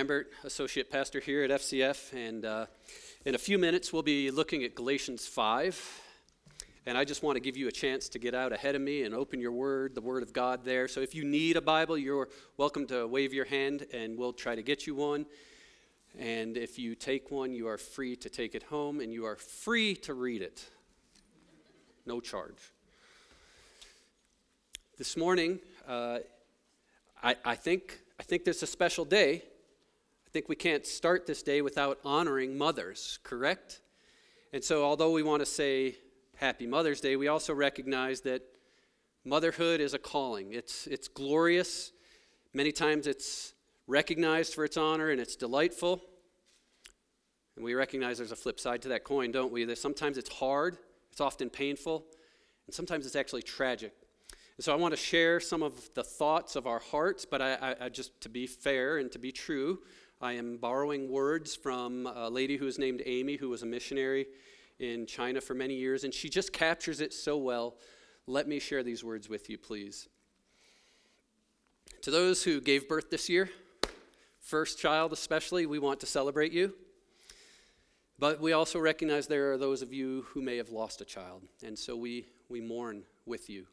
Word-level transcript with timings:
Lambert, 0.00 0.32
Associate 0.44 0.90
Pastor 0.90 1.20
here 1.20 1.44
at 1.44 1.50
FCF, 1.50 2.14
and 2.14 2.46
uh, 2.46 2.64
in 3.26 3.34
a 3.34 3.38
few 3.38 3.58
minutes 3.58 3.92
we'll 3.92 4.02
be 4.02 4.30
looking 4.30 4.64
at 4.64 4.74
Galatians 4.74 5.26
5. 5.26 6.00
And 6.86 6.96
I 6.96 7.04
just 7.04 7.22
want 7.22 7.36
to 7.36 7.40
give 7.40 7.54
you 7.54 7.68
a 7.68 7.70
chance 7.70 8.08
to 8.08 8.18
get 8.18 8.34
out 8.34 8.50
ahead 8.50 8.74
of 8.74 8.80
me 8.80 9.02
and 9.02 9.14
open 9.14 9.40
your 9.40 9.52
word, 9.52 9.94
the 9.94 10.00
Word 10.00 10.22
of 10.22 10.32
God 10.32 10.64
there. 10.64 10.88
So 10.88 11.02
if 11.02 11.14
you 11.14 11.22
need 11.22 11.58
a 11.58 11.60
Bible, 11.60 11.98
you're 11.98 12.30
welcome 12.56 12.86
to 12.86 13.06
wave 13.06 13.34
your 13.34 13.44
hand 13.44 13.88
and 13.92 14.16
we'll 14.16 14.32
try 14.32 14.54
to 14.54 14.62
get 14.62 14.86
you 14.86 14.94
one. 14.94 15.26
And 16.18 16.56
if 16.56 16.78
you 16.78 16.94
take 16.94 17.30
one, 17.30 17.52
you 17.52 17.68
are 17.68 17.76
free 17.76 18.16
to 18.16 18.30
take 18.30 18.54
it 18.54 18.62
home 18.62 19.00
and 19.00 19.12
you 19.12 19.26
are 19.26 19.36
free 19.36 19.94
to 19.96 20.14
read 20.14 20.40
it. 20.40 20.64
No 22.06 22.20
charge. 22.20 22.72
This 24.96 25.14
morning, 25.14 25.58
uh, 25.86 26.20
I, 27.22 27.36
I, 27.44 27.54
think, 27.54 28.00
I 28.18 28.22
think 28.22 28.44
there's 28.44 28.62
a 28.62 28.66
special 28.66 29.04
day. 29.04 29.42
I 30.30 30.32
think 30.32 30.48
we 30.48 30.54
can't 30.54 30.86
start 30.86 31.26
this 31.26 31.42
day 31.42 31.60
without 31.60 31.98
honoring 32.04 32.56
mothers, 32.56 33.18
correct? 33.24 33.80
And 34.52 34.62
so, 34.62 34.84
although 34.84 35.10
we 35.10 35.24
want 35.24 35.40
to 35.40 35.46
say 35.46 35.96
Happy 36.36 36.68
Mother's 36.68 37.00
Day, 37.00 37.16
we 37.16 37.26
also 37.26 37.52
recognize 37.52 38.20
that 38.20 38.42
motherhood 39.24 39.80
is 39.80 39.92
a 39.92 39.98
calling. 39.98 40.52
It's, 40.52 40.86
it's 40.86 41.08
glorious. 41.08 41.90
Many 42.54 42.70
times 42.70 43.08
it's 43.08 43.54
recognized 43.88 44.54
for 44.54 44.64
its 44.64 44.76
honor 44.76 45.10
and 45.10 45.20
it's 45.20 45.34
delightful. 45.34 46.00
And 47.56 47.64
we 47.64 47.74
recognize 47.74 48.18
there's 48.18 48.30
a 48.30 48.36
flip 48.36 48.60
side 48.60 48.82
to 48.82 48.88
that 48.90 49.02
coin, 49.02 49.32
don't 49.32 49.50
we? 49.50 49.64
That 49.64 49.78
sometimes 49.78 50.16
it's 50.16 50.30
hard, 50.30 50.78
it's 51.10 51.20
often 51.20 51.50
painful, 51.50 52.04
and 52.68 52.72
sometimes 52.72 53.04
it's 53.04 53.16
actually 53.16 53.42
tragic. 53.42 53.94
And 54.56 54.64
so 54.64 54.72
I 54.72 54.76
want 54.76 54.92
to 54.92 54.96
share 54.96 55.40
some 55.40 55.64
of 55.64 55.92
the 55.94 56.04
thoughts 56.04 56.54
of 56.54 56.68
our 56.68 56.78
hearts, 56.78 57.24
but 57.24 57.42
I, 57.42 57.54
I, 57.54 57.76
I 57.86 57.88
just 57.88 58.20
to 58.20 58.28
be 58.28 58.46
fair 58.46 58.98
and 58.98 59.10
to 59.10 59.18
be 59.18 59.32
true, 59.32 59.80
I 60.22 60.34
am 60.34 60.58
borrowing 60.58 61.10
words 61.10 61.56
from 61.56 62.06
a 62.06 62.28
lady 62.28 62.58
who 62.58 62.66
is 62.66 62.78
named 62.78 63.00
Amy, 63.06 63.36
who 63.36 63.48
was 63.48 63.62
a 63.62 63.66
missionary 63.66 64.26
in 64.78 65.06
China 65.06 65.40
for 65.40 65.54
many 65.54 65.74
years, 65.74 66.04
and 66.04 66.12
she 66.12 66.28
just 66.28 66.52
captures 66.52 67.00
it 67.00 67.14
so 67.14 67.38
well. 67.38 67.76
Let 68.26 68.46
me 68.46 68.58
share 68.58 68.82
these 68.82 69.02
words 69.02 69.30
with 69.30 69.48
you, 69.48 69.56
please. 69.56 70.10
To 72.02 72.10
those 72.10 72.42
who 72.42 72.60
gave 72.60 72.86
birth 72.86 73.08
this 73.08 73.30
year, 73.30 73.48
first 74.40 74.78
child 74.78 75.14
especially, 75.14 75.64
we 75.64 75.78
want 75.78 76.00
to 76.00 76.06
celebrate 76.06 76.52
you. 76.52 76.74
But 78.18 78.42
we 78.42 78.52
also 78.52 78.78
recognize 78.78 79.26
there 79.26 79.52
are 79.52 79.58
those 79.58 79.80
of 79.80 79.90
you 79.90 80.26
who 80.28 80.42
may 80.42 80.58
have 80.58 80.68
lost 80.68 81.00
a 81.00 81.06
child, 81.06 81.44
and 81.64 81.78
so 81.78 81.96
we, 81.96 82.26
we 82.50 82.60
mourn 82.60 83.04
with 83.24 83.48
you. 83.48 83.64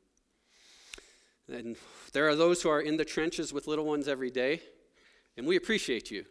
And 1.51 1.75
there 2.13 2.29
are 2.29 2.35
those 2.35 2.61
who 2.61 2.69
are 2.69 2.79
in 2.79 2.95
the 2.95 3.03
trenches 3.03 3.51
with 3.51 3.67
little 3.67 3.85
ones 3.85 4.07
every 4.07 4.31
day, 4.31 4.61
and 5.35 5.45
we 5.45 5.57
appreciate 5.57 6.09
you. 6.09 6.23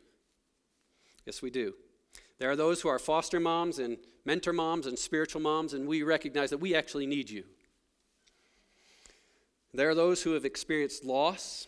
Yes, 1.27 1.43
we 1.43 1.51
do. 1.51 1.75
There 2.39 2.51
are 2.51 2.57
those 2.57 2.81
who 2.81 2.89
are 2.89 3.01
foster 3.01 3.41
moms 3.41 3.79
and 3.81 3.99
mentor 4.25 4.53
moms 4.53 4.87
and 4.87 4.99
spiritual 4.99 5.41
moms, 5.41 5.75
and 5.75 5.87
we 5.89 6.03
recognize 6.03 6.51
that 6.51 6.59
we 6.59 6.75
actually 6.75 7.07
need 7.07 7.29
you. 7.29 7.45
There 9.75 9.91
are 9.91 9.95
those 9.95 10.23
who 10.23 10.33
have 10.33 10.45
experienced 10.45 11.05
loss, 11.05 11.67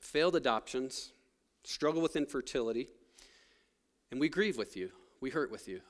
failed 0.00 0.36
adoptions, 0.36 1.10
struggle 1.64 2.00
with 2.00 2.16
infertility, 2.16 2.88
and 4.10 4.20
we 4.20 4.28
grieve 4.28 4.56
with 4.56 4.76
you. 4.76 4.90
We 5.20 5.30
hurt 5.30 5.50
with 5.50 5.66
you. 5.66 5.80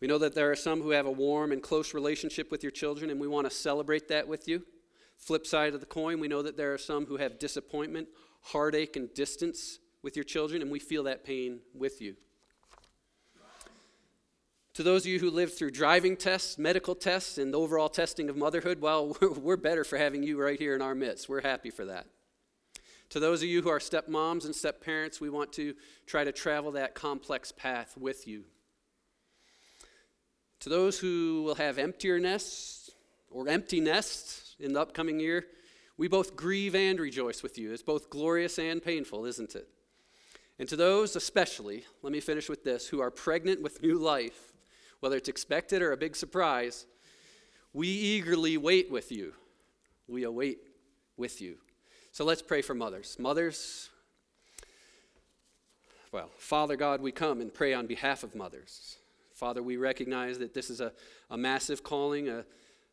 We 0.00 0.06
know 0.06 0.18
that 0.18 0.34
there 0.34 0.50
are 0.50 0.56
some 0.56 0.80
who 0.80 0.90
have 0.90 1.06
a 1.06 1.10
warm 1.10 1.50
and 1.50 1.62
close 1.62 1.92
relationship 1.92 2.50
with 2.50 2.62
your 2.62 2.72
children, 2.72 3.10
and 3.10 3.18
we 3.18 3.26
want 3.26 3.48
to 3.48 3.54
celebrate 3.54 4.08
that 4.08 4.28
with 4.28 4.46
you. 4.46 4.64
Flip 5.16 5.46
side 5.46 5.74
of 5.74 5.80
the 5.80 5.86
coin, 5.86 6.20
we 6.20 6.28
know 6.28 6.42
that 6.42 6.56
there 6.56 6.72
are 6.72 6.78
some 6.78 7.06
who 7.06 7.16
have 7.16 7.38
disappointment, 7.38 8.08
heartache, 8.42 8.96
and 8.96 9.12
distance 9.14 9.78
with 10.04 10.16
your 10.16 10.24
children, 10.24 10.62
and 10.62 10.70
we 10.70 10.78
feel 10.78 11.04
that 11.04 11.24
pain 11.24 11.60
with 11.74 12.00
you. 12.00 12.14
To 14.74 14.82
those 14.82 15.02
of 15.02 15.06
you 15.06 15.18
who 15.18 15.30
lived 15.30 15.54
through 15.54 15.70
driving 15.70 16.16
tests, 16.16 16.58
medical 16.58 16.94
tests, 16.94 17.38
and 17.38 17.54
the 17.54 17.58
overall 17.58 17.88
testing 17.88 18.28
of 18.28 18.36
motherhood, 18.36 18.80
well, 18.80 19.16
we're 19.20 19.56
better 19.56 19.84
for 19.84 19.96
having 19.96 20.22
you 20.22 20.40
right 20.40 20.58
here 20.58 20.74
in 20.74 20.82
our 20.82 20.94
midst. 20.94 21.28
We're 21.28 21.40
happy 21.40 21.70
for 21.70 21.84
that. 21.86 22.06
To 23.10 23.20
those 23.20 23.42
of 23.42 23.48
you 23.48 23.62
who 23.62 23.68
are 23.68 23.78
stepmoms 23.78 24.44
and 24.44 24.54
stepparents, 24.54 25.20
we 25.20 25.30
want 25.30 25.52
to 25.54 25.74
try 26.06 26.24
to 26.24 26.32
travel 26.32 26.72
that 26.72 26.94
complex 26.94 27.52
path 27.52 27.94
with 27.96 28.26
you. 28.26 28.44
To 30.60 30.68
those 30.68 30.98
who 30.98 31.44
will 31.44 31.54
have 31.54 31.78
emptier 31.78 32.18
nests 32.18 32.90
or 33.30 33.48
empty 33.48 33.80
nests 33.80 34.56
in 34.58 34.72
the 34.72 34.80
upcoming 34.80 35.20
year, 35.20 35.46
we 35.96 36.08
both 36.08 36.34
grieve 36.34 36.74
and 36.74 36.98
rejoice 36.98 37.42
with 37.42 37.56
you. 37.56 37.72
It's 37.72 37.82
both 37.82 38.10
glorious 38.10 38.58
and 38.58 38.82
painful, 38.82 39.24
isn't 39.26 39.54
it? 39.54 39.68
And 40.58 40.68
to 40.68 40.76
those 40.76 41.16
especially, 41.16 41.84
let 42.02 42.12
me 42.12 42.20
finish 42.20 42.48
with 42.48 42.64
this, 42.64 42.88
who 42.88 43.00
are 43.00 43.10
pregnant 43.10 43.60
with 43.62 43.82
new 43.82 43.98
life, 43.98 44.52
whether 45.00 45.16
it's 45.16 45.28
expected 45.28 45.82
or 45.82 45.92
a 45.92 45.96
big 45.96 46.14
surprise, 46.14 46.86
we 47.72 47.88
eagerly 47.88 48.56
wait 48.56 48.90
with 48.90 49.10
you. 49.10 49.34
We 50.06 50.22
await 50.22 50.58
with 51.16 51.40
you. 51.40 51.56
So 52.12 52.24
let's 52.24 52.42
pray 52.42 52.62
for 52.62 52.74
mothers. 52.74 53.16
Mothers, 53.18 53.90
well, 56.12 56.30
Father 56.38 56.76
God, 56.76 57.00
we 57.00 57.10
come 57.10 57.40
and 57.40 57.52
pray 57.52 57.74
on 57.74 57.88
behalf 57.88 58.22
of 58.22 58.36
mothers. 58.36 58.98
Father, 59.34 59.64
we 59.64 59.76
recognize 59.76 60.38
that 60.38 60.54
this 60.54 60.70
is 60.70 60.80
a, 60.80 60.92
a 61.30 61.36
massive 61.36 61.82
calling, 61.82 62.28
a, 62.28 62.44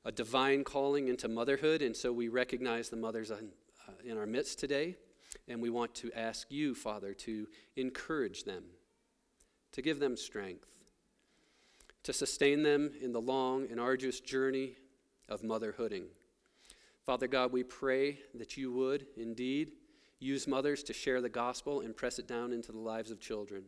a 0.03 0.11
divine 0.11 0.63
calling 0.63 1.07
into 1.07 1.28
motherhood, 1.28 1.83
and 1.83 1.95
so 1.95 2.11
we 2.11 2.29
recognize 2.29 2.89
the 2.89 2.97
mothers 2.97 3.29
in, 3.29 3.49
uh, 3.88 3.91
in 4.03 4.17
our 4.17 4.25
midst 4.25 4.57
today. 4.57 4.95
And 5.47 5.61
we 5.61 5.69
want 5.69 5.93
to 5.95 6.11
ask 6.13 6.51
you, 6.51 6.75
Father, 6.75 7.13
to 7.13 7.47
encourage 7.75 8.43
them, 8.43 8.63
to 9.71 9.81
give 9.81 9.99
them 9.99 10.17
strength, 10.17 10.67
to 12.03 12.13
sustain 12.13 12.63
them 12.63 12.91
in 13.01 13.11
the 13.11 13.21
long 13.21 13.67
and 13.69 13.79
arduous 13.79 14.19
journey 14.19 14.75
of 15.29 15.43
motherhooding. 15.43 16.05
Father 17.05 17.27
God, 17.27 17.51
we 17.51 17.63
pray 17.63 18.19
that 18.35 18.57
you 18.57 18.71
would 18.71 19.07
indeed 19.17 19.73
use 20.19 20.47
mothers 20.47 20.83
to 20.83 20.93
share 20.93 21.21
the 21.21 21.29
gospel 21.29 21.81
and 21.81 21.95
press 21.95 22.19
it 22.19 22.27
down 22.27 22.53
into 22.53 22.71
the 22.71 22.79
lives 22.79 23.11
of 23.11 23.19
children. 23.19 23.63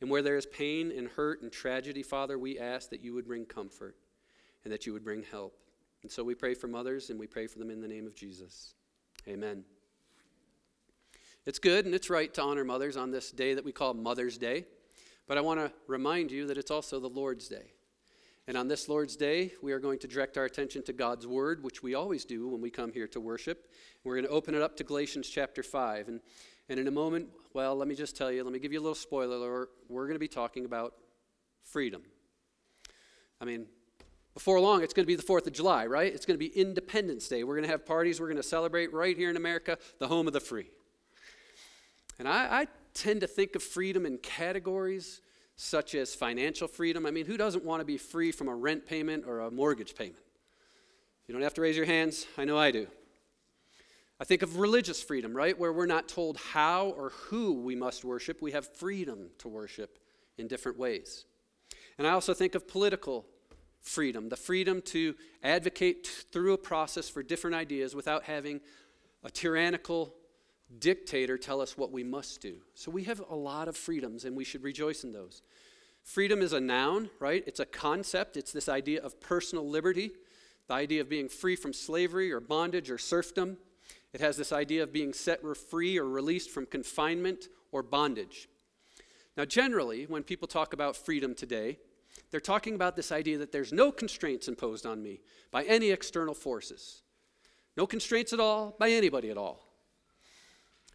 And 0.00 0.08
where 0.08 0.22
there 0.22 0.36
is 0.36 0.46
pain 0.46 0.92
and 0.96 1.08
hurt 1.08 1.42
and 1.42 1.52
tragedy, 1.52 2.02
Father, 2.02 2.38
we 2.38 2.58
ask 2.58 2.90
that 2.90 3.02
you 3.02 3.12
would 3.14 3.26
bring 3.26 3.44
comfort 3.44 3.96
and 4.64 4.72
that 4.72 4.86
you 4.86 4.92
would 4.92 5.04
bring 5.04 5.24
help. 5.30 5.58
And 6.02 6.10
so 6.10 6.24
we 6.24 6.34
pray 6.34 6.54
for 6.54 6.68
mothers 6.68 7.10
and 7.10 7.18
we 7.18 7.26
pray 7.26 7.46
for 7.46 7.58
them 7.58 7.70
in 7.70 7.80
the 7.80 7.88
name 7.88 8.06
of 8.06 8.14
Jesus. 8.14 8.74
Amen. 9.28 9.64
It's 11.50 11.58
good 11.58 11.84
and 11.84 11.96
it's 11.96 12.08
right 12.08 12.32
to 12.34 12.42
honor 12.42 12.62
mothers 12.62 12.96
on 12.96 13.10
this 13.10 13.32
day 13.32 13.54
that 13.54 13.64
we 13.64 13.72
call 13.72 13.92
Mother's 13.92 14.38
Day, 14.38 14.66
but 15.26 15.36
I 15.36 15.40
want 15.40 15.58
to 15.58 15.72
remind 15.88 16.30
you 16.30 16.46
that 16.46 16.56
it's 16.56 16.70
also 16.70 17.00
the 17.00 17.08
Lord's 17.08 17.48
Day. 17.48 17.72
And 18.46 18.56
on 18.56 18.68
this 18.68 18.88
Lord's 18.88 19.16
Day, 19.16 19.50
we 19.60 19.72
are 19.72 19.80
going 19.80 19.98
to 19.98 20.06
direct 20.06 20.38
our 20.38 20.44
attention 20.44 20.84
to 20.84 20.92
God's 20.92 21.26
Word, 21.26 21.64
which 21.64 21.82
we 21.82 21.96
always 21.96 22.24
do 22.24 22.46
when 22.46 22.60
we 22.60 22.70
come 22.70 22.92
here 22.92 23.08
to 23.08 23.18
worship. 23.18 23.68
We're 24.04 24.14
going 24.14 24.26
to 24.26 24.30
open 24.30 24.54
it 24.54 24.62
up 24.62 24.76
to 24.76 24.84
Galatians 24.84 25.28
chapter 25.28 25.64
5. 25.64 26.06
And, 26.06 26.20
and 26.68 26.78
in 26.78 26.86
a 26.86 26.92
moment, 26.92 27.30
well, 27.52 27.74
let 27.74 27.88
me 27.88 27.96
just 27.96 28.16
tell 28.16 28.30
you, 28.30 28.44
let 28.44 28.52
me 28.52 28.60
give 28.60 28.72
you 28.72 28.78
a 28.78 28.84
little 28.84 28.94
spoiler 28.94 29.34
alert. 29.34 29.70
We're 29.88 30.06
going 30.06 30.14
to 30.14 30.20
be 30.20 30.28
talking 30.28 30.66
about 30.66 30.94
freedom. 31.64 32.02
I 33.40 33.44
mean, 33.44 33.66
before 34.34 34.60
long, 34.60 34.84
it's 34.84 34.94
going 34.94 35.04
to 35.04 35.08
be 35.08 35.16
the 35.16 35.24
4th 35.24 35.48
of 35.48 35.52
July, 35.52 35.86
right? 35.86 36.14
It's 36.14 36.26
going 36.26 36.38
to 36.38 36.48
be 36.48 36.56
Independence 36.56 37.26
Day. 37.26 37.42
We're 37.42 37.56
going 37.56 37.66
to 37.66 37.72
have 37.72 37.84
parties. 37.84 38.20
We're 38.20 38.28
going 38.28 38.36
to 38.36 38.44
celebrate 38.44 38.92
right 38.92 39.16
here 39.16 39.30
in 39.30 39.36
America, 39.36 39.78
the 39.98 40.06
home 40.06 40.28
of 40.28 40.32
the 40.32 40.38
free. 40.38 40.70
And 42.20 42.28
I, 42.28 42.60
I 42.60 42.66
tend 42.92 43.22
to 43.22 43.26
think 43.26 43.56
of 43.56 43.62
freedom 43.62 44.04
in 44.04 44.18
categories 44.18 45.22
such 45.56 45.94
as 45.94 46.14
financial 46.14 46.68
freedom. 46.68 47.06
I 47.06 47.10
mean, 47.10 47.24
who 47.24 47.38
doesn't 47.38 47.64
want 47.64 47.80
to 47.80 47.84
be 47.86 47.96
free 47.96 48.30
from 48.30 48.46
a 48.46 48.54
rent 48.54 48.84
payment 48.84 49.24
or 49.26 49.40
a 49.40 49.50
mortgage 49.50 49.94
payment? 49.94 50.22
You 51.26 51.32
don't 51.32 51.42
have 51.42 51.54
to 51.54 51.62
raise 51.62 51.78
your 51.78 51.86
hands. 51.86 52.26
I 52.36 52.44
know 52.44 52.58
I 52.58 52.72
do. 52.72 52.88
I 54.20 54.24
think 54.24 54.42
of 54.42 54.58
religious 54.58 55.02
freedom, 55.02 55.32
right? 55.32 55.58
Where 55.58 55.72
we're 55.72 55.86
not 55.86 56.08
told 56.08 56.36
how 56.36 56.88
or 56.88 57.08
who 57.08 57.54
we 57.54 57.74
must 57.74 58.04
worship. 58.04 58.42
We 58.42 58.52
have 58.52 58.68
freedom 58.68 59.30
to 59.38 59.48
worship 59.48 59.98
in 60.36 60.46
different 60.46 60.78
ways. 60.78 61.24
And 61.96 62.06
I 62.06 62.10
also 62.10 62.34
think 62.34 62.54
of 62.54 62.68
political 62.68 63.24
freedom 63.80 64.28
the 64.28 64.36
freedom 64.36 64.82
to 64.82 65.14
advocate 65.42 66.26
through 66.30 66.52
a 66.52 66.58
process 66.58 67.08
for 67.08 67.22
different 67.22 67.56
ideas 67.56 67.94
without 67.94 68.24
having 68.24 68.60
a 69.24 69.30
tyrannical 69.30 70.12
dictator 70.78 71.36
tell 71.36 71.60
us 71.60 71.76
what 71.76 71.90
we 71.90 72.04
must 72.04 72.40
do. 72.40 72.56
So 72.74 72.90
we 72.90 73.04
have 73.04 73.22
a 73.28 73.34
lot 73.34 73.68
of 73.68 73.76
freedoms 73.76 74.24
and 74.24 74.36
we 74.36 74.44
should 74.44 74.62
rejoice 74.62 75.04
in 75.04 75.12
those. 75.12 75.42
Freedom 76.02 76.40
is 76.40 76.52
a 76.52 76.60
noun, 76.60 77.10
right? 77.18 77.44
It's 77.46 77.60
a 77.60 77.66
concept. 77.66 78.36
It's 78.36 78.52
this 78.52 78.68
idea 78.68 79.02
of 79.02 79.20
personal 79.20 79.68
liberty, 79.68 80.12
the 80.68 80.74
idea 80.74 81.00
of 81.00 81.08
being 81.08 81.28
free 81.28 81.56
from 81.56 81.72
slavery 81.72 82.32
or 82.32 82.40
bondage 82.40 82.90
or 82.90 82.98
serfdom. 82.98 83.58
It 84.12 84.20
has 84.20 84.36
this 84.36 84.52
idea 84.52 84.82
of 84.82 84.92
being 84.92 85.12
set 85.12 85.40
free 85.56 85.98
or 85.98 86.08
released 86.08 86.50
from 86.50 86.66
confinement 86.66 87.48
or 87.72 87.82
bondage. 87.82 88.48
Now, 89.36 89.44
generally, 89.44 90.04
when 90.04 90.22
people 90.22 90.48
talk 90.48 90.72
about 90.72 90.96
freedom 90.96 91.34
today, 91.34 91.78
they're 92.30 92.40
talking 92.40 92.74
about 92.74 92.96
this 92.96 93.12
idea 93.12 93.38
that 93.38 93.52
there's 93.52 93.72
no 93.72 93.92
constraints 93.92 94.48
imposed 94.48 94.86
on 94.86 95.02
me 95.02 95.20
by 95.50 95.64
any 95.64 95.90
external 95.90 96.34
forces. 96.34 97.02
No 97.76 97.86
constraints 97.86 98.32
at 98.32 98.40
all 98.40 98.74
by 98.78 98.90
anybody 98.90 99.30
at 99.30 99.38
all. 99.38 99.69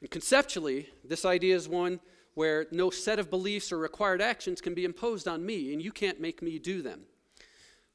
And 0.05 0.11
conceptually, 0.11 0.87
this 1.03 1.25
idea 1.25 1.55
is 1.55 1.67
one 1.67 1.99
where 2.35 2.67
no 2.69 2.91
set 2.91 3.17
of 3.17 3.31
beliefs 3.31 3.71
or 3.71 3.79
required 3.79 4.21
actions 4.21 4.61
can 4.61 4.75
be 4.75 4.85
imposed 4.85 5.27
on 5.27 5.43
me, 5.43 5.73
and 5.73 5.81
you 5.81 5.91
can't 5.91 6.21
make 6.21 6.43
me 6.43 6.59
do 6.59 6.83
them. 6.83 7.05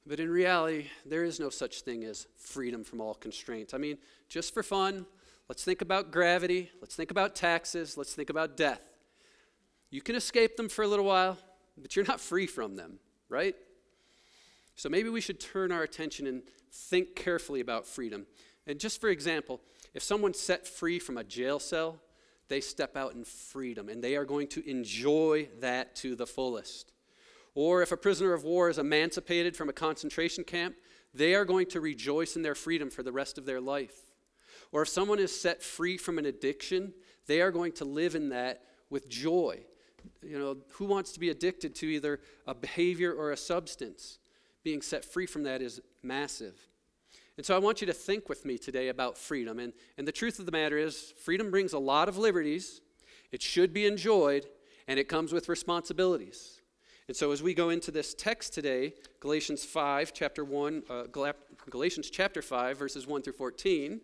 But 0.05 0.19
in 0.19 0.29
reality, 0.29 0.87
there 1.07 1.23
is 1.23 1.39
no 1.39 1.51
such 1.51 1.83
thing 1.83 2.03
as 2.03 2.27
freedom 2.37 2.83
from 2.83 3.01
all 3.01 3.15
constraints. 3.15 3.75
I 3.75 3.79
mean, 3.79 3.97
just 4.29 4.53
for 4.53 4.65
fun, 4.65 5.07
let's 5.49 5.63
think 5.63 5.83
about 5.83 6.11
gravity, 6.11 6.73
let's 6.81 6.97
think 6.97 7.13
about 7.13 7.37
taxes, 7.37 7.97
let's 7.97 8.13
think 8.13 8.29
about 8.29 8.57
death. 8.57 8.83
You 9.91 10.03
can 10.03 10.17
escape 10.17 10.57
them 10.57 10.69
for 10.69 10.83
a 10.83 10.89
little 10.89 11.05
while, 11.05 11.39
but 11.79 11.95
you're 11.95 12.05
not 12.05 12.19
free 12.19 12.49
from 12.49 12.75
them, 12.75 12.99
right? 13.29 13.55
So 14.75 14.89
maybe 14.89 15.11
we 15.11 15.21
should 15.21 15.39
turn 15.39 15.71
our 15.71 15.85
attention 15.85 16.27
and 16.27 16.43
think 16.73 17.15
carefully 17.15 17.61
about 17.61 17.87
freedom. 17.87 18.27
And 18.67 18.79
just 18.79 19.01
for 19.01 19.09
example, 19.09 19.61
if 19.95 20.03
someone's 20.03 20.39
set 20.39 20.67
free 20.67 20.99
from 20.99 21.17
a 21.17 21.25
jail 21.25 21.59
cell, 21.59 22.01
they 22.49 22.61
step 22.61 22.97
out 22.97 23.15
in 23.15 23.25
freedom 23.25 23.89
and 23.89 24.03
they 24.03 24.17
are 24.17 24.25
going 24.25 24.49
to 24.49 24.69
enjoy 24.69 25.49
that 25.61 25.95
to 25.97 26.15
the 26.15 26.27
fullest. 26.27 26.93
Or 27.55 27.83
if 27.83 27.93
a 27.93 27.97
prisoner 27.97 28.33
of 28.33 28.45
war 28.45 28.69
is 28.69 28.79
emancipated 28.79 29.57
from 29.57 29.69
a 29.69 29.73
concentration 29.73 30.45
camp, 30.45 30.77
they 31.13 31.35
are 31.35 31.45
going 31.45 31.67
to 31.67 31.81
rejoice 31.81 32.37
in 32.37 32.43
their 32.43 32.55
freedom 32.55 32.91
for 32.91 33.03
the 33.03 33.13
rest 33.13 33.39
of 33.39 33.47
their 33.47 33.61
life. 33.61 33.97
Or 34.73 34.83
if 34.83 34.89
someone 34.89 35.19
is 35.19 35.39
set 35.39 35.63
free 35.63 35.97
from 35.97 36.19
an 36.19 36.27
addiction, 36.27 36.93
they 37.27 37.41
are 37.41 37.51
going 37.51 37.73
to 37.73 37.85
live 37.85 38.15
in 38.15 38.29
that 38.29 38.63
with 38.89 39.09
joy. 39.09 39.65
You 40.23 40.39
know, 40.39 40.57
who 40.73 40.85
wants 40.85 41.13
to 41.13 41.21
be 41.21 41.31
addicted 41.31 41.75
to 41.77 41.87
either 41.87 42.21
a 42.47 42.55
behavior 42.55 43.13
or 43.13 43.33
a 43.33 43.37
substance? 43.37 44.19
Being 44.63 44.83
set 44.83 45.05
free 45.05 45.27
from 45.27 45.43
that 45.45 45.63
is 45.63 45.81
massive. 46.03 46.57
And 47.41 47.47
so 47.47 47.57
I 47.57 47.59
want 47.59 47.81
you 47.81 47.87
to 47.87 47.95
think 47.95 48.29
with 48.29 48.45
me 48.45 48.59
today 48.59 48.89
about 48.89 49.17
freedom. 49.17 49.61
And, 49.61 49.73
and 49.97 50.07
the 50.07 50.13
truth 50.13 50.41
of 50.41 50.45
the 50.45 50.53
matter 50.53 50.77
is, 50.77 51.15
freedom 51.25 51.51
brings 51.51 51.73
a 51.73 51.79
lot 51.79 52.07
of 52.07 52.19
liberties, 52.19 52.83
it 53.33 53.41
should 53.41 53.73
be 53.73 53.87
enjoyed, 53.87 54.45
and 54.87 54.99
it 54.99 55.09
comes 55.09 55.33
with 55.33 55.49
responsibilities. 55.49 56.61
And 57.09 57.17
so 57.17 57.33
as 57.33 57.43
we 57.43 57.55
go 57.55 57.71
into 57.71 57.91
this 57.91 58.13
text 58.13 58.53
today, 58.53 58.93
Galatians 59.21 59.65
5, 59.65 60.13
chapter 60.13 60.45
1, 60.45 60.83
uh, 60.91 61.05
Galatians 61.71 62.11
chapter 62.11 62.43
5, 62.43 62.77
verses 62.77 63.07
1 63.07 63.23
through 63.23 63.33
14, 63.33 64.03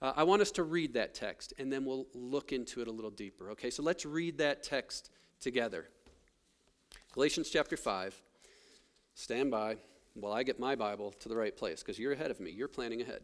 uh, 0.00 0.14
I 0.16 0.22
want 0.22 0.40
us 0.40 0.50
to 0.52 0.62
read 0.62 0.94
that 0.94 1.12
text, 1.12 1.52
and 1.58 1.70
then 1.70 1.84
we'll 1.84 2.06
look 2.14 2.52
into 2.52 2.80
it 2.80 2.88
a 2.88 2.90
little 2.90 3.10
deeper. 3.10 3.50
Okay, 3.50 3.68
so 3.68 3.82
let's 3.82 4.06
read 4.06 4.38
that 4.38 4.62
text 4.62 5.10
together. 5.42 5.90
Galatians 7.12 7.50
chapter 7.50 7.76
5. 7.76 8.18
Stand 9.14 9.50
by 9.50 9.76
while 10.20 10.32
I 10.32 10.42
get 10.42 10.58
my 10.58 10.74
Bible 10.74 11.12
to 11.20 11.28
the 11.28 11.36
right 11.36 11.56
place 11.56 11.82
because 11.82 11.98
you're 11.98 12.12
ahead 12.12 12.30
of 12.30 12.40
me. 12.40 12.50
You're 12.50 12.68
planning 12.68 13.00
ahead. 13.00 13.22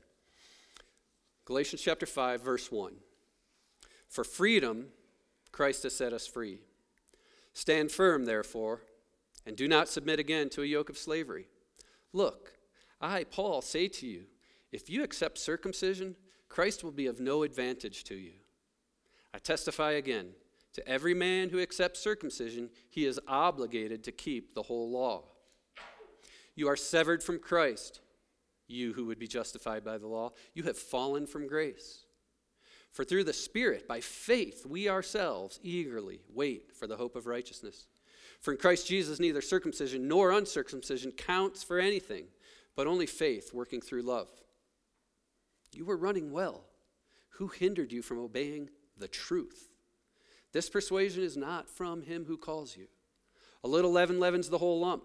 Galatians 1.45 1.83
chapter 1.83 2.07
5, 2.07 2.43
verse 2.43 2.71
1. 2.71 2.95
For 4.09 4.25
freedom, 4.25 4.87
Christ 5.51 5.83
has 5.85 5.97
set 5.97 6.13
us 6.13 6.27
free. 6.27 6.61
Stand 7.53 7.91
firm, 7.91 8.25
therefore, 8.25 8.83
and 9.47 9.57
do 9.57 9.67
not 9.67 9.89
submit 9.89 10.19
again 10.19 10.49
to 10.51 10.63
a 10.63 10.67
yoke 10.67 10.89
of 10.89 10.99
slavery. 10.99 11.49
Look, 12.13 12.53
I, 13.01 13.25
Paul, 13.25 13.63
say 13.63 13.89
to 13.89 14.07
you, 14.07 14.25
if 14.71 14.89
you 14.89 15.03
accept 15.03 15.39
circumcision, 15.39 16.17
Christ 16.49 16.85
will 16.85 16.93
be 16.93 17.07
of 17.07 17.21
no 17.21 17.43
advantage 17.43 18.05
to 18.05 18.15
you. 18.15 18.33
I 19.35 19.39
testify 19.39 19.93
again 19.93 20.33
to 20.75 20.89
every 20.89 21.15
man 21.15 21.51
who 21.51 21.61
accepts 21.61 22.01
circumcision, 22.01 22.71
he 22.89 23.05
is 23.05 23.21
obligated 23.29 24.05
to 24.05 24.13
keep 24.13 24.55
the 24.55 24.63
whole 24.63 24.91
law. 24.91 25.25
You 26.55 26.69
are 26.69 26.77
severed 26.77 27.23
from 27.23 27.39
Christ, 27.39 28.01
you 28.69 28.93
who 28.93 29.07
would 29.07 29.19
be 29.19 29.27
justified 29.27 29.85
by 29.85 29.99
the 29.99 30.07
law. 30.07 30.33
You 30.55 30.65
have 30.65 30.77
fallen 30.77 31.27
from 31.27 31.47
grace. 31.47 32.05
For 32.91 33.05
through 33.05 33.25
the 33.25 33.33
Spirit, 33.33 33.89
by 33.89 34.01
faith, 34.01 34.67
we 34.67 34.89
ourselves 34.89 35.59
eagerly 35.63 36.21
wait 36.33 36.73
for 36.77 36.87
the 36.87 36.97
hope 36.97 37.17
of 37.17 37.27
righteousness. 37.27 37.87
For 38.41 38.53
in 38.53 38.59
Christ 38.59 38.87
Jesus, 38.87 39.19
neither 39.19 39.41
circumcision 39.41 40.09
nor 40.09 40.33
uncircumcision 40.33 41.13
counts 41.13 41.63
for 41.63 41.79
anything, 41.79 42.27
but 42.77 42.87
only 42.87 43.07
faith 43.07 43.55
working 43.55 43.81
through 43.81 44.03
love. 44.03 44.29
You 45.73 45.87
were 45.87 45.97
running 45.97 46.33
well. 46.33 46.65
Who 47.37 47.49
hindered 47.49 47.93
you 47.93 48.03
from 48.03 48.19
obeying 48.19 48.69
the 48.99 49.09
truth? 49.09 49.71
This 50.53 50.69
persuasion 50.69 51.23
is 51.23 51.37
not 51.37 51.71
from 51.71 52.03
him 52.03 52.27
who 52.27 52.37
calls 52.37 52.77
you. 52.77 52.89
A 53.65 53.69
little 53.69 53.91
leaven 53.91 54.21
leavens 54.21 54.51
the 54.51 54.59
whole 54.59 54.81
lump. 54.81 55.05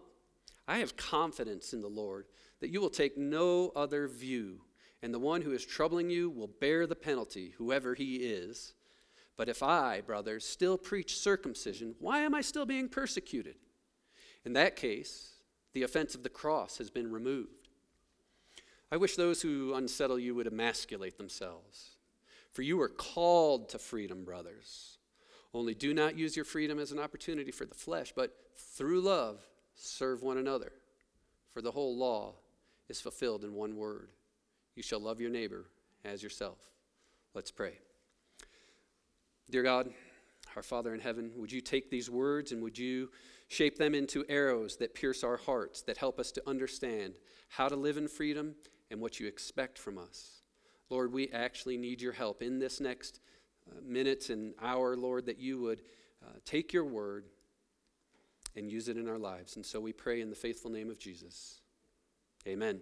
I 0.68 0.80
have 0.80 0.98
confidence 0.98 1.74
in 1.74 1.82
the 1.82 1.88
Lord 1.88 2.26
that 2.60 2.70
you 2.70 2.82
will 2.82 2.90
take 2.90 3.18
no 3.18 3.72
other 3.76 4.08
view, 4.08 4.62
and 5.02 5.14
the 5.14 5.20
one 5.20 5.42
who 5.42 5.54
is 5.54 5.66
troubling 5.66 6.10
you 6.10 6.30
will 6.30 6.48
bear 6.48 6.86
the 6.86 6.96
penalty, 6.96 7.54
whoever 7.58 7.94
he 7.94 8.18
is. 8.18 8.74
But 9.38 9.50
if 9.50 9.64
I, 9.64 10.02
brothers, 10.02 10.44
still 10.44 10.78
preach 10.78 11.18
circumcision, 11.18 11.96
why 12.00 12.20
am 12.20 12.34
I 12.34 12.42
still 12.42 12.66
being 12.66 12.90
persecuted? 12.90 13.56
In 14.44 14.54
that 14.54 14.76
case, 14.76 15.36
the 15.74 15.84
offense 15.84 16.16
of 16.16 16.24
the 16.24 16.30
cross 16.30 16.80
has 16.80 16.90
been 16.90 17.12
removed. 17.12 17.70
I 18.92 18.98
wish 18.98 19.16
those 19.16 19.42
who 19.42 19.74
unsettle 19.74 20.18
you 20.18 20.34
would 20.36 20.48
emasculate 20.48 21.18
themselves. 21.18 21.98
For 22.52 22.62
you 22.62 22.82
are 22.82 22.90
called 22.90 23.70
to 23.70 23.80
freedom, 23.80 24.26
brothers. 24.26 24.98
Only 25.54 25.76
do 25.76 25.94
not 25.94 26.18
use 26.18 26.36
your 26.36 26.46
freedom 26.46 26.80
as 26.80 26.92
an 26.92 27.00
opportunity 27.00 27.52
for 27.52 27.66
the 27.66 27.76
flesh, 27.76 28.14
but 28.16 28.36
through 28.56 29.02
love 29.02 29.40
serve 29.78 30.22
one 30.24 30.38
another. 30.38 30.72
For 31.52 31.62
the 31.62 31.72
whole 31.72 31.96
law 31.98 32.36
is 32.90 33.02
fulfilled 33.02 33.44
in 33.44 33.54
one 33.54 33.76
word 33.76 34.10
you 34.78 34.84
shall 34.84 35.00
love 35.00 35.20
your 35.20 35.32
neighbor 35.32 35.66
as 36.06 36.22
yourself. 36.22 36.60
Let's 37.34 37.50
pray. 37.50 37.80
Dear 39.50 39.64
God, 39.64 39.92
our 40.56 40.62
Father 40.62 40.94
in 40.94 41.00
heaven, 41.00 41.32
would 41.36 41.52
you 41.52 41.62
take 41.62 41.90
these 41.90 42.12
words 42.12 42.52
and 42.52 42.62
would 42.62 42.78
you 42.78 43.10
shape 43.48 43.80
them 43.80 43.96
into 43.96 44.24
arrows 44.30 44.78
that 44.78 44.94
pierce 44.94 45.24
our 45.24 45.38
hearts, 45.38 45.82
that 45.82 45.98
help 45.98 46.20
us 46.20 46.32
to 46.34 46.48
understand 46.48 47.16
how 47.50 47.68
to 47.68 47.76
live 47.76 47.98
in 47.98 48.08
freedom 48.08 48.54
and 48.92 49.02
what 49.02 49.20
you 49.20 49.26
expect 49.26 49.80
from 49.80 49.98
us? 49.98 50.42
Lord, 50.92 51.12
we 51.12 51.30
actually 51.32 51.78
need 51.78 52.00
your 52.00 52.14
help 52.14 52.44
in 52.44 52.60
this 52.60 52.80
next 52.80 53.20
uh, 53.68 53.82
minutes 53.84 54.30
and 54.30 54.54
hour, 54.62 54.96
Lord, 54.96 55.26
that 55.26 55.40
you 55.40 55.60
would 55.60 55.82
uh, 56.24 56.34
take 56.46 56.72
your 56.72 56.86
word 56.86 57.26
and 58.58 58.72
use 58.72 58.90
it 58.90 58.98
in 58.98 59.08
our 59.08 59.20
lives. 59.20 59.56
And 59.56 59.66
so 59.66 59.80
we 59.80 59.94
pray 59.94 60.20
in 60.20 60.30
the 60.30 60.36
faithful 60.36 60.72
name 60.72 60.90
of 60.90 60.98
Jesus. 60.98 61.62
Amen. 62.48 62.82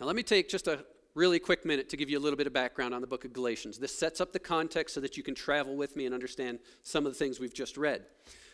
Now, 0.00 0.06
let 0.06 0.16
me 0.16 0.24
take 0.24 0.48
just 0.48 0.66
a 0.66 0.84
really 1.14 1.38
quick 1.38 1.64
minute 1.64 1.88
to 1.90 1.96
give 1.96 2.10
you 2.10 2.18
a 2.18 2.20
little 2.20 2.36
bit 2.36 2.48
of 2.48 2.52
background 2.52 2.92
on 2.92 3.00
the 3.00 3.06
book 3.06 3.24
of 3.24 3.32
Galatians. 3.32 3.78
This 3.78 3.96
sets 3.96 4.20
up 4.20 4.32
the 4.32 4.40
context 4.40 4.94
so 4.94 5.00
that 5.00 5.16
you 5.16 5.22
can 5.22 5.34
travel 5.34 5.76
with 5.76 5.94
me 5.94 6.06
and 6.06 6.14
understand 6.14 6.58
some 6.82 7.06
of 7.06 7.12
the 7.12 7.18
things 7.18 7.38
we've 7.38 7.54
just 7.54 7.76
read. 7.76 8.04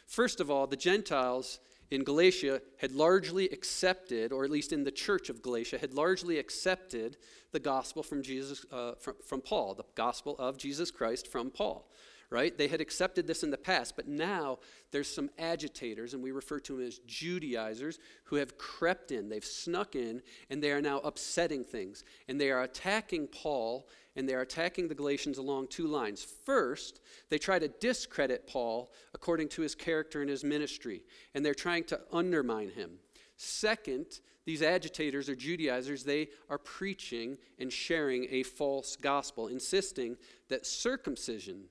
First 0.07 0.41
of 0.41 0.50
all, 0.50 0.67
the 0.67 0.76
Gentiles 0.76 1.59
in 1.91 2.05
Galatia 2.05 2.61
had 2.79 2.93
largely 2.93 3.49
accepted, 3.49 4.33
or 4.33 4.45
at 4.45 4.50
least 4.50 4.73
in 4.73 4.85
the 4.85 4.91
church 4.91 5.31
of 5.31 5.41
Galatia, 5.41 5.79
had 5.79 5.95
largely 5.95 6.38
accepted 6.38 7.17
the 7.53 7.61
gospel 7.61 8.03
from 8.03 8.23
Jesus, 8.23 8.67
uh, 8.71 8.93
from, 9.00 9.14
from 9.25 9.41
Paul, 9.41 9.75
the 9.75 9.85
gospel 9.95 10.37
of 10.38 10.59
Jesus 10.59 10.91
Christ 10.91 11.26
from 11.26 11.50
Paul 11.50 11.91
right? 12.31 12.57
They 12.57 12.69
had 12.69 12.81
accepted 12.81 13.27
this 13.27 13.43
in 13.43 13.51
the 13.51 13.59
past, 13.59 13.97
but 13.97 14.07
now 14.07 14.59
there's 14.93 15.13
some 15.13 15.31
agitators, 15.39 16.15
and 16.15 16.23
we 16.23 16.31
refer 16.31 16.61
to 16.61 16.77
them 16.77 16.87
as 16.87 17.01
Judaizers, 17.07 17.99
who 18.25 18.37
have 18.37 18.57
crept 18.57 19.11
in. 19.11 19.29
They've 19.29 19.45
snuck 19.45 19.97
in, 19.97 20.23
and 20.49 20.63
they 20.63 20.71
are 20.71 20.81
now 20.81 20.99
upsetting 21.01 21.65
things. 21.65 22.05
And 22.29 22.41
they 22.41 22.51
are 22.51 22.63
attacking 22.63 23.29
Paul, 23.29 23.89
and 24.15 24.29
they 24.29 24.35
are 24.35 24.43
attacking 24.43 24.87
the 24.87 24.95
Galatians 24.95 25.39
along 25.39 25.69
two 25.69 25.89
lines. 25.89 26.25
First, 26.47 27.01
they 27.31 27.39
try 27.39 27.59
to 27.59 27.69
discredit 27.69 28.47
Paul 28.47 28.93
according 29.13 29.49
to 29.51 29.63
his 29.63 29.75
character 29.75 30.21
and 30.21 30.31
his 30.31 30.45
ministry, 30.45 31.03
and 31.35 31.45
they're 31.45 31.53
trying 31.55 31.85
to 31.85 32.01
undermine 32.13 32.71
him. 32.71 32.99
Second, 33.37 34.21
these 34.45 34.63
agitators 34.63 35.29
or 35.29 35.35
Judaizers, 35.35 36.05
they 36.05 36.29
are 36.49 36.59
preaching 36.59 37.39
and 37.59 37.73
sharing 37.73 38.27
a 38.31 38.43
false 38.43 38.97
gospel, 38.97 39.49
insisting 39.49 40.17
that 40.49 40.67
circumcision 40.67 41.65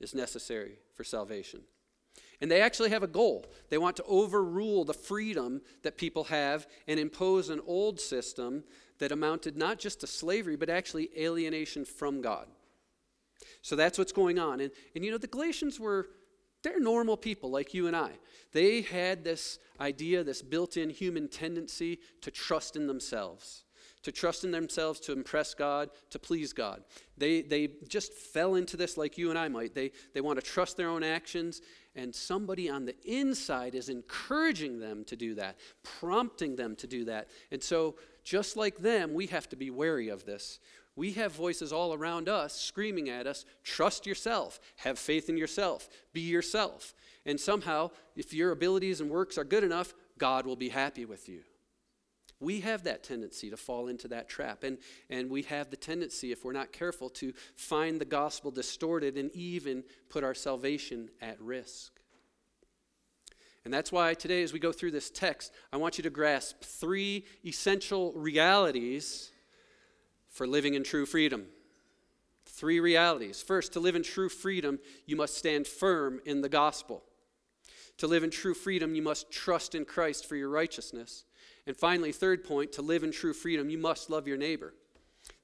is 0.00 0.14
necessary 0.14 0.78
for 0.94 1.04
salvation. 1.04 1.60
And 2.40 2.50
they 2.50 2.60
actually 2.60 2.90
have 2.90 3.02
a 3.02 3.08
goal. 3.08 3.46
They 3.70 3.78
want 3.78 3.96
to 3.96 4.04
overrule 4.04 4.84
the 4.84 4.94
freedom 4.94 5.62
that 5.82 5.96
people 5.96 6.24
have 6.24 6.66
and 6.86 6.98
impose 6.98 7.48
an 7.48 7.60
old 7.66 8.00
system 8.00 8.64
that 8.98 9.12
amounted 9.12 9.56
not 9.56 9.78
just 9.78 10.00
to 10.00 10.06
slavery, 10.06 10.56
but 10.56 10.68
actually 10.68 11.10
alienation 11.18 11.84
from 11.84 12.20
God. 12.20 12.46
So 13.62 13.76
that's 13.76 13.98
what's 13.98 14.12
going 14.12 14.38
on. 14.38 14.60
And, 14.60 14.70
and 14.94 15.04
you 15.04 15.10
know, 15.10 15.18
the 15.18 15.26
Galatians 15.26 15.80
were, 15.80 16.08
they're 16.62 16.80
normal 16.80 17.16
people 17.16 17.50
like 17.50 17.74
you 17.74 17.86
and 17.86 17.96
I. 17.96 18.10
They 18.52 18.82
had 18.82 19.24
this 19.24 19.58
idea, 19.80 20.22
this 20.22 20.42
built 20.42 20.76
in 20.76 20.90
human 20.90 21.28
tendency 21.28 21.98
to 22.20 22.30
trust 22.30 22.76
in 22.76 22.86
themselves 22.86 23.63
to 24.04 24.12
trust 24.12 24.44
in 24.44 24.50
themselves 24.50 25.00
to 25.00 25.12
impress 25.12 25.54
God, 25.54 25.90
to 26.10 26.18
please 26.18 26.52
God. 26.52 26.84
They, 27.16 27.42
they 27.42 27.70
just 27.88 28.12
fell 28.12 28.54
into 28.54 28.76
this 28.76 28.96
like 28.96 29.18
you 29.18 29.30
and 29.30 29.38
I 29.38 29.48
might. 29.48 29.74
They, 29.74 29.90
they 30.12 30.20
want 30.20 30.38
to 30.38 30.44
trust 30.44 30.76
their 30.76 30.88
own 30.88 31.02
actions, 31.02 31.60
and 31.96 32.14
somebody 32.14 32.68
on 32.70 32.84
the 32.84 32.94
inside 33.04 33.74
is 33.74 33.88
encouraging 33.88 34.78
them 34.78 35.04
to 35.06 35.16
do 35.16 35.34
that, 35.34 35.56
prompting 35.82 36.54
them 36.54 36.76
to 36.76 36.86
do 36.86 37.06
that. 37.06 37.28
And 37.50 37.62
so, 37.62 37.96
just 38.22 38.56
like 38.56 38.78
them, 38.78 39.12
we 39.12 39.26
have 39.26 39.48
to 39.50 39.56
be 39.56 39.70
wary 39.70 40.08
of 40.08 40.24
this. 40.24 40.60
We 40.96 41.12
have 41.12 41.32
voices 41.32 41.72
all 41.72 41.92
around 41.92 42.28
us 42.28 42.54
screaming 42.54 43.08
at 43.08 43.26
us 43.26 43.44
trust 43.64 44.06
yourself, 44.06 44.60
have 44.76 44.98
faith 44.98 45.28
in 45.28 45.36
yourself, 45.36 45.88
be 46.12 46.20
yourself. 46.20 46.94
And 47.26 47.40
somehow, 47.40 47.90
if 48.16 48.32
your 48.34 48.50
abilities 48.50 49.00
and 49.00 49.10
works 49.10 49.38
are 49.38 49.44
good 49.44 49.64
enough, 49.64 49.94
God 50.18 50.46
will 50.46 50.56
be 50.56 50.68
happy 50.68 51.04
with 51.04 51.28
you. 51.28 51.40
We 52.44 52.60
have 52.60 52.84
that 52.84 53.02
tendency 53.02 53.48
to 53.48 53.56
fall 53.56 53.88
into 53.88 54.06
that 54.08 54.28
trap. 54.28 54.64
And, 54.64 54.76
and 55.08 55.30
we 55.30 55.42
have 55.42 55.70
the 55.70 55.76
tendency, 55.76 56.30
if 56.30 56.44
we're 56.44 56.52
not 56.52 56.72
careful, 56.72 57.08
to 57.10 57.32
find 57.56 57.98
the 57.98 58.04
gospel 58.04 58.50
distorted 58.50 59.16
and 59.16 59.34
even 59.34 59.82
put 60.10 60.22
our 60.22 60.34
salvation 60.34 61.08
at 61.22 61.40
risk. 61.40 61.92
And 63.64 63.72
that's 63.72 63.90
why 63.90 64.12
today, 64.12 64.42
as 64.42 64.52
we 64.52 64.58
go 64.58 64.72
through 64.72 64.90
this 64.90 65.08
text, 65.10 65.52
I 65.72 65.78
want 65.78 65.96
you 65.96 66.02
to 66.02 66.10
grasp 66.10 66.60
three 66.60 67.24
essential 67.46 68.12
realities 68.12 69.30
for 70.28 70.46
living 70.46 70.74
in 70.74 70.84
true 70.84 71.06
freedom. 71.06 71.46
Three 72.44 72.78
realities. 72.78 73.42
First, 73.42 73.72
to 73.72 73.80
live 73.80 73.96
in 73.96 74.02
true 74.02 74.28
freedom, 74.28 74.78
you 75.06 75.16
must 75.16 75.38
stand 75.38 75.66
firm 75.66 76.20
in 76.26 76.42
the 76.42 76.50
gospel. 76.50 77.04
To 77.98 78.06
live 78.06 78.22
in 78.22 78.30
true 78.30 78.54
freedom, 78.54 78.94
you 78.94 79.02
must 79.02 79.30
trust 79.30 79.74
in 79.74 79.86
Christ 79.86 80.26
for 80.26 80.36
your 80.36 80.50
righteousness. 80.50 81.24
And 81.66 81.76
finally, 81.76 82.12
third 82.12 82.44
point, 82.44 82.72
to 82.72 82.82
live 82.82 83.04
in 83.04 83.10
true 83.10 83.32
freedom, 83.32 83.70
you 83.70 83.78
must 83.78 84.10
love 84.10 84.28
your 84.28 84.36
neighbor. 84.36 84.74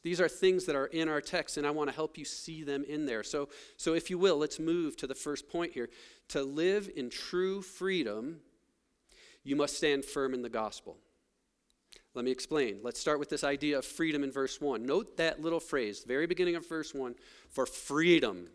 These 0.03 0.21
are 0.21 0.29
things 0.29 0.67
that 0.67 0.77
are 0.77 0.87
in 0.87 1.09
our 1.09 1.21
text, 1.21 1.57
and 1.57 1.67
I 1.67 1.71
want 1.71 1.89
to 1.89 1.97
help 1.97 2.19
you 2.19 2.25
see 2.25 2.63
them 2.63 2.85
in 2.85 3.07
there. 3.07 3.23
So, 3.23 3.49
so 3.77 3.95
if 3.95 4.11
you 4.11 4.19
will, 4.19 4.37
let's 4.37 4.59
move 4.59 4.97
to 4.99 5.07
the 5.07 5.15
first 5.15 5.49
point 5.49 5.73
here. 5.73 5.89
To 6.29 6.43
live 6.43 6.91
in 6.95 7.11
true 7.11 7.63
freedom, 7.63 8.41
you 9.43 9.57
must 9.57 9.77
stand 9.77 10.05
firm 10.05 10.35
in 10.35 10.43
the 10.43 10.49
gospel. 10.49 10.97
Let 12.15 12.25
me 12.25 12.31
explain. 12.31 12.81
Let's 12.83 13.01
start 13.01 13.19
with 13.19 13.29
this 13.29 13.45
idea 13.45 13.79
of 13.79 13.85
freedom 13.85 14.25
in 14.25 14.33
verse 14.33 14.61
1. 14.61 14.85
Note 14.85 15.17
that 15.17 15.41
little 15.41 15.61
phrase, 15.61 16.05
very 16.07 16.27
beginning 16.27 16.57
of 16.57 16.69
verse 16.69 16.93
1 16.93 17.15
for 17.49 17.67
freedom, 17.67 18.49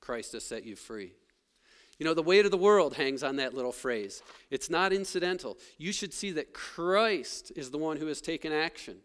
Christ 0.00 0.32
has 0.32 0.44
set 0.44 0.64
you 0.64 0.76
free. 0.76 1.12
You 2.00 2.06
know, 2.06 2.14
the 2.14 2.22
weight 2.22 2.46
of 2.46 2.50
the 2.50 2.56
world 2.56 2.94
hangs 2.94 3.22
on 3.22 3.36
that 3.36 3.52
little 3.52 3.72
phrase. 3.72 4.22
It's 4.50 4.70
not 4.70 4.90
incidental. 4.90 5.58
You 5.76 5.92
should 5.92 6.14
see 6.14 6.32
that 6.32 6.54
Christ 6.54 7.52
is 7.54 7.70
the 7.70 7.76
one 7.76 7.98
who 7.98 8.06
has 8.06 8.22
taken 8.22 8.54
action. 8.54 8.96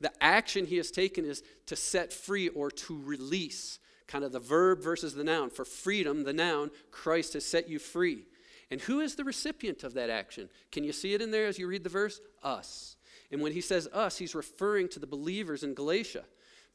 The 0.00 0.12
action 0.22 0.64
he 0.64 0.76
has 0.76 0.92
taken 0.92 1.24
is 1.24 1.42
to 1.66 1.74
set 1.74 2.12
free 2.12 2.48
or 2.48 2.70
to 2.70 3.02
release, 3.02 3.80
kind 4.06 4.22
of 4.22 4.30
the 4.30 4.38
verb 4.38 4.80
versus 4.80 5.12
the 5.12 5.24
noun. 5.24 5.50
For 5.50 5.64
freedom, 5.64 6.22
the 6.22 6.32
noun, 6.32 6.70
Christ 6.92 7.32
has 7.32 7.44
set 7.44 7.68
you 7.68 7.80
free. 7.80 8.26
And 8.70 8.80
who 8.80 9.00
is 9.00 9.16
the 9.16 9.24
recipient 9.24 9.82
of 9.82 9.94
that 9.94 10.08
action? 10.08 10.48
Can 10.70 10.84
you 10.84 10.92
see 10.92 11.14
it 11.14 11.20
in 11.20 11.32
there 11.32 11.48
as 11.48 11.58
you 11.58 11.66
read 11.66 11.82
the 11.82 11.90
verse? 11.90 12.20
Us. 12.44 12.96
And 13.32 13.42
when 13.42 13.52
he 13.52 13.60
says 13.60 13.88
us, 13.88 14.18
he's 14.18 14.36
referring 14.36 14.88
to 14.90 15.00
the 15.00 15.06
believers 15.08 15.64
in 15.64 15.74
Galatia. 15.74 16.22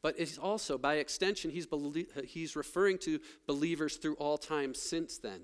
But 0.06 0.20
it's 0.20 0.38
also, 0.38 0.78
by 0.78 0.98
extension, 0.98 1.50
he's, 1.50 1.66
belie- 1.66 2.06
he's 2.28 2.56
referring 2.56 3.00
to 3.00 3.20
believers 3.48 3.96
through 3.96 4.14
all 4.18 4.38
time 4.38 4.76
since 4.76 5.18
then. 5.18 5.42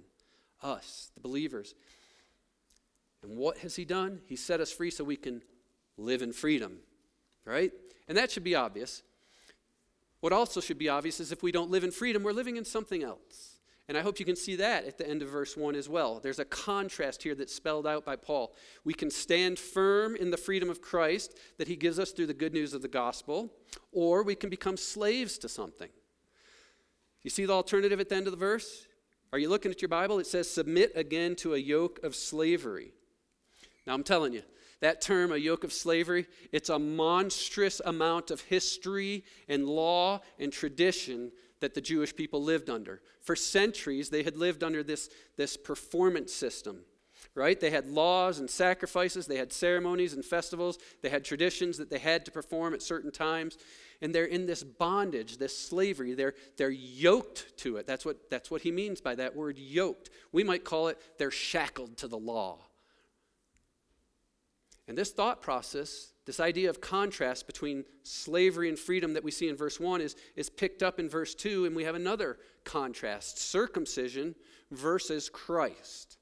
Us, 0.62 1.10
the 1.16 1.20
believers. 1.20 1.74
And 3.24 3.40
what 3.40 3.58
has 3.58 3.76
he 3.76 3.86
done? 3.86 4.22
He 4.28 4.36
set 4.36 4.62
us 4.62 4.72
free 4.72 4.92
so 4.92 5.04
we 5.04 5.16
can 5.16 5.42
live 5.98 6.22
in 6.22 6.32
freedom, 6.32 6.78
right? 7.44 7.72
And 8.08 8.16
that 8.20 8.30
should 8.30 8.44
be 8.44 8.54
obvious. 8.54 9.02
What 10.20 10.32
also 10.32 10.62
should 10.62 10.78
be 10.78 10.90
obvious 10.90 11.20
is 11.20 11.32
if 11.32 11.42
we 11.42 11.52
don't 11.52 11.72
live 11.72 11.84
in 11.84 11.90
freedom, 11.90 12.22
we're 12.22 12.32
living 12.32 12.58
in 12.58 12.64
something 12.64 13.02
else. 13.02 13.51
And 13.92 13.98
I 13.98 14.04
hope 14.04 14.22
you 14.22 14.26
can 14.26 14.38
see 14.38 14.56
that 14.56 14.86
at 14.86 14.98
the 14.98 15.06
end 15.06 15.22
of 15.22 15.28
verse 15.28 15.58
1 15.58 15.76
as 15.76 15.90
well. 15.90 16.22
There's 16.22 16.40
a 16.40 16.46
contrast 16.46 17.24
here 17.24 17.36
that's 17.36 17.54
spelled 17.54 17.86
out 17.86 18.06
by 18.06 18.16
Paul. 18.16 18.54
We 18.86 18.94
can 18.94 19.12
stand 19.12 19.60
firm 19.60 20.16
in 20.16 20.32
the 20.32 20.38
freedom 20.38 20.70
of 20.70 20.82
Christ 20.82 21.38
that 21.58 21.68
he 21.68 21.76
gives 21.76 22.00
us 22.00 22.12
through 22.12 22.28
the 22.28 22.34
good 22.34 22.54
news 22.54 22.74
of 22.74 22.82
the 22.82 22.88
gospel, 22.88 23.52
or 23.92 24.24
we 24.24 24.34
can 24.34 24.50
become 24.50 24.78
slaves 24.78 25.38
to 25.40 25.50
something. 25.50 25.90
You 27.22 27.30
see 27.30 27.44
the 27.44 27.52
alternative 27.52 28.00
at 28.00 28.08
the 28.08 28.16
end 28.16 28.28
of 28.28 28.32
the 28.32 28.38
verse? 28.38 28.88
Are 29.34 29.40
you 29.40 29.50
looking 29.50 29.74
at 29.74 29.82
your 29.82 29.90
Bible? 29.90 30.20
It 30.20 30.28
says, 30.28 30.50
Submit 30.50 30.94
again 30.96 31.36
to 31.40 31.54
a 31.56 31.58
yoke 31.58 32.00
of 32.02 32.16
slavery. 32.16 32.94
Now, 33.86 33.94
I'm 33.94 34.04
telling 34.04 34.32
you, 34.32 34.44
that 34.80 35.02
term, 35.02 35.34
a 35.34 35.38
yoke 35.38 35.66
of 35.66 35.74
slavery, 35.74 36.28
it's 36.54 36.70
a 36.70 36.80
monstrous 36.80 37.82
amount 37.84 38.32
of 38.32 38.40
history 38.40 39.26
and 39.50 39.68
law 39.68 40.22
and 40.40 40.54
tradition 40.54 41.34
that 41.62 41.74
the 41.74 41.82
Jewish 41.82 42.16
people 42.16 42.44
lived 42.44 42.70
under. 42.70 43.02
For 43.22 43.36
centuries, 43.36 44.10
they 44.10 44.24
had 44.24 44.36
lived 44.36 44.64
under 44.64 44.84
this, 44.84 45.10
this 45.38 45.56
performance 45.56 46.34
system, 46.34 46.82
right? 47.34 47.60
They 47.60 47.70
had 47.70 47.88
laws 47.88 48.40
and 48.40 48.50
sacrifices, 48.50 49.28
they 49.28 49.38
had 49.38 49.54
ceremonies 49.54 50.14
and 50.14 50.26
festivals, 50.26 50.78
they 51.02 51.10
had 51.10 51.24
traditions 51.24 51.78
that 51.78 51.90
they 51.90 52.00
had 52.00 52.26
to 52.26 52.32
perform 52.32 52.74
at 52.74 52.82
certain 52.82 53.12
times. 53.12 53.58
And 54.04 54.14
they're 54.16 54.26
in 54.26 54.48
this 54.48 54.64
bondage, 54.64 55.38
this 55.38 55.56
slavery. 55.56 56.16
They're, 56.16 56.34
they're 56.58 56.72
yoked 56.72 57.56
to 57.58 57.78
it. 57.78 57.86
That's 57.86 58.04
what, 58.04 58.32
that's 58.32 58.50
what 58.50 58.64
he 58.64 58.72
means 58.72 59.00
by 59.00 59.14
that 59.16 59.36
word 59.36 59.60
yoked. 59.60 60.10
We 60.32 60.44
might 60.44 60.66
call 60.66 60.88
it 60.88 60.98
they're 61.20 61.30
shackled 61.30 61.98
to 61.98 62.08
the 62.08 62.18
law. 62.18 62.58
And 64.88 64.98
this 64.98 65.12
thought 65.12 65.42
process 65.42 66.14
this 66.32 66.40
idea 66.40 66.70
of 66.70 66.80
contrast 66.80 67.46
between 67.46 67.84
slavery 68.04 68.70
and 68.70 68.80
freedom 68.80 69.16
that 69.16 69.24
we 69.24 69.32
see 69.32 69.50
in 69.50 69.58
verse 69.58 69.82
1 69.82 70.00
is, 70.00 70.16
is 70.38 70.50
picked 70.50 70.82
up 70.82 70.98
in 70.98 71.10
verse 71.10 71.36
2, 71.36 71.66
and 71.66 71.76
we 71.76 71.84
have 71.84 71.94
another 71.94 72.38
contrast 72.64 73.38
circumcision 73.38 74.34
versus 74.72 75.30
Christ. 75.30 76.18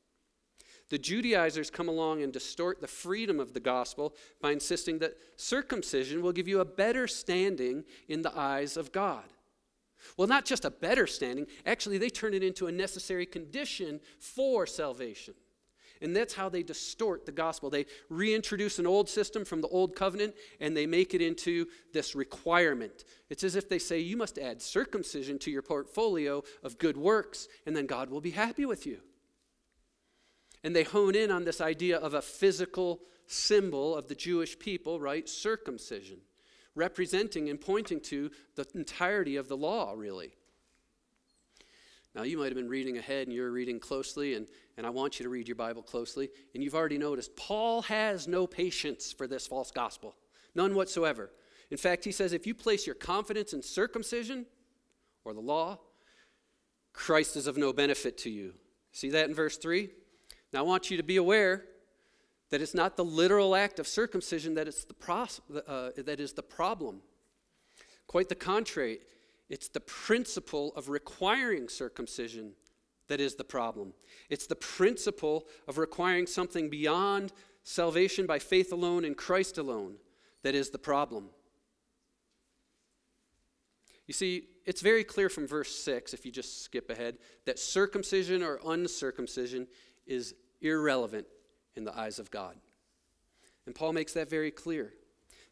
The 0.89 0.97
Judaizers 0.97 1.69
come 1.69 1.87
along 1.87 2.23
and 2.23 2.33
distort 2.33 2.81
the 2.81 2.87
freedom 2.87 3.39
of 3.39 3.53
the 3.53 3.59
gospel 3.59 4.15
by 4.41 4.51
insisting 4.51 4.97
that 4.97 5.15
circumcision 5.35 6.23
will 6.23 6.31
give 6.31 6.47
you 6.47 6.59
a 6.59 6.65
better 6.65 7.05
standing 7.05 7.83
in 8.07 8.23
the 8.23 8.35
eyes 8.35 8.77
of 8.77 8.91
God. 8.91 9.25
Well, 10.17 10.27
not 10.27 10.43
just 10.43 10.65
a 10.65 10.71
better 10.71 11.05
standing, 11.05 11.45
actually, 11.67 11.99
they 11.99 12.09
turn 12.09 12.33
it 12.33 12.41
into 12.41 12.65
a 12.65 12.71
necessary 12.71 13.27
condition 13.27 13.99
for 14.17 14.65
salvation. 14.65 15.35
And 16.01 16.15
that's 16.15 16.33
how 16.33 16.47
they 16.47 16.63
distort 16.63 17.25
the 17.25 17.31
gospel. 17.31 17.69
They 17.69 17.85
reintroduce 18.09 18.79
an 18.79 18.87
old 18.87 19.09
system 19.09 19.43
from 19.43 19.61
the 19.61 19.67
old 19.67 19.95
covenant 19.95 20.33
and 20.61 20.75
they 20.75 20.85
make 20.85 21.13
it 21.13 21.21
into 21.21 21.67
this 21.93 22.15
requirement. 22.15 23.03
It's 23.29 23.43
as 23.43 23.55
if 23.55 23.67
they 23.67 23.79
say, 23.79 23.99
You 23.99 24.15
must 24.15 24.37
add 24.37 24.61
circumcision 24.61 25.39
to 25.39 25.51
your 25.51 25.61
portfolio 25.61 26.43
of 26.63 26.77
good 26.77 26.95
works, 26.95 27.47
and 27.65 27.75
then 27.75 27.85
God 27.85 28.09
will 28.09 28.21
be 28.21 28.31
happy 28.31 28.65
with 28.65 28.85
you. 28.85 28.99
And 30.63 30.75
they 30.75 30.83
hone 30.83 31.15
in 31.15 31.31
on 31.31 31.43
this 31.43 31.61
idea 31.61 31.97
of 31.97 32.13
a 32.13 32.21
physical 32.21 33.01
symbol 33.27 33.95
of 33.95 34.07
the 34.07 34.15
Jewish 34.15 34.57
people, 34.57 34.99
right? 34.99 35.27
Circumcision, 35.27 36.19
representing 36.75 37.49
and 37.49 37.59
pointing 37.59 37.99
to 38.01 38.31
the 38.55 38.65
entirety 38.73 39.35
of 39.35 39.47
the 39.47 39.57
law, 39.57 39.93
really. 39.95 40.33
Now, 42.15 42.23
you 42.23 42.37
might 42.37 42.45
have 42.45 42.55
been 42.55 42.69
reading 42.69 42.97
ahead 42.97 43.27
and 43.27 43.35
you're 43.35 43.51
reading 43.51 43.79
closely, 43.79 44.33
and, 44.33 44.47
and 44.77 44.85
I 44.85 44.89
want 44.89 45.19
you 45.19 45.23
to 45.23 45.29
read 45.29 45.47
your 45.47 45.55
Bible 45.55 45.83
closely. 45.83 46.29
And 46.53 46.63
you've 46.63 46.75
already 46.75 46.97
noticed 46.97 47.35
Paul 47.35 47.83
has 47.83 48.27
no 48.27 48.47
patience 48.47 49.11
for 49.11 49.27
this 49.27 49.45
false 49.45 49.71
gospel, 49.71 50.15
none 50.55 50.73
whatsoever. 50.73 51.31
In 51.69 51.77
fact, 51.77 52.03
he 52.03 52.11
says 52.11 52.33
if 52.33 52.47
you 52.47 52.55
place 52.55 52.87
your 52.87 52.95
confidence 52.95 53.53
in 53.53 53.61
circumcision 53.61 54.47
or 55.23 55.33
the 55.33 55.39
law, 55.39 55.79
Christ 56.93 57.35
is 57.35 57.45
of 57.45 57.57
no 57.57 57.71
benefit 57.71 58.17
to 58.19 58.29
you. 58.29 58.53
See 58.91 59.09
that 59.11 59.29
in 59.29 59.35
verse 59.35 59.57
3? 59.57 59.89
Now, 60.51 60.59
I 60.59 60.63
want 60.63 60.89
you 60.89 60.97
to 60.97 61.03
be 61.03 61.17
aware 61.17 61.65
that 62.49 62.61
it's 62.61 62.73
not 62.73 62.97
the 62.97 63.05
literal 63.05 63.55
act 63.55 63.77
of 63.77 63.87
circumcision 63.87 64.55
that, 64.55 64.67
it's 64.67 64.83
the 64.83 64.95
pros- 64.95 65.41
uh, 65.67 65.91
that 65.97 66.19
is 66.19 66.33
the 66.33 66.41
problem. 66.41 67.01
Quite 68.07 68.29
the 68.29 68.35
contrary. 68.35 68.99
It's 69.49 69.67
the 69.67 69.79
principle 69.79 70.73
of 70.75 70.89
requiring 70.89 71.69
circumcision 71.69 72.53
that 73.07 73.19
is 73.19 73.35
the 73.35 73.43
problem. 73.43 73.93
It's 74.29 74.47
the 74.47 74.55
principle 74.55 75.47
of 75.67 75.77
requiring 75.77 76.27
something 76.27 76.69
beyond 76.69 77.33
salvation 77.63 78.25
by 78.25 78.39
faith 78.39 78.71
alone 78.71 79.03
in 79.03 79.15
Christ 79.15 79.57
alone 79.57 79.95
that 80.43 80.55
is 80.55 80.69
the 80.69 80.77
problem. 80.77 81.29
You 84.07 84.13
see, 84.13 84.47
it's 84.65 84.81
very 84.81 85.03
clear 85.03 85.29
from 85.29 85.47
verse 85.47 85.73
6, 85.83 86.13
if 86.13 86.25
you 86.25 86.31
just 86.31 86.63
skip 86.63 86.89
ahead, 86.89 87.17
that 87.45 87.59
circumcision 87.59 88.41
or 88.41 88.59
uncircumcision 88.65 89.67
is 90.07 90.33
irrelevant 90.61 91.27
in 91.75 91.83
the 91.83 91.95
eyes 91.97 92.19
of 92.19 92.31
God. 92.31 92.55
And 93.65 93.75
Paul 93.75 93.93
makes 93.93 94.13
that 94.13 94.29
very 94.29 94.51
clear. 94.51 94.93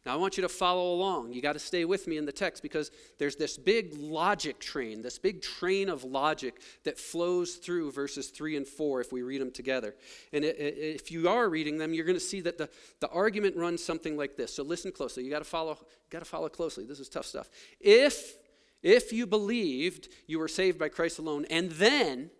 Now, 0.08 0.14
I 0.14 0.16
want 0.16 0.38
you 0.38 0.42
to 0.42 0.48
follow 0.48 0.94
along. 0.94 1.34
You 1.34 1.42
got 1.42 1.52
to 1.52 1.58
stay 1.58 1.84
with 1.84 2.06
me 2.06 2.16
in 2.16 2.24
the 2.24 2.32
text 2.32 2.62
because 2.62 2.90
there's 3.18 3.36
this 3.36 3.58
big 3.58 3.92
logic 3.98 4.58
train, 4.58 5.02
this 5.02 5.18
big 5.18 5.42
train 5.42 5.90
of 5.90 6.02
logic 6.02 6.62
that 6.84 6.98
flows 6.98 7.56
through 7.56 7.92
verses 7.92 8.28
3 8.28 8.56
and 8.56 8.66
4 8.66 9.02
if 9.02 9.12
we 9.12 9.20
read 9.20 9.42
them 9.42 9.50
together. 9.50 9.94
And 10.32 10.46
it, 10.46 10.58
it, 10.58 10.78
if 10.78 11.12
you 11.12 11.28
are 11.28 11.50
reading 11.50 11.76
them, 11.76 11.92
you're 11.92 12.06
going 12.06 12.16
to 12.16 12.24
see 12.24 12.40
that 12.40 12.56
the, 12.56 12.70
the 13.00 13.08
argument 13.08 13.54
runs 13.54 13.84
something 13.84 14.16
like 14.16 14.34
this. 14.34 14.54
So 14.54 14.62
listen 14.62 14.92
closely. 14.92 15.24
You 15.24 15.30
got 15.30 15.40
to 15.40 15.44
follow, 15.44 15.76
got 16.08 16.20
to 16.20 16.24
follow 16.24 16.48
closely. 16.48 16.86
This 16.86 17.00
is 17.00 17.10
tough 17.10 17.26
stuff. 17.26 17.50
If 17.78 18.38
if 18.82 19.12
you 19.12 19.26
believed 19.26 20.08
you 20.26 20.38
were 20.38 20.48
saved 20.48 20.78
by 20.78 20.88
Christ 20.88 21.18
alone 21.18 21.44
and 21.50 21.70
then 21.72 22.30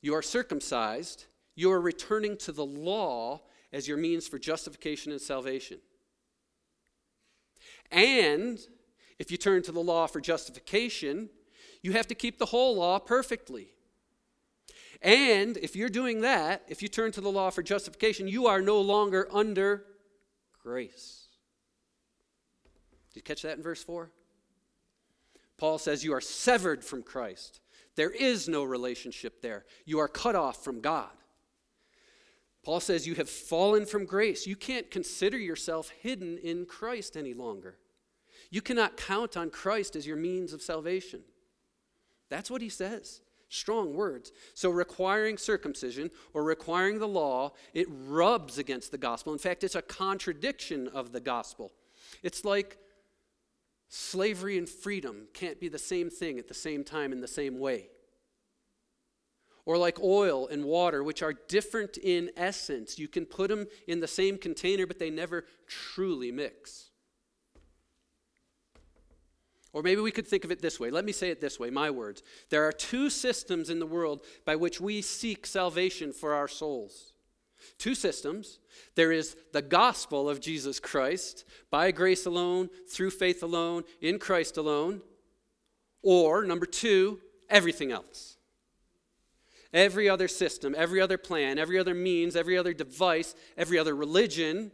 you 0.00 0.12
are 0.14 0.22
circumcised, 0.22 1.26
you 1.54 1.70
are 1.70 1.80
returning 1.80 2.36
to 2.38 2.50
the 2.50 2.66
law 2.66 3.42
as 3.72 3.86
your 3.86 3.96
means 3.96 4.26
for 4.26 4.40
justification 4.40 5.12
and 5.12 5.20
salvation. 5.20 5.78
And 7.92 8.58
if 9.18 9.30
you 9.30 9.36
turn 9.36 9.62
to 9.62 9.72
the 9.72 9.80
law 9.80 10.06
for 10.06 10.20
justification, 10.20 11.28
you 11.82 11.92
have 11.92 12.08
to 12.08 12.14
keep 12.14 12.38
the 12.38 12.46
whole 12.46 12.76
law 12.76 12.98
perfectly. 12.98 13.74
And 15.02 15.56
if 15.58 15.76
you're 15.76 15.88
doing 15.88 16.22
that, 16.22 16.62
if 16.68 16.80
you 16.82 16.88
turn 16.88 17.12
to 17.12 17.20
the 17.20 17.30
law 17.30 17.50
for 17.50 17.62
justification, 17.62 18.28
you 18.28 18.46
are 18.46 18.62
no 18.62 18.80
longer 18.80 19.28
under 19.30 19.84
grace. 20.62 21.26
Did 23.10 23.16
you 23.16 23.22
catch 23.22 23.42
that 23.42 23.56
in 23.56 23.62
verse 23.62 23.82
4? 23.84 24.10
Paul 25.58 25.78
says 25.78 26.04
you 26.04 26.14
are 26.14 26.20
severed 26.20 26.84
from 26.84 27.02
Christ. 27.02 27.60
There 27.94 28.10
is 28.10 28.48
no 28.48 28.64
relationship 28.64 29.42
there. 29.42 29.64
You 29.84 29.98
are 29.98 30.08
cut 30.08 30.34
off 30.34 30.64
from 30.64 30.80
God. 30.80 31.10
Paul 32.64 32.80
says 32.80 33.06
you 33.06 33.16
have 33.16 33.28
fallen 33.28 33.86
from 33.86 34.06
grace. 34.06 34.46
You 34.46 34.56
can't 34.56 34.90
consider 34.90 35.36
yourself 35.36 35.90
hidden 36.00 36.38
in 36.38 36.64
Christ 36.64 37.16
any 37.16 37.34
longer. 37.34 37.76
You 38.52 38.60
cannot 38.60 38.98
count 38.98 39.36
on 39.36 39.48
Christ 39.48 39.96
as 39.96 40.06
your 40.06 40.18
means 40.18 40.52
of 40.52 40.60
salvation. 40.60 41.22
That's 42.28 42.50
what 42.50 42.60
he 42.60 42.68
says. 42.68 43.22
Strong 43.48 43.94
words. 43.94 44.30
So, 44.52 44.68
requiring 44.68 45.38
circumcision 45.38 46.10
or 46.34 46.44
requiring 46.44 46.98
the 46.98 47.08
law, 47.08 47.52
it 47.72 47.86
rubs 47.90 48.58
against 48.58 48.90
the 48.90 48.98
gospel. 48.98 49.32
In 49.32 49.38
fact, 49.38 49.64
it's 49.64 49.74
a 49.74 49.80
contradiction 49.82 50.86
of 50.88 51.12
the 51.12 51.20
gospel. 51.20 51.72
It's 52.22 52.44
like 52.44 52.76
slavery 53.88 54.58
and 54.58 54.68
freedom 54.68 55.28
can't 55.32 55.58
be 55.58 55.68
the 55.68 55.78
same 55.78 56.10
thing 56.10 56.38
at 56.38 56.46
the 56.46 56.54
same 56.54 56.84
time 56.84 57.10
in 57.10 57.22
the 57.22 57.28
same 57.28 57.58
way. 57.58 57.88
Or 59.64 59.78
like 59.78 59.98
oil 60.00 60.46
and 60.48 60.66
water, 60.66 61.02
which 61.02 61.22
are 61.22 61.32
different 61.48 61.96
in 61.96 62.30
essence. 62.36 62.98
You 62.98 63.08
can 63.08 63.24
put 63.24 63.48
them 63.48 63.66
in 63.88 64.00
the 64.00 64.08
same 64.08 64.36
container, 64.36 64.86
but 64.86 64.98
they 64.98 65.08
never 65.08 65.46
truly 65.66 66.30
mix. 66.30 66.90
Or 69.72 69.82
maybe 69.82 70.02
we 70.02 70.10
could 70.10 70.28
think 70.28 70.44
of 70.44 70.50
it 70.50 70.60
this 70.60 70.78
way. 70.78 70.90
Let 70.90 71.04
me 71.04 71.12
say 71.12 71.30
it 71.30 71.40
this 71.40 71.58
way, 71.58 71.70
my 71.70 71.90
words. 71.90 72.22
There 72.50 72.66
are 72.66 72.72
two 72.72 73.08
systems 73.08 73.70
in 73.70 73.78
the 73.78 73.86
world 73.86 74.24
by 74.44 74.56
which 74.56 74.80
we 74.80 75.00
seek 75.00 75.46
salvation 75.46 76.12
for 76.12 76.34
our 76.34 76.48
souls. 76.48 77.14
Two 77.78 77.94
systems. 77.94 78.58
There 78.96 79.12
is 79.12 79.36
the 79.52 79.62
gospel 79.62 80.28
of 80.28 80.40
Jesus 80.40 80.78
Christ, 80.78 81.44
by 81.70 81.90
grace 81.90 82.26
alone, 82.26 82.68
through 82.90 83.10
faith 83.10 83.42
alone, 83.42 83.84
in 84.00 84.18
Christ 84.18 84.58
alone. 84.58 85.00
Or, 86.02 86.44
number 86.44 86.66
two, 86.66 87.20
everything 87.48 87.92
else. 87.92 88.36
Every 89.72 90.06
other 90.06 90.28
system, 90.28 90.74
every 90.76 91.00
other 91.00 91.16
plan, 91.16 91.58
every 91.58 91.78
other 91.78 91.94
means, 91.94 92.36
every 92.36 92.58
other 92.58 92.74
device, 92.74 93.34
every 93.56 93.78
other 93.78 93.96
religion 93.96 94.70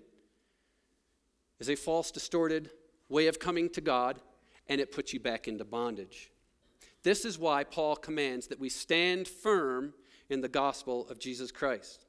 is 1.61 1.71
a 1.71 1.77
false, 1.77 2.11
distorted 2.11 2.71
way 3.09 3.29
of 3.29 3.39
coming 3.39 3.69
to 3.71 3.81
God 3.81 4.21
and 4.69 4.81
it 4.81 4.93
puts 4.93 5.13
you 5.13 5.21
back 5.21 5.49
into 5.49 5.65
bondage. 5.65 6.31
This 7.03 7.25
is 7.25 7.39
why 7.39 7.65
Paul 7.65 7.97
commands 7.97 8.49
that 8.49 8.61
we 8.61 8.69
stand 8.69 9.29
firm 9.29 9.95
in 10.29 10.41
the 10.41 10.49
gospel 10.49 11.09
of 11.09 11.19
Jesus 11.19 11.51
Christ. 11.51 12.05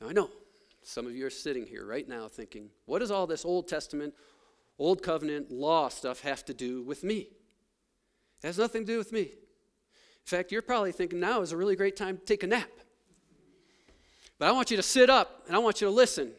Now, 0.00 0.08
I 0.08 0.12
know 0.12 0.30
some 0.82 1.06
of 1.06 1.14
you 1.14 1.26
are 1.26 1.30
sitting 1.30 1.66
here 1.66 1.84
right 1.84 2.08
now 2.08 2.28
thinking, 2.28 2.70
what 2.86 3.00
does 3.00 3.10
all 3.10 3.26
this 3.26 3.44
Old 3.44 3.68
Testament, 3.68 4.14
Old 4.78 5.02
Covenant, 5.02 5.50
law 5.50 5.88
stuff 5.88 6.20
have 6.20 6.44
to 6.46 6.54
do 6.54 6.82
with 6.82 7.04
me? 7.04 7.28
It 8.42 8.46
has 8.46 8.58
nothing 8.58 8.86
to 8.86 8.92
do 8.92 8.98
with 8.98 9.12
me. 9.12 9.22
In 9.22 10.36
fact, 10.36 10.52
you're 10.52 10.62
probably 10.62 10.92
thinking 10.92 11.20
now 11.20 11.40
is 11.40 11.52
a 11.52 11.56
really 11.56 11.76
great 11.76 11.96
time 11.96 12.16
to 12.16 12.24
take 12.24 12.42
a 12.42 12.46
nap. 12.46 12.70
But 14.38 14.48
I 14.48 14.52
want 14.52 14.70
you 14.70 14.76
to 14.76 14.82
sit 14.82 15.10
up 15.10 15.42
and 15.46 15.56
I 15.56 15.58
want 15.58 15.80
you 15.80 15.88
to 15.88 15.92
listen 15.92 16.32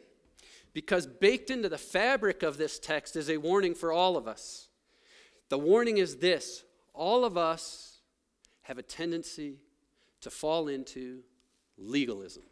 because 0.74 1.08
baked 1.08 1.50
into 1.50 1.70
the 1.70 1.78
fabric 1.78 2.44
of 2.44 2.58
this 2.58 2.80
text 2.80 3.16
is 3.16 3.30
a 3.30 3.38
warning 3.38 3.76
for 3.76 3.92
all 3.92 4.18
of 4.18 4.28
us. 4.28 4.68
The 5.50 5.58
warning 5.58 5.98
is 5.98 6.18
this 6.18 6.64
all 6.94 7.26
of 7.26 7.38
us 7.38 8.00
have 8.64 8.78
a 8.78 8.84
tendency 8.84 9.58
to 10.22 10.30
fall 10.30 10.68
into 10.68 11.22
legalism. 11.78 12.44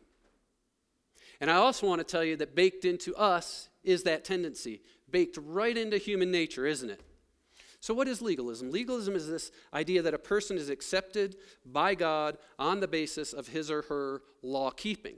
And 1.39 1.51
I 1.51 1.55
also 1.55 1.85
want 1.85 1.99
to 1.99 2.03
tell 2.03 2.23
you 2.23 2.35
that 2.37 2.55
baked 2.55 2.85
into 2.85 3.15
us 3.15 3.69
is 3.83 4.03
that 4.03 4.25
tendency, 4.25 4.81
baked 5.09 5.37
right 5.41 5.77
into 5.77 5.97
human 5.97 6.31
nature, 6.31 6.65
isn't 6.65 6.89
it? 6.89 7.01
So, 7.79 7.93
what 7.93 8.07
is 8.07 8.21
legalism? 8.21 8.71
Legalism 8.71 9.15
is 9.15 9.27
this 9.27 9.51
idea 9.73 10.01
that 10.01 10.15
a 10.15 10.19
person 10.19 10.57
is 10.57 10.69
accepted 10.69 11.35
by 11.63 11.93
God 11.93 12.37
on 12.57 12.79
the 12.79 12.87
basis 12.87 13.33
of 13.33 13.49
his 13.49 13.69
or 13.69 13.83
her 13.83 14.23
law 14.41 14.71
keeping. 14.71 15.17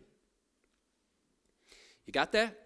You 2.05 2.11
got 2.11 2.33
that? 2.33 2.57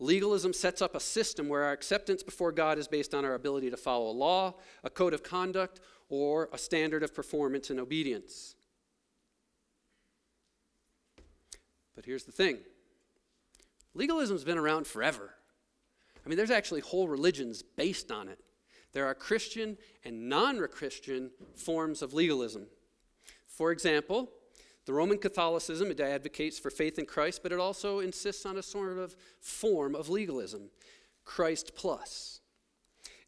Legalism 0.00 0.54
sets 0.54 0.80
up 0.80 0.94
a 0.94 1.00
system 1.00 1.46
where 1.46 1.62
our 1.62 1.72
acceptance 1.72 2.22
before 2.22 2.52
God 2.52 2.78
is 2.78 2.88
based 2.88 3.14
on 3.14 3.26
our 3.26 3.34
ability 3.34 3.70
to 3.70 3.76
follow 3.76 4.10
a 4.10 4.12
law, 4.12 4.54
a 4.82 4.88
code 4.88 5.12
of 5.12 5.22
conduct, 5.22 5.80
or 6.08 6.48
a 6.54 6.58
standard 6.58 7.02
of 7.02 7.14
performance 7.14 7.68
and 7.68 7.78
obedience. 7.78 8.54
But 11.94 12.06
here's 12.06 12.24
the 12.24 12.32
thing 12.32 12.60
legalism's 13.92 14.42
been 14.42 14.56
around 14.56 14.86
forever. 14.86 15.34
I 16.24 16.28
mean, 16.28 16.38
there's 16.38 16.50
actually 16.50 16.80
whole 16.80 17.06
religions 17.06 17.62
based 17.62 18.10
on 18.10 18.28
it. 18.28 18.38
There 18.94 19.04
are 19.06 19.14
Christian 19.14 19.76
and 20.02 20.30
non 20.30 20.66
Christian 20.68 21.30
forms 21.54 22.00
of 22.00 22.14
legalism. 22.14 22.68
For 23.46 23.70
example, 23.70 24.30
the 24.90 24.96
Roman 24.96 25.18
Catholicism, 25.18 25.92
it 25.92 26.00
advocates 26.00 26.58
for 26.58 26.68
faith 26.68 26.98
in 26.98 27.06
Christ, 27.06 27.44
but 27.44 27.52
it 27.52 27.60
also 27.60 28.00
insists 28.00 28.44
on 28.44 28.56
a 28.56 28.62
sort 28.62 28.98
of 28.98 29.14
form 29.38 29.94
of 29.94 30.08
legalism 30.08 30.68
Christ 31.24 31.76
plus. 31.76 32.40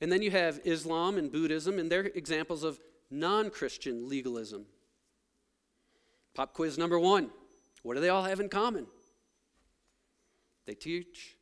And 0.00 0.10
then 0.10 0.22
you 0.22 0.32
have 0.32 0.58
Islam 0.64 1.18
and 1.18 1.30
Buddhism, 1.30 1.78
and 1.78 1.88
they're 1.88 2.06
examples 2.06 2.64
of 2.64 2.80
non 3.12 3.48
Christian 3.48 4.08
legalism. 4.08 4.66
Pop 6.34 6.52
quiz 6.52 6.78
number 6.78 6.98
one 6.98 7.30
What 7.84 7.94
do 7.94 8.00
they 8.00 8.08
all 8.08 8.24
have 8.24 8.40
in 8.40 8.48
common? 8.48 8.88
They 10.66 10.74
teach 10.74 11.36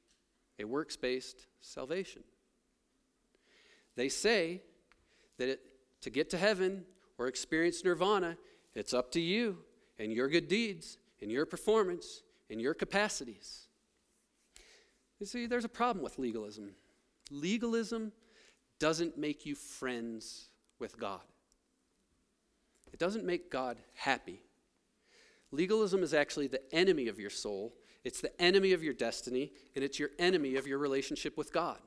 a 0.59 0.64
works 0.64 0.98
based 0.98 1.46
salvation. 1.62 2.24
They 3.96 4.11
say 4.11 4.61
that 5.38 5.48
it, 5.48 5.61
to 6.02 6.11
get 6.11 6.28
to 6.28 6.37
heaven 6.37 6.85
or 7.16 7.26
experience 7.26 7.83
nirvana, 7.83 8.37
it's 8.74 8.92
up 8.92 9.12
to 9.12 9.20
you 9.20 9.61
and 10.01 10.13
your 10.13 10.29
good 10.29 10.49
deeds 10.49 10.97
and 11.21 11.31
your 11.31 11.47
performance 11.47 12.23
and 12.49 12.61
your 12.61 12.75
capacities. 12.75 13.69
You 15.21 15.27
see, 15.27 15.47
there's 15.47 15.67
a 15.67 15.69
problem 15.69 16.03
with 16.03 16.19
legalism. 16.19 16.73
Legalism 17.31 18.11
doesn't 18.79 19.19
make 19.19 19.45
you 19.45 19.55
friends 19.55 20.49
with 20.81 20.99
God, 20.99 21.21
it 22.93 22.99
doesn't 22.99 23.25
make 23.25 23.51
God 23.51 23.77
happy. 23.95 24.41
Legalism 25.53 26.05
is 26.05 26.15
actually 26.15 26.47
the 26.47 26.63
enemy 26.73 27.09
of 27.09 27.19
your 27.19 27.29
soul, 27.29 27.75
it's 28.05 28.21
the 28.21 28.41
enemy 28.41 28.73
of 28.73 28.85
your 28.85 28.95
destiny, 28.95 29.53
and 29.75 29.85
it's 29.85 29.99
your 29.99 30.11
enemy 30.19 30.55
of 30.55 30.67
your 30.67 30.79
relationship 30.79 31.37
with 31.37 31.53
God. 31.53 31.79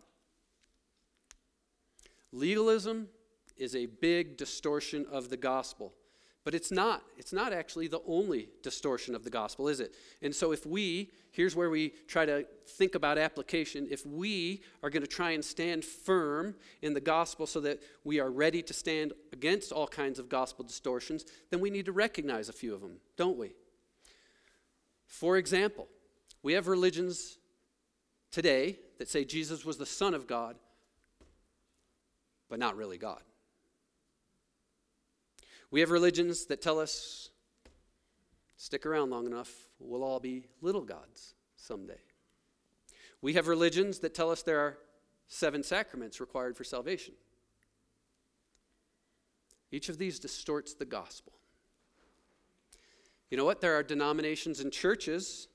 Legalism 2.33 3.07
is 3.55 3.73
a 3.73 3.85
big 3.85 4.37
distortion 4.37 5.05
of 5.09 5.29
the 5.29 5.37
gospel. 5.37 5.93
But 6.43 6.53
it's 6.53 6.71
not. 6.71 7.03
It's 7.17 7.31
not 7.31 7.53
actually 7.53 7.87
the 7.87 8.01
only 8.05 8.49
distortion 8.61 9.15
of 9.15 9.23
the 9.23 9.29
gospel, 9.29 9.69
is 9.69 9.79
it? 9.79 9.95
And 10.21 10.35
so, 10.35 10.51
if 10.51 10.65
we, 10.65 11.09
here's 11.31 11.55
where 11.55 11.69
we 11.69 11.93
try 12.07 12.25
to 12.25 12.45
think 12.67 12.95
about 12.95 13.17
application. 13.17 13.87
If 13.89 14.05
we 14.05 14.61
are 14.81 14.89
going 14.89 15.03
to 15.03 15.07
try 15.07 15.31
and 15.31 15.43
stand 15.43 15.85
firm 15.85 16.55
in 16.81 16.93
the 16.93 16.99
gospel 16.99 17.47
so 17.47 17.61
that 17.61 17.81
we 18.03 18.19
are 18.19 18.29
ready 18.29 18.61
to 18.61 18.73
stand 18.73 19.13
against 19.31 19.71
all 19.71 19.87
kinds 19.87 20.19
of 20.19 20.27
gospel 20.27 20.65
distortions, 20.65 21.25
then 21.49 21.61
we 21.61 21.69
need 21.69 21.85
to 21.85 21.93
recognize 21.93 22.49
a 22.49 22.53
few 22.53 22.73
of 22.73 22.81
them, 22.81 22.97
don't 23.15 23.37
we? 23.37 23.53
For 25.05 25.37
example, 25.37 25.87
we 26.41 26.53
have 26.53 26.67
religions 26.67 27.37
today 28.31 28.79
that 28.97 29.07
say 29.07 29.23
Jesus 29.23 29.63
was 29.63 29.77
the 29.77 29.85
Son 29.85 30.13
of 30.13 30.27
God, 30.27 30.57
but 32.49 32.59
not 32.59 32.75
really 32.75 32.97
God. 32.97 33.21
We 35.73 35.79
have 35.79 35.89
religions 35.89 36.45
that 36.45 36.61
tell 36.61 36.79
us, 36.79 37.31
stick 38.57 38.85
around 38.85 39.09
long 39.09 39.25
enough, 39.25 39.49
we'll 39.79 40.03
all 40.03 40.19
be 40.19 40.45
little 40.61 40.83
gods 40.83 41.33
someday. 41.55 41.99
We 43.23 43.33
have 43.33 43.47
religions 43.47 43.97
that 44.01 44.13
tell 44.13 44.29
us 44.29 44.43
there 44.43 44.59
are 44.59 44.77
seven 45.27 45.63
sacraments 45.63 46.19
required 46.19 46.55
for 46.55 46.63
salvation. 46.63 47.15
Each 49.71 49.89
of 49.89 49.97
these 49.97 50.19
distorts 50.19 50.75
the 50.75 50.85
gospel. 50.85 51.33
You 53.31 53.37
know 53.37 53.45
what? 53.45 53.59
There 53.59 53.73
are 53.73 53.81
denominations 53.81 54.59
and 54.59 54.71
churches 54.71 55.47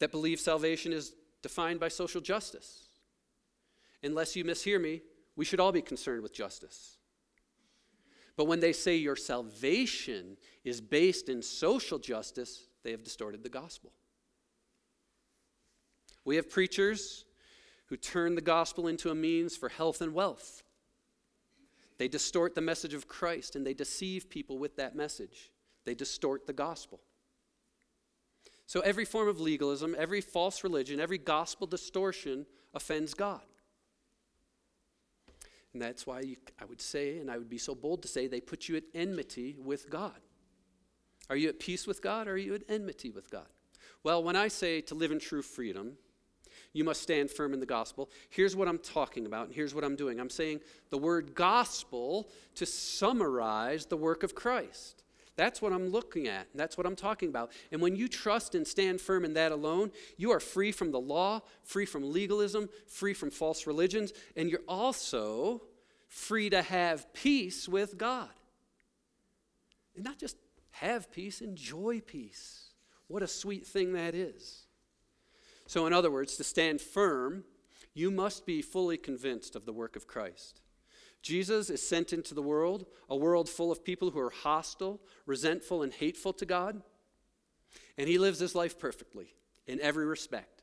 that 0.00 0.10
believe 0.10 0.40
salvation 0.40 0.92
is 0.92 1.14
defined 1.42 1.78
by 1.78 1.86
social 1.86 2.20
justice. 2.20 2.88
Unless 4.02 4.34
you 4.34 4.44
mishear 4.44 4.80
me, 4.80 5.02
we 5.36 5.44
should 5.44 5.60
all 5.60 5.70
be 5.70 5.82
concerned 5.82 6.24
with 6.24 6.34
justice. 6.34 6.95
But 8.36 8.46
when 8.46 8.60
they 8.60 8.72
say 8.72 8.96
your 8.96 9.16
salvation 9.16 10.36
is 10.64 10.80
based 10.80 11.28
in 11.28 11.40
social 11.42 11.98
justice, 11.98 12.68
they 12.84 12.90
have 12.90 13.02
distorted 13.02 13.42
the 13.42 13.48
gospel. 13.48 13.92
We 16.24 16.36
have 16.36 16.50
preachers 16.50 17.24
who 17.86 17.96
turn 17.96 18.34
the 18.34 18.40
gospel 18.40 18.88
into 18.88 19.10
a 19.10 19.14
means 19.14 19.56
for 19.56 19.68
health 19.68 20.00
and 20.00 20.12
wealth. 20.12 20.62
They 21.98 22.08
distort 22.08 22.54
the 22.54 22.60
message 22.60 22.94
of 22.94 23.08
Christ 23.08 23.56
and 23.56 23.66
they 23.66 23.74
deceive 23.74 24.28
people 24.28 24.58
with 24.58 24.76
that 24.76 24.94
message. 24.94 25.50
They 25.84 25.94
distort 25.94 26.46
the 26.46 26.52
gospel. 26.52 27.00
So, 28.66 28.80
every 28.80 29.04
form 29.04 29.28
of 29.28 29.40
legalism, 29.40 29.94
every 29.96 30.20
false 30.20 30.64
religion, 30.64 30.98
every 30.98 31.18
gospel 31.18 31.68
distortion 31.68 32.44
offends 32.74 33.14
God. 33.14 33.42
And 35.76 35.82
that's 35.82 36.06
why 36.06 36.20
you, 36.20 36.36
I 36.58 36.64
would 36.64 36.80
say, 36.80 37.18
and 37.18 37.30
I 37.30 37.36
would 37.36 37.50
be 37.50 37.58
so 37.58 37.74
bold 37.74 38.00
to 38.00 38.08
say, 38.08 38.28
they 38.28 38.40
put 38.40 38.66
you 38.66 38.76
at 38.76 38.84
enmity 38.94 39.56
with 39.62 39.90
God. 39.90 40.18
Are 41.28 41.36
you 41.36 41.50
at 41.50 41.60
peace 41.60 41.86
with 41.86 42.00
God 42.00 42.28
or 42.28 42.32
are 42.32 42.38
you 42.38 42.54
at 42.54 42.62
enmity 42.66 43.10
with 43.10 43.30
God? 43.30 43.44
Well, 44.02 44.24
when 44.24 44.36
I 44.36 44.48
say 44.48 44.80
to 44.80 44.94
live 44.94 45.12
in 45.12 45.18
true 45.18 45.42
freedom, 45.42 45.98
you 46.72 46.82
must 46.82 47.02
stand 47.02 47.30
firm 47.30 47.52
in 47.52 47.60
the 47.60 47.66
gospel. 47.66 48.08
Here's 48.30 48.56
what 48.56 48.68
I'm 48.68 48.78
talking 48.78 49.26
about, 49.26 49.48
and 49.48 49.54
here's 49.54 49.74
what 49.74 49.84
I'm 49.84 49.96
doing. 49.96 50.18
I'm 50.18 50.30
saying 50.30 50.60
the 50.88 50.96
word 50.96 51.34
gospel 51.34 52.30
to 52.54 52.64
summarize 52.64 53.84
the 53.84 53.98
work 53.98 54.22
of 54.22 54.34
Christ. 54.34 55.02
That's 55.36 55.60
what 55.60 55.72
I'm 55.72 55.90
looking 55.90 56.28
at. 56.28 56.48
That's 56.54 56.78
what 56.78 56.86
I'm 56.86 56.96
talking 56.96 57.28
about. 57.28 57.52
And 57.70 57.80
when 57.82 57.94
you 57.94 58.08
trust 58.08 58.54
and 58.54 58.66
stand 58.66 59.00
firm 59.00 59.24
in 59.24 59.34
that 59.34 59.52
alone, 59.52 59.92
you 60.16 60.30
are 60.32 60.40
free 60.40 60.72
from 60.72 60.92
the 60.92 61.00
law, 61.00 61.42
free 61.62 61.84
from 61.84 62.10
legalism, 62.10 62.70
free 62.86 63.12
from 63.12 63.30
false 63.30 63.66
religions, 63.66 64.12
and 64.34 64.48
you're 64.50 64.60
also 64.66 65.62
free 66.08 66.48
to 66.50 66.62
have 66.62 67.12
peace 67.12 67.68
with 67.68 67.98
God. 67.98 68.30
And 69.94 70.04
not 70.04 70.18
just 70.18 70.36
have 70.70 71.12
peace, 71.12 71.42
enjoy 71.42 72.00
peace. 72.00 72.70
What 73.08 73.22
a 73.22 73.28
sweet 73.28 73.66
thing 73.66 73.92
that 73.92 74.14
is. 74.14 74.66
So, 75.66 75.86
in 75.86 75.92
other 75.92 76.10
words, 76.10 76.36
to 76.36 76.44
stand 76.44 76.80
firm, 76.80 77.44
you 77.92 78.10
must 78.10 78.46
be 78.46 78.62
fully 78.62 78.96
convinced 78.96 79.56
of 79.56 79.66
the 79.66 79.72
work 79.72 79.96
of 79.96 80.06
Christ. 80.06 80.60
Jesus 81.22 81.70
is 81.70 81.86
sent 81.86 82.12
into 82.12 82.34
the 82.34 82.42
world, 82.42 82.86
a 83.08 83.16
world 83.16 83.48
full 83.48 83.72
of 83.72 83.84
people 83.84 84.10
who 84.10 84.20
are 84.20 84.30
hostile, 84.30 85.00
resentful, 85.26 85.82
and 85.82 85.92
hateful 85.92 86.32
to 86.34 86.46
God. 86.46 86.82
And 87.98 88.08
he 88.08 88.18
lives 88.18 88.38
his 88.38 88.54
life 88.54 88.78
perfectly 88.78 89.34
in 89.66 89.80
every 89.80 90.06
respect. 90.06 90.62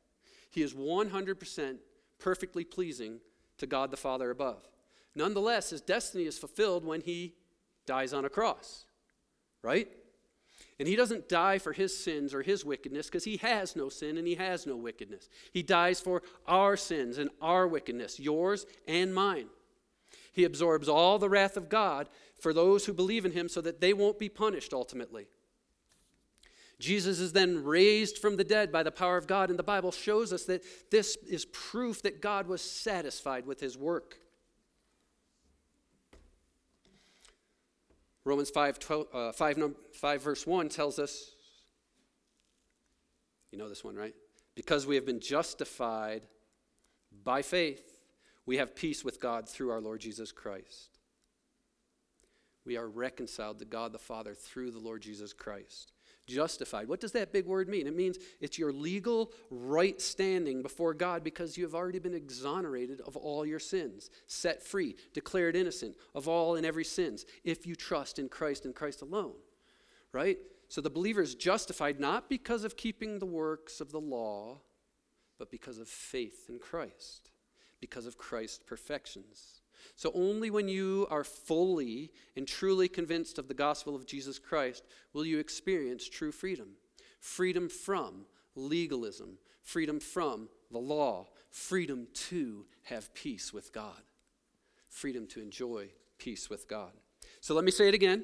He 0.50 0.62
is 0.62 0.74
100% 0.74 1.78
perfectly 2.20 2.64
pleasing 2.64 3.20
to 3.58 3.68
God 3.68 3.92
the 3.92 3.98
Father 3.98 4.30
above. 4.30 4.68
Nonetheless, 5.16 5.72
his 5.72 5.82
destiny 5.82 6.26
is 6.26 6.38
fulfilled 6.38 6.86
when 6.86 7.02
he 7.02 7.34
dies 7.86 8.14
on 8.14 8.26
a 8.26 8.30
cross, 8.30 8.86
right? 9.62 9.88
And 10.80 10.88
he 10.88 10.96
doesn't 10.96 11.30
die 11.30 11.60
for 11.60 11.74
his 11.74 11.96
sins 11.96 12.34
or 12.34 12.42
his 12.42 12.66
wickedness 12.66 13.08
because 13.08 13.24
he 13.24 13.38
has 13.38 13.76
no 13.76 13.90
sin 13.90 14.18
and 14.18 14.28
he 14.28 14.36
has 14.36 14.66
no 14.66 14.76
wickedness. 14.76 15.30
He 15.52 15.62
dies 15.62 16.00
for 16.00 16.24
our 16.48 16.76
sins 16.78 17.18
and 17.18 17.30
our 17.42 17.68
wickedness, 17.68 18.20
yours 18.20 18.66
and 18.88 19.14
mine. 19.14 19.48
He 20.34 20.44
absorbs 20.44 20.90
all 20.90 21.20
the 21.20 21.30
wrath 21.30 21.56
of 21.56 21.70
God 21.70 22.10
for 22.40 22.54
those 22.54 22.86
who 22.86 22.94
believe 22.94 23.24
in 23.24 23.32
him 23.32 23.48
so 23.48 23.62
that 23.62 23.80
they 23.80 23.94
won't 23.94 24.20
be 24.20 24.30
punished 24.30 24.74
ultimately. 24.74 25.28
Jesus 26.80 27.20
is 27.20 27.32
then 27.32 27.64
raised 27.64 28.18
from 28.18 28.36
the 28.36 28.44
dead 28.44 28.72
by 28.72 28.84
the 28.84 28.92
power 28.92 29.16
of 29.16 29.28
God, 29.28 29.50
and 29.50 29.58
the 29.58 29.64
Bible 29.64 29.92
shows 29.92 30.34
us 30.34 30.44
that 30.46 30.64
this 30.92 31.16
is 31.30 31.46
proof 31.46 32.02
that 32.02 32.20
God 32.20 32.48
was 32.48 32.62
satisfied 32.62 33.46
with 33.46 33.62
his 33.62 33.78
work. 33.78 34.18
Romans 38.26 38.50
5, 38.50 38.80
12, 38.80 39.08
uh, 39.14 39.32
5, 39.32 39.76
5, 39.94 40.22
verse 40.22 40.48
1 40.48 40.70
tells 40.70 40.98
us, 40.98 41.32
you 43.52 43.58
know 43.58 43.70
this 43.70 43.84
one, 43.84 43.96
right? 43.96 44.16
Because 44.56 44.88
we 44.88 44.96
have 44.96 45.06
been 45.06 45.20
justified 45.20 46.26
by 47.24 47.42
faith, 47.42 47.93
we 48.46 48.58
have 48.58 48.76
peace 48.76 49.04
with 49.04 49.20
God 49.20 49.48
through 49.48 49.72
our 49.72 49.82
Lord 49.82 50.02
Jesus 50.02 50.32
Christ. 50.32 51.00
We 52.66 52.78
are 52.78 52.88
reconciled 52.88 53.60
to 53.60 53.66
God 53.66 53.92
the 53.92 54.00
Father 54.00 54.34
through 54.34 54.72
the 54.72 54.80
Lord 54.80 55.02
Jesus 55.02 55.34
Christ. 55.34 55.92
Justified. 56.26 56.88
What 56.88 57.02
does 57.02 57.12
that 57.12 57.34
big 57.34 57.46
word 57.46 57.68
mean? 57.68 57.88
It 57.88 57.96
means 57.96 58.18
it's 58.40 58.58
your 58.58 58.72
legal 58.72 59.34
right 59.50 60.00
standing 60.02 60.62
before 60.62 60.94
God 60.94 61.24
because 61.24 61.58
you 61.58 61.66
have 61.66 61.76
already 61.76 62.00
been 62.00 62.14
exonerated 62.14 63.02
of 63.02 63.18
all 63.18 63.46
your 63.46 63.60
sins, 63.60 64.10
set 64.28 64.64
free, 64.64 64.96
declared 65.14 65.58
innocent 65.58 65.96
of 66.16 66.30
all 66.30 66.56
and 66.56 66.66
every 66.66 66.86
sins 66.86 67.26
if 67.44 67.68
you 67.68 67.76
trust 67.76 68.20
in 68.20 68.30
Christ 68.30 68.64
and 68.66 68.74
Christ 68.74 69.02
alone. 69.02 69.34
Right? 70.14 70.38
So 70.70 70.80
the 70.80 70.90
believer 70.90 71.22
is 71.22 71.36
justified 71.36 72.00
not 72.00 72.30
because 72.30 72.64
of 72.64 72.78
keeping 72.78 73.20
the 73.20 73.26
works 73.26 73.82
of 73.82 73.92
the 73.92 74.00
law, 74.00 74.62
but 75.38 75.52
because 75.52 75.78
of 75.78 75.90
faith 75.90 76.46
in 76.48 76.60
Christ 76.60 77.33
because 77.84 78.06
of 78.06 78.18
Christ's 78.18 78.60
perfections. 78.66 79.60
So, 79.98 80.10
only 80.16 80.50
when 80.50 80.70
you 80.70 81.06
are 81.10 81.26
fully 81.26 82.12
and 82.38 82.48
truly 82.48 82.88
convinced 82.88 83.38
of 83.38 83.50
the 83.50 83.54
gospel 83.54 83.94
of 83.94 84.06
Jesus 84.06 84.40
Christ 84.40 84.86
will 85.12 85.26
you 85.26 85.38
experience 85.38 86.08
true 86.08 86.32
freedom 86.32 86.78
freedom 87.20 87.68
from 87.68 88.26
legalism, 88.56 89.38
freedom 89.64 90.00
from 90.00 90.48
the 90.72 90.80
law, 90.80 91.28
freedom 91.50 92.08
to 92.14 92.66
have 92.84 93.14
peace 93.14 93.52
with 93.52 93.74
God, 93.74 94.02
freedom 94.88 95.28
to 95.28 95.42
enjoy 95.42 95.90
peace 96.18 96.50
with 96.50 96.70
God. 96.70 96.94
So, 97.42 97.54
let 97.54 97.66
me 97.66 97.72
say 97.72 97.90
it 97.90 97.94
again. 97.94 98.24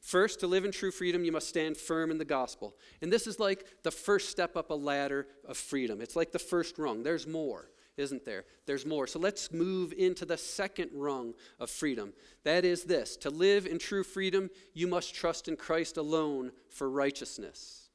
First, 0.00 0.38
to 0.38 0.46
live 0.46 0.64
in 0.64 0.70
true 0.70 0.92
freedom, 0.92 1.24
you 1.24 1.32
must 1.32 1.48
stand 1.48 1.76
firm 1.76 2.12
in 2.12 2.18
the 2.18 2.24
gospel. 2.24 2.76
And 3.02 3.12
this 3.12 3.26
is 3.26 3.40
like 3.40 3.66
the 3.82 3.90
first 3.90 4.28
step 4.28 4.56
up 4.56 4.70
a 4.70 4.74
ladder 4.74 5.26
of 5.48 5.56
freedom. 5.56 6.00
It's 6.00 6.14
like 6.14 6.30
the 6.30 6.38
first 6.38 6.78
rung. 6.78 7.02
There's 7.02 7.26
more 7.26 7.70
isn't 7.96 8.24
there? 8.24 8.44
There's 8.66 8.86
more. 8.86 9.06
So 9.06 9.18
let's 9.18 9.52
move 9.52 9.92
into 9.92 10.24
the 10.24 10.36
second 10.36 10.90
rung 10.94 11.34
of 11.58 11.70
freedom. 11.70 12.12
That 12.44 12.64
is 12.64 12.84
this 12.84 13.16
to 13.18 13.30
live 13.30 13.66
in 13.66 13.78
true 13.78 14.04
freedom, 14.04 14.50
you 14.74 14.86
must 14.86 15.14
trust 15.14 15.48
in 15.48 15.56
Christ 15.56 15.96
alone 15.96 16.52
for 16.68 16.88
righteousness. 16.88 17.90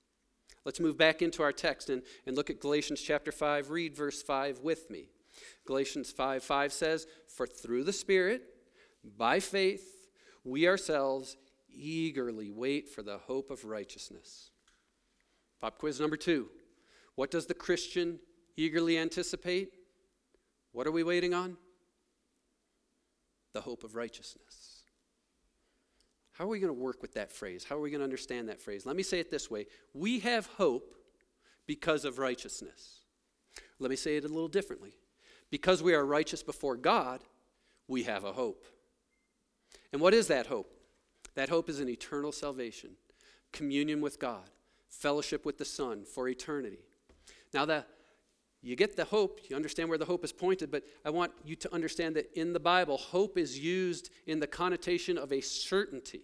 Let's 0.66 0.80
move 0.80 0.98
back 0.98 1.22
into 1.22 1.44
our 1.44 1.52
text 1.52 1.90
and, 1.90 2.02
and 2.26 2.36
look 2.36 2.50
at 2.50 2.60
Galatians 2.60 3.02
chapter 3.02 3.32
5. 3.32 3.70
Read 3.70 3.96
verse 3.96 4.22
5 4.22 4.60
with 4.60 4.90
me. 4.90 5.10
Galatians 5.66 6.12
5 6.12 6.44
5 6.44 6.74
says, 6.74 7.08
For 7.28 7.46
through 7.46 7.84
the 7.84 7.94
Spirit, 7.94 8.44
by 9.18 9.40
faith, 9.40 10.10
we 10.44 10.68
ourselves 10.68 11.38
eagerly 11.70 12.50
wait 12.50 12.90
for 12.90 13.04
the 13.04 13.18
hope 13.18 13.52
of 13.52 13.66
righteousness. 13.66 14.50
Pop 15.62 15.78
quiz 15.78 16.00
number 16.00 16.18
two. 16.18 16.50
What 17.16 17.32
does 17.32 17.46
the 17.46 17.54
Christian 17.54 18.20
eagerly 18.58 18.98
anticipate? 18.98 19.72
What 20.76 20.88
are 20.88 20.92
we 20.92 21.04
waiting 21.04 21.34
on? 21.34 21.56
The 23.54 23.62
hope 23.62 23.86
of 23.86 23.96
righteousness. 23.96 24.82
How 26.34 26.44
are 26.44 26.50
we 26.50 26.60
going 26.60 26.68
to 26.68 26.74
work 26.74 27.02
with 27.02 27.14
that 27.14 27.32
phrase? 27.32 27.64
How 27.64 27.78
are 27.78 27.80
we 27.80 27.90
going 27.90 28.02
to 28.02 28.04
understand 28.06 28.50
that 28.50 28.60
phrase? 28.60 28.86
Let 28.86 28.98
me 28.98 29.02
say 29.02 29.22
it 29.22 29.32
this 29.32 29.50
way 29.50 29.68
We 29.94 30.20
have 30.20 30.48
hope 30.48 30.94
because 31.66 32.04
of 32.04 32.20
righteousness. 32.20 33.06
Let 33.80 33.90
me 33.90 33.96
say 33.96 34.18
it 34.18 34.26
a 34.26 34.28
little 34.28 34.50
differently. 34.50 34.98
Because 35.50 35.82
we 35.82 35.94
are 35.94 36.06
righteous 36.06 36.44
before 36.44 36.76
God, 36.76 37.22
we 37.88 38.04
have 38.04 38.26
a 38.26 38.34
hope. 38.34 38.66
And 39.94 40.02
what 40.02 40.14
is 40.14 40.28
that 40.28 40.48
hope? 40.48 40.74
That 41.36 41.48
hope 41.48 41.70
is 41.70 41.80
an 41.80 41.88
eternal 41.88 42.34
salvation, 42.34 42.98
communion 43.54 44.02
with 44.02 44.20
God, 44.20 44.50
fellowship 44.90 45.46
with 45.46 45.58
the 45.58 45.64
Son 45.64 46.04
for 46.04 46.28
eternity. 46.28 46.80
Now, 47.54 47.64
the 47.64 47.86
you 48.66 48.76
get 48.76 48.96
the 48.96 49.06
hope, 49.06 49.42
you 49.48 49.56
understand 49.56 49.90
where 49.90 49.98
the 49.98 50.06
hope 50.06 50.26
is 50.26 50.32
pointed, 50.32 50.72
but 50.72 50.84
I 51.06 51.12
want 51.12 51.32
you 51.44 51.56
to 51.58 51.74
understand 51.74 52.16
that 52.16 52.32
in 52.38 52.52
the 52.52 52.60
Bible, 52.60 52.98
hope 52.98 53.38
is 53.38 53.60
used 53.60 54.10
in 54.26 54.40
the 54.40 54.48
connotation 54.48 55.18
of 55.18 55.32
a 55.32 55.40
certainty, 55.42 56.24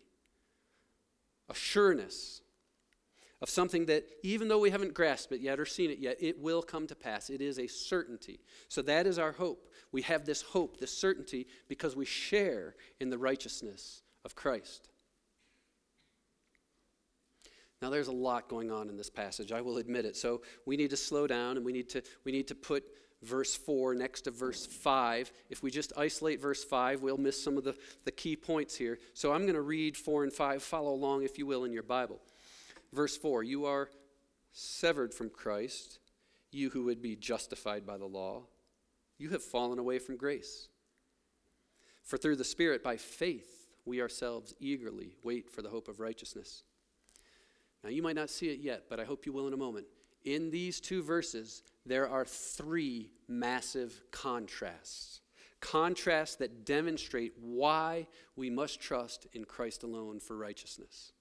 a 1.50 1.54
sureness 1.54 2.42
of 3.42 3.50
something 3.50 3.86
that 3.86 4.08
even 4.24 4.48
though 4.48 4.60
we 4.60 4.72
haven't 4.72 4.94
grasped 4.94 5.32
it 5.32 5.42
yet 5.42 5.60
or 5.60 5.66
seen 5.66 5.92
it 5.92 6.00
yet, 6.00 6.18
it 6.20 6.40
will 6.40 6.64
come 6.64 6.88
to 6.88 6.96
pass. 6.96 7.30
It 7.30 7.42
is 7.42 7.60
a 7.60 7.68
certainty. 7.68 8.40
So 8.70 8.82
that 8.84 9.06
is 9.06 9.20
our 9.20 9.32
hope. 9.32 9.68
We 9.92 10.02
have 10.04 10.26
this 10.26 10.42
hope, 10.42 10.80
this 10.80 10.96
certainty, 10.96 11.48
because 11.68 11.96
we 11.96 12.06
share 12.06 12.76
in 13.00 13.10
the 13.10 13.18
righteousness 13.18 14.02
of 14.26 14.36
Christ. 14.36 14.90
Now 17.82 17.90
there's 17.90 18.08
a 18.08 18.14
lot 18.14 18.48
going 18.48 18.72
on 18.72 18.90
in 18.90 18.98
this 18.98 19.10
passage, 19.10 19.52
I 19.52 19.62
will 19.62 19.78
admit 19.78 20.06
it. 20.06 20.16
So 20.16 20.42
we 20.66 20.78
need 20.78 20.92
to 20.92 20.98
slow 20.98 21.26
down 21.28 21.58
and 21.58 21.66
we 21.66 21.72
need 21.72 21.90
to 21.90 22.02
we 22.24 22.32
need 22.32 22.48
to 22.50 22.56
put 22.56 22.84
verse 23.24 23.56
4 23.56 23.96
next 23.96 24.22
to 24.22 24.32
verse 24.32 24.66
5. 24.66 25.32
If 25.50 25.64
we 25.64 25.72
just 25.72 25.94
isolate 25.98 26.42
verse 26.42 26.64
5, 26.64 27.02
we'll 27.02 27.18
miss 27.18 27.42
some 27.42 27.58
of 27.58 27.64
the, 27.64 27.76
the 28.04 28.12
key 28.12 28.36
points 28.36 28.76
here. 28.76 29.00
So 29.14 29.32
I'm 29.32 29.44
going 29.44 29.56
to 29.56 29.62
read 29.62 29.96
4 29.96 30.24
and 30.24 30.34
5. 30.34 30.64
Follow 30.64 30.94
along, 30.94 31.24
if 31.24 31.38
you 31.38 31.46
will, 31.46 31.64
in 31.64 31.72
your 31.72 31.84
Bible. 31.84 32.20
Verse 32.94 33.18
4 33.18 33.44
You 33.44 33.66
are 33.66 33.90
severed 34.52 35.14
from 35.14 35.30
Christ, 35.30 36.00
you 36.52 36.70
who 36.70 36.86
would 36.86 37.02
be 37.02 37.16
justified 37.16 37.86
by 37.86 37.98
the 37.98 38.06
law. 38.06 38.44
You 39.18 39.30
have 39.30 39.44
fallen 39.44 39.78
away 39.78 40.00
from 40.00 40.18
grace. 40.18 40.68
For 42.04 42.18
through 42.18 42.38
the 42.38 42.44
Spirit, 42.44 42.84
by 42.84 42.98
faith, 42.98 43.68
we 43.86 44.02
ourselves 44.02 44.56
eagerly 44.60 45.16
wait 45.24 45.50
for 45.50 45.62
the 45.62 45.70
hope 45.70 45.88
of 45.88 46.00
righteousness. 46.00 46.64
Now, 47.84 47.90
you 47.90 48.02
might 48.02 48.16
not 48.16 48.30
see 48.30 48.50
it 48.50 48.60
yet, 48.60 48.84
but 48.90 49.00
I 49.00 49.06
hope 49.06 49.26
you 49.26 49.34
will 49.34 49.48
in 49.48 49.54
a 49.54 49.58
moment. 49.58 49.88
in 50.24 50.52
these 50.52 50.80
two 50.80 51.02
verses, 51.02 51.64
there 51.86 52.08
are 52.08 52.26
three 52.26 53.10
massive 53.28 54.02
contrasts. 54.12 55.22
Contrasts 55.60 56.36
that 56.36 56.66
demonstrate 56.66 57.34
why 57.40 58.08
we 58.36 58.50
must 58.50 58.80
trust 58.80 59.28
in 59.34 59.46
Christ 59.46 59.84
alone 59.84 60.20
for 60.20 60.38
righteousness. 60.38 61.14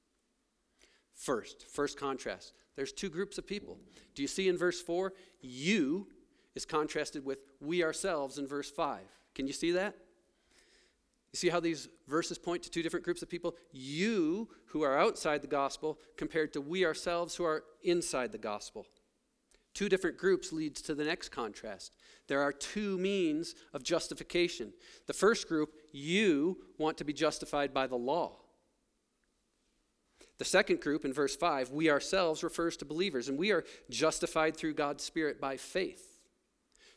First, 1.15 1.67
first 1.71 1.99
contrast, 1.99 2.55
there's 2.77 2.93
two 2.93 3.11
groups 3.11 3.39
of 3.39 3.47
people. 3.47 3.79
Do 4.15 4.23
you 4.23 4.29
see 4.29 4.49
in 4.49 4.57
verse 4.57 4.81
4? 4.81 5.13
You 5.41 6.09
is 6.55 6.65
contrasted 6.65 7.25
with 7.25 7.39
we 7.61 7.85
ourselves 7.85 8.39
in 8.39 8.47
verse 8.47 8.71
5. 8.71 9.01
Can 9.35 9.47
you 9.47 9.53
see 9.53 9.73
that? 9.73 9.95
You 11.33 11.37
see 11.37 11.49
how 11.49 11.61
these 11.61 11.89
verses 12.09 12.39
point 12.39 12.63
to 12.65 12.71
two 12.71 12.83
different 12.83 13.05
groups 13.05 13.23
of 13.23 13.29
people? 13.29 13.55
You 13.73 14.49
who 14.67 14.83
are 14.83 14.99
outside 14.99 15.43
the 15.43 15.49
gospel 15.49 15.99
compared 16.17 16.53
to 16.55 16.61
we 16.61 16.85
ourselves 16.85 17.37
who 17.37 17.45
are 17.45 17.65
inside 17.83 18.33
the 18.33 18.39
gospel. 18.39 18.87
Two 19.73 19.89
different 19.89 20.19
groups 20.19 20.53
leads 20.53 20.83
to 20.83 20.95
the 20.95 21.05
next 21.05 21.29
contrast. 21.29 21.95
There 22.27 22.43
are 22.43 22.53
two 22.53 22.99
means 22.99 23.55
of 23.73 23.85
justification. 23.85 24.73
The 25.07 25.13
first 25.13 25.49
group, 25.49 25.73
you 25.93 26.59
want 26.79 26.99
to 26.99 27.05
be 27.05 27.13
justified 27.13 27.73
by 27.73 27.87
the 27.87 27.97
law. 27.97 28.39
The 30.39 30.45
second 30.45 30.81
group 30.81 31.05
in 31.05 31.13
verse 31.13 31.37
5, 31.37 31.71
we 31.71 31.91
ourselves 31.91 32.43
refers 32.43 32.77
to 32.79 32.85
believers, 32.85 33.29
and 33.29 33.39
we 33.39 33.53
are 33.53 33.65
justified 33.91 34.57
through 34.57 34.75
God's 34.75 35.05
Spirit 35.05 35.41
by 35.41 35.57
faith. 35.57 36.10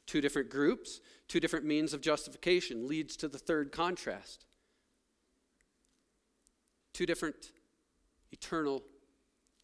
Two 0.06 0.22
different 0.22 0.50
groups, 0.50 1.00
two 1.28 1.40
different 1.40 1.66
means 1.66 1.94
of 1.94 2.02
justification 2.02 2.88
leads 2.88 3.16
to 3.18 3.28
the 3.28 3.38
third 3.38 3.72
contrast. 3.72 4.46
Two 6.94 7.06
different 7.06 7.52
eternal 8.32 8.84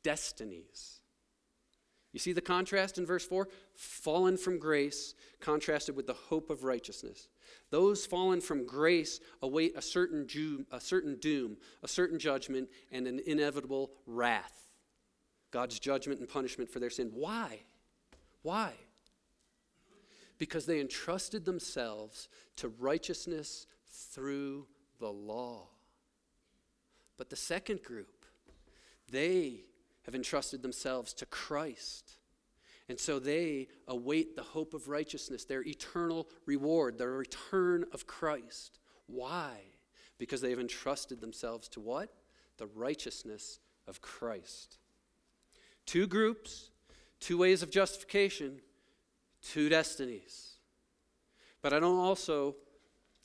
destinies. 0.04 1.00
You 2.12 2.20
see 2.20 2.34
the 2.34 2.42
contrast 2.42 2.98
in 2.98 3.06
verse 3.06 3.26
4? 3.26 3.48
Fallen 3.76 4.38
from 4.38 4.58
grace, 4.58 5.14
contrasted 5.40 5.96
with 5.96 6.08
the 6.08 6.14
hope 6.14 6.50
of 6.50 6.64
righteousness. 6.64 7.28
Those 7.70 8.06
fallen 8.06 8.42
from 8.42 8.66
grace 8.66 9.20
await 9.44 9.78
a 9.78 9.82
certain, 9.82 10.28
ju- 10.28 10.66
a 10.72 10.80
certain 10.80 11.18
doom, 11.20 11.58
a 11.84 11.88
certain 11.88 12.18
judgment, 12.18 12.70
and 12.92 13.06
an 13.06 13.22
inevitable 13.26 13.92
wrath. 14.08 14.70
God's 15.52 15.80
judgment 15.80 16.20
and 16.20 16.28
punishment 16.28 16.70
for 16.70 16.80
their 16.80 16.90
sin. 16.90 17.12
Why? 17.14 17.60
Why? 18.42 18.74
Because 20.40 20.66
they 20.66 20.80
entrusted 20.80 21.46
themselves 21.46 22.30
to 22.56 22.70
righteousness 22.80 23.68
through 23.92 24.66
the 25.00 25.12
law. 25.12 25.68
But 27.18 27.30
the 27.30 27.36
second 27.36 27.84
group, 27.84 28.26
they 29.12 29.66
have 30.06 30.16
entrusted 30.16 30.64
themselves 30.64 31.14
to 31.16 31.26
Christ. 31.26 32.14
And 32.88 33.00
so 33.00 33.20
they 33.20 33.68
await 33.88 34.36
the 34.36 34.42
hope 34.42 34.74
of 34.74 34.88
righteousness, 34.88 35.44
their 35.44 35.62
eternal 35.62 36.28
reward, 36.46 36.98
the 36.98 37.08
return 37.08 37.86
of 37.92 38.08
Christ. 38.08 38.80
Why? 39.06 39.60
Because 40.18 40.42
they 40.42 40.50
have 40.50 40.60
entrusted 40.60 41.22
themselves 41.22 41.68
to 41.70 41.82
what? 41.82 42.10
The 42.58 42.68
righteousness 42.68 43.60
of 43.88 44.02
Christ. 44.02 44.78
Two 45.86 46.08
groups, 46.08 46.72
two 47.20 47.38
ways 47.38 47.62
of 47.62 47.70
justification, 47.70 48.62
two 49.42 49.70
destinies. 49.70 50.54
But 51.62 51.74
I 51.74 51.80
don't 51.80 52.00
also 52.00 52.56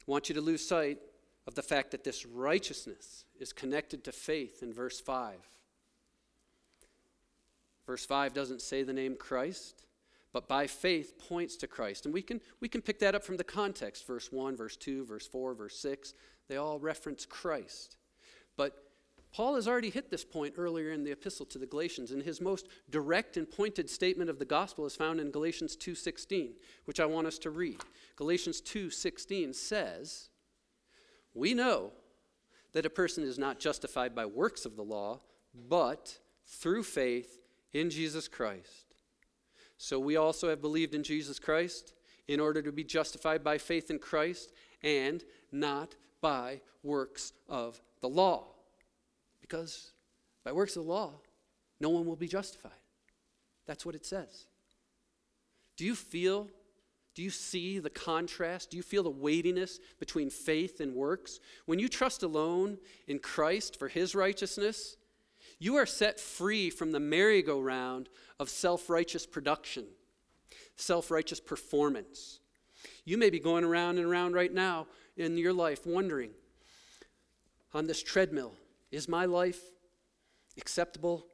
want 0.06 0.28
you 0.28 0.34
to 0.34 0.40
lose 0.40 0.66
sight 0.66 0.98
of 1.46 1.54
the 1.54 1.62
fact 1.62 1.90
that 1.90 2.04
this 2.04 2.26
righteousness 2.26 3.24
is 3.38 3.52
connected 3.52 4.04
to 4.04 4.12
faith 4.12 4.62
in 4.62 4.72
verse 4.72 5.00
5. 5.00 5.34
Verse 7.86 8.06
5 8.06 8.32
doesn't 8.32 8.62
say 8.62 8.82
the 8.82 8.92
name 8.92 9.14
Christ, 9.14 9.84
but 10.32 10.48
by 10.48 10.66
faith 10.66 11.18
points 11.18 11.56
to 11.56 11.66
Christ. 11.66 12.06
And 12.06 12.14
we 12.14 12.22
can, 12.22 12.40
we 12.60 12.68
can 12.68 12.80
pick 12.80 12.98
that 13.00 13.14
up 13.14 13.22
from 13.22 13.36
the 13.36 13.44
context. 13.44 14.06
Verse 14.06 14.32
1, 14.32 14.56
verse 14.56 14.76
2, 14.76 15.04
verse 15.04 15.26
4, 15.26 15.54
verse 15.54 15.76
6, 15.78 16.14
they 16.48 16.56
all 16.56 16.78
reference 16.78 17.26
Christ. 17.26 17.96
But 18.56 18.83
Paul 19.34 19.56
has 19.56 19.66
already 19.66 19.90
hit 19.90 20.10
this 20.10 20.24
point 20.24 20.54
earlier 20.56 20.92
in 20.92 21.02
the 21.02 21.10
epistle 21.10 21.44
to 21.46 21.58
the 21.58 21.66
Galatians, 21.66 22.12
and 22.12 22.22
his 22.22 22.40
most 22.40 22.68
direct 22.88 23.36
and 23.36 23.50
pointed 23.50 23.90
statement 23.90 24.30
of 24.30 24.38
the 24.38 24.44
gospel 24.44 24.86
is 24.86 24.94
found 24.94 25.18
in 25.18 25.32
Galatians 25.32 25.74
2:16, 25.74 26.54
which 26.84 27.00
I 27.00 27.06
want 27.06 27.26
us 27.26 27.36
to 27.40 27.50
read. 27.50 27.80
Galatians 28.14 28.60
2:16 28.60 29.52
says, 29.52 30.30
"We 31.34 31.52
know 31.52 31.94
that 32.70 32.86
a 32.86 32.90
person 32.90 33.24
is 33.24 33.36
not 33.36 33.58
justified 33.58 34.14
by 34.14 34.24
works 34.24 34.64
of 34.64 34.76
the 34.76 34.84
law, 34.84 35.20
but 35.52 36.20
through 36.46 36.84
faith 36.84 37.42
in 37.72 37.90
Jesus 37.90 38.28
Christ. 38.28 38.94
So 39.76 39.98
we 39.98 40.14
also 40.14 40.48
have 40.48 40.60
believed 40.60 40.94
in 40.94 41.02
Jesus 41.02 41.40
Christ 41.40 41.92
in 42.28 42.38
order 42.38 42.62
to 42.62 42.70
be 42.70 42.84
justified 42.84 43.42
by 43.42 43.58
faith 43.58 43.90
in 43.90 43.98
Christ 43.98 44.52
and 44.80 45.24
not 45.50 45.96
by 46.20 46.62
works 46.84 47.32
of 47.48 47.82
the 47.98 48.08
law." 48.08 48.53
Because 49.44 49.92
by 50.42 50.52
works 50.52 50.74
of 50.74 50.86
the 50.86 50.90
law, 50.90 51.12
no 51.78 51.90
one 51.90 52.06
will 52.06 52.16
be 52.16 52.26
justified. 52.26 52.72
That's 53.66 53.84
what 53.84 53.94
it 53.94 54.06
says. 54.06 54.46
Do 55.76 55.84
you 55.84 55.94
feel, 55.94 56.48
do 57.14 57.22
you 57.22 57.28
see 57.28 57.78
the 57.78 57.90
contrast? 57.90 58.70
Do 58.70 58.78
you 58.78 58.82
feel 58.82 59.02
the 59.02 59.10
weightiness 59.10 59.80
between 60.00 60.30
faith 60.30 60.80
and 60.80 60.94
works? 60.94 61.40
When 61.66 61.78
you 61.78 61.90
trust 61.90 62.22
alone 62.22 62.78
in 63.06 63.18
Christ 63.18 63.78
for 63.78 63.88
his 63.88 64.14
righteousness, 64.14 64.96
you 65.58 65.76
are 65.76 65.84
set 65.84 66.18
free 66.18 66.70
from 66.70 66.92
the 66.92 67.00
merry-go-round 67.00 68.08
of 68.40 68.48
self 68.48 68.88
righteous 68.88 69.26
production, 69.26 69.84
self 70.74 71.10
righteous 71.10 71.38
performance. 71.38 72.40
You 73.04 73.18
may 73.18 73.28
be 73.28 73.40
going 73.40 73.64
around 73.64 73.98
and 73.98 74.06
around 74.06 74.32
right 74.32 74.52
now 74.52 74.86
in 75.18 75.36
your 75.36 75.52
life 75.52 75.86
wondering 75.86 76.30
on 77.74 77.86
this 77.86 78.02
treadmill 78.02 78.54
is 78.94 79.08
my 79.08 79.24
life 79.24 79.60
acceptable 80.56 81.26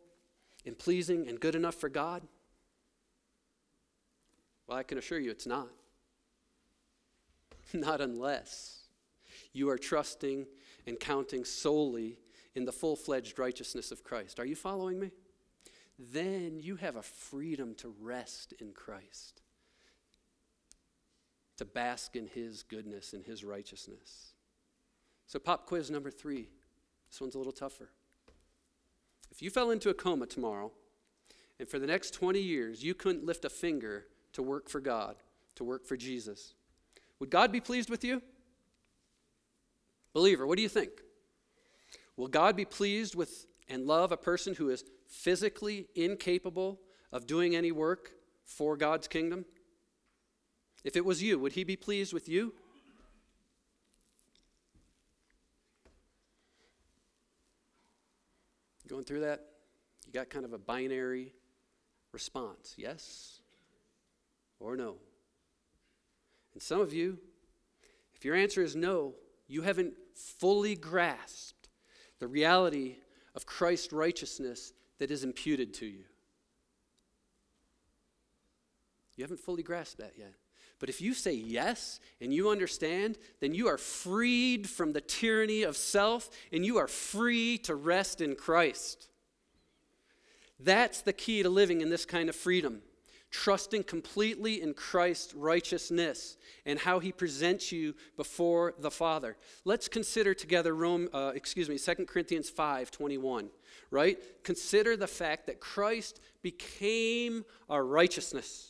and 0.64 0.78
pleasing 0.78 1.28
and 1.28 1.38
good 1.38 1.54
enough 1.54 1.74
for 1.74 1.88
God? 1.88 2.22
Well, 4.66 4.78
I 4.78 4.82
can 4.82 4.98
assure 4.98 5.18
you 5.18 5.30
it's 5.30 5.46
not. 5.46 5.68
Not 7.74 8.00
unless 8.00 8.84
you 9.52 9.68
are 9.68 9.78
trusting 9.78 10.46
and 10.86 10.98
counting 10.98 11.44
solely 11.44 12.18
in 12.54 12.64
the 12.64 12.72
full 12.72 12.96
fledged 12.96 13.38
righteousness 13.38 13.92
of 13.92 14.02
Christ. 14.04 14.40
Are 14.40 14.46
you 14.46 14.56
following 14.56 14.98
me? 14.98 15.10
Then 15.98 16.58
you 16.60 16.76
have 16.76 16.96
a 16.96 17.02
freedom 17.02 17.74
to 17.76 17.94
rest 18.00 18.54
in 18.58 18.72
Christ, 18.72 19.42
to 21.58 21.64
bask 21.64 22.16
in 22.16 22.26
His 22.26 22.62
goodness 22.62 23.12
and 23.12 23.24
His 23.24 23.44
righteousness. 23.44 24.32
So, 25.26 25.38
pop 25.38 25.66
quiz 25.66 25.90
number 25.90 26.10
three 26.10 26.48
this 27.10 27.20
one's 27.20 27.34
a 27.34 27.38
little 27.38 27.52
tougher. 27.52 27.90
If 29.30 29.42
you 29.42 29.50
fell 29.50 29.70
into 29.70 29.90
a 29.90 29.94
coma 29.94 30.26
tomorrow, 30.26 30.72
and 31.58 31.68
for 31.68 31.78
the 31.78 31.86
next 31.86 32.14
20 32.14 32.40
years 32.40 32.82
you 32.82 32.94
couldn't 32.94 33.24
lift 33.24 33.44
a 33.44 33.50
finger 33.50 34.06
to 34.32 34.42
work 34.42 34.68
for 34.68 34.80
God, 34.80 35.16
to 35.56 35.64
work 35.64 35.86
for 35.86 35.96
Jesus, 35.96 36.54
would 37.18 37.30
God 37.30 37.52
be 37.52 37.60
pleased 37.60 37.90
with 37.90 38.04
you? 38.04 38.22
Believer, 40.12 40.46
what 40.46 40.56
do 40.56 40.62
you 40.62 40.68
think? 40.68 40.90
Will 42.16 42.28
God 42.28 42.56
be 42.56 42.64
pleased 42.64 43.14
with 43.14 43.46
and 43.68 43.86
love 43.86 44.10
a 44.10 44.16
person 44.16 44.54
who 44.54 44.68
is 44.68 44.84
physically 45.06 45.86
incapable 45.94 46.80
of 47.12 47.26
doing 47.26 47.54
any 47.54 47.72
work 47.72 48.12
for 48.44 48.76
God's 48.76 49.06
kingdom? 49.06 49.44
If 50.82 50.96
it 50.96 51.04
was 51.04 51.22
you, 51.22 51.38
would 51.38 51.52
he 51.52 51.64
be 51.64 51.76
pleased 51.76 52.12
with 52.12 52.28
you? 52.28 52.54
Going 58.90 59.04
through 59.04 59.20
that? 59.20 59.46
You 60.04 60.12
got 60.12 60.30
kind 60.30 60.44
of 60.44 60.52
a 60.52 60.58
binary 60.58 61.32
response 62.10 62.74
yes 62.76 63.38
or 64.58 64.76
no. 64.76 64.96
And 66.54 66.60
some 66.60 66.80
of 66.80 66.92
you, 66.92 67.18
if 68.16 68.24
your 68.24 68.34
answer 68.34 68.64
is 68.64 68.74
no, 68.74 69.14
you 69.46 69.62
haven't 69.62 69.94
fully 70.16 70.74
grasped 70.74 71.68
the 72.18 72.26
reality 72.26 72.96
of 73.36 73.46
Christ's 73.46 73.92
righteousness 73.92 74.72
that 74.98 75.12
is 75.12 75.22
imputed 75.22 75.72
to 75.74 75.86
you. 75.86 76.02
You 79.14 79.22
haven't 79.22 79.38
fully 79.38 79.62
grasped 79.62 79.98
that 79.98 80.14
yet. 80.18 80.34
But 80.80 80.88
if 80.88 81.00
you 81.00 81.14
say 81.14 81.34
yes 81.34 82.00
and 82.20 82.34
you 82.34 82.48
understand, 82.50 83.18
then 83.38 83.54
you 83.54 83.68
are 83.68 83.78
freed 83.78 84.68
from 84.68 84.92
the 84.92 85.02
tyranny 85.02 85.62
of 85.62 85.76
self 85.76 86.30
and 86.50 86.64
you 86.66 86.78
are 86.78 86.88
free 86.88 87.58
to 87.58 87.74
rest 87.74 88.20
in 88.20 88.34
Christ. 88.34 89.08
That's 90.58 91.02
the 91.02 91.12
key 91.12 91.42
to 91.42 91.48
living 91.48 91.82
in 91.82 91.90
this 91.90 92.04
kind 92.04 92.28
of 92.28 92.34
freedom. 92.34 92.82
trusting 93.30 93.84
completely 93.84 94.60
in 94.60 94.74
Christ's 94.74 95.34
righteousness 95.34 96.36
and 96.66 96.80
how 96.80 96.98
he 96.98 97.12
presents 97.12 97.70
you 97.70 97.94
before 98.16 98.74
the 98.80 98.90
Father. 98.90 99.36
Let's 99.64 99.86
consider 99.86 100.34
together 100.34 100.74
Rome, 100.74 101.08
uh, 101.12 101.30
excuse 101.36 101.68
me, 101.68 101.78
2 101.78 102.06
Corinthians 102.06 102.50
5 102.50 102.90
21, 102.90 103.48
right? 103.92 104.18
Consider 104.42 104.96
the 104.96 105.06
fact 105.06 105.46
that 105.46 105.60
Christ 105.60 106.20
became 106.42 107.44
our 107.68 107.84
righteousness. 107.84 108.69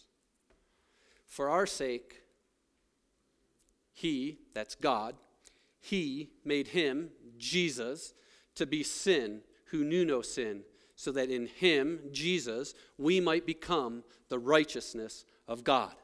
For 1.30 1.48
our 1.48 1.64
sake, 1.64 2.24
he, 3.92 4.40
that's 4.52 4.74
God, 4.74 5.14
he 5.78 6.30
made 6.44 6.68
him, 6.68 7.10
Jesus, 7.38 8.14
to 8.56 8.66
be 8.66 8.82
sin 8.82 9.42
who 9.66 9.84
knew 9.84 10.04
no 10.04 10.22
sin 10.22 10.64
so 10.96 11.12
that 11.12 11.30
in 11.30 11.46
him, 11.46 12.00
Jesus, 12.10 12.74
we 12.98 13.20
might 13.20 13.46
become 13.46 14.02
the 14.28 14.40
righteousness 14.40 15.24
of 15.46 15.62
God. 15.62 15.94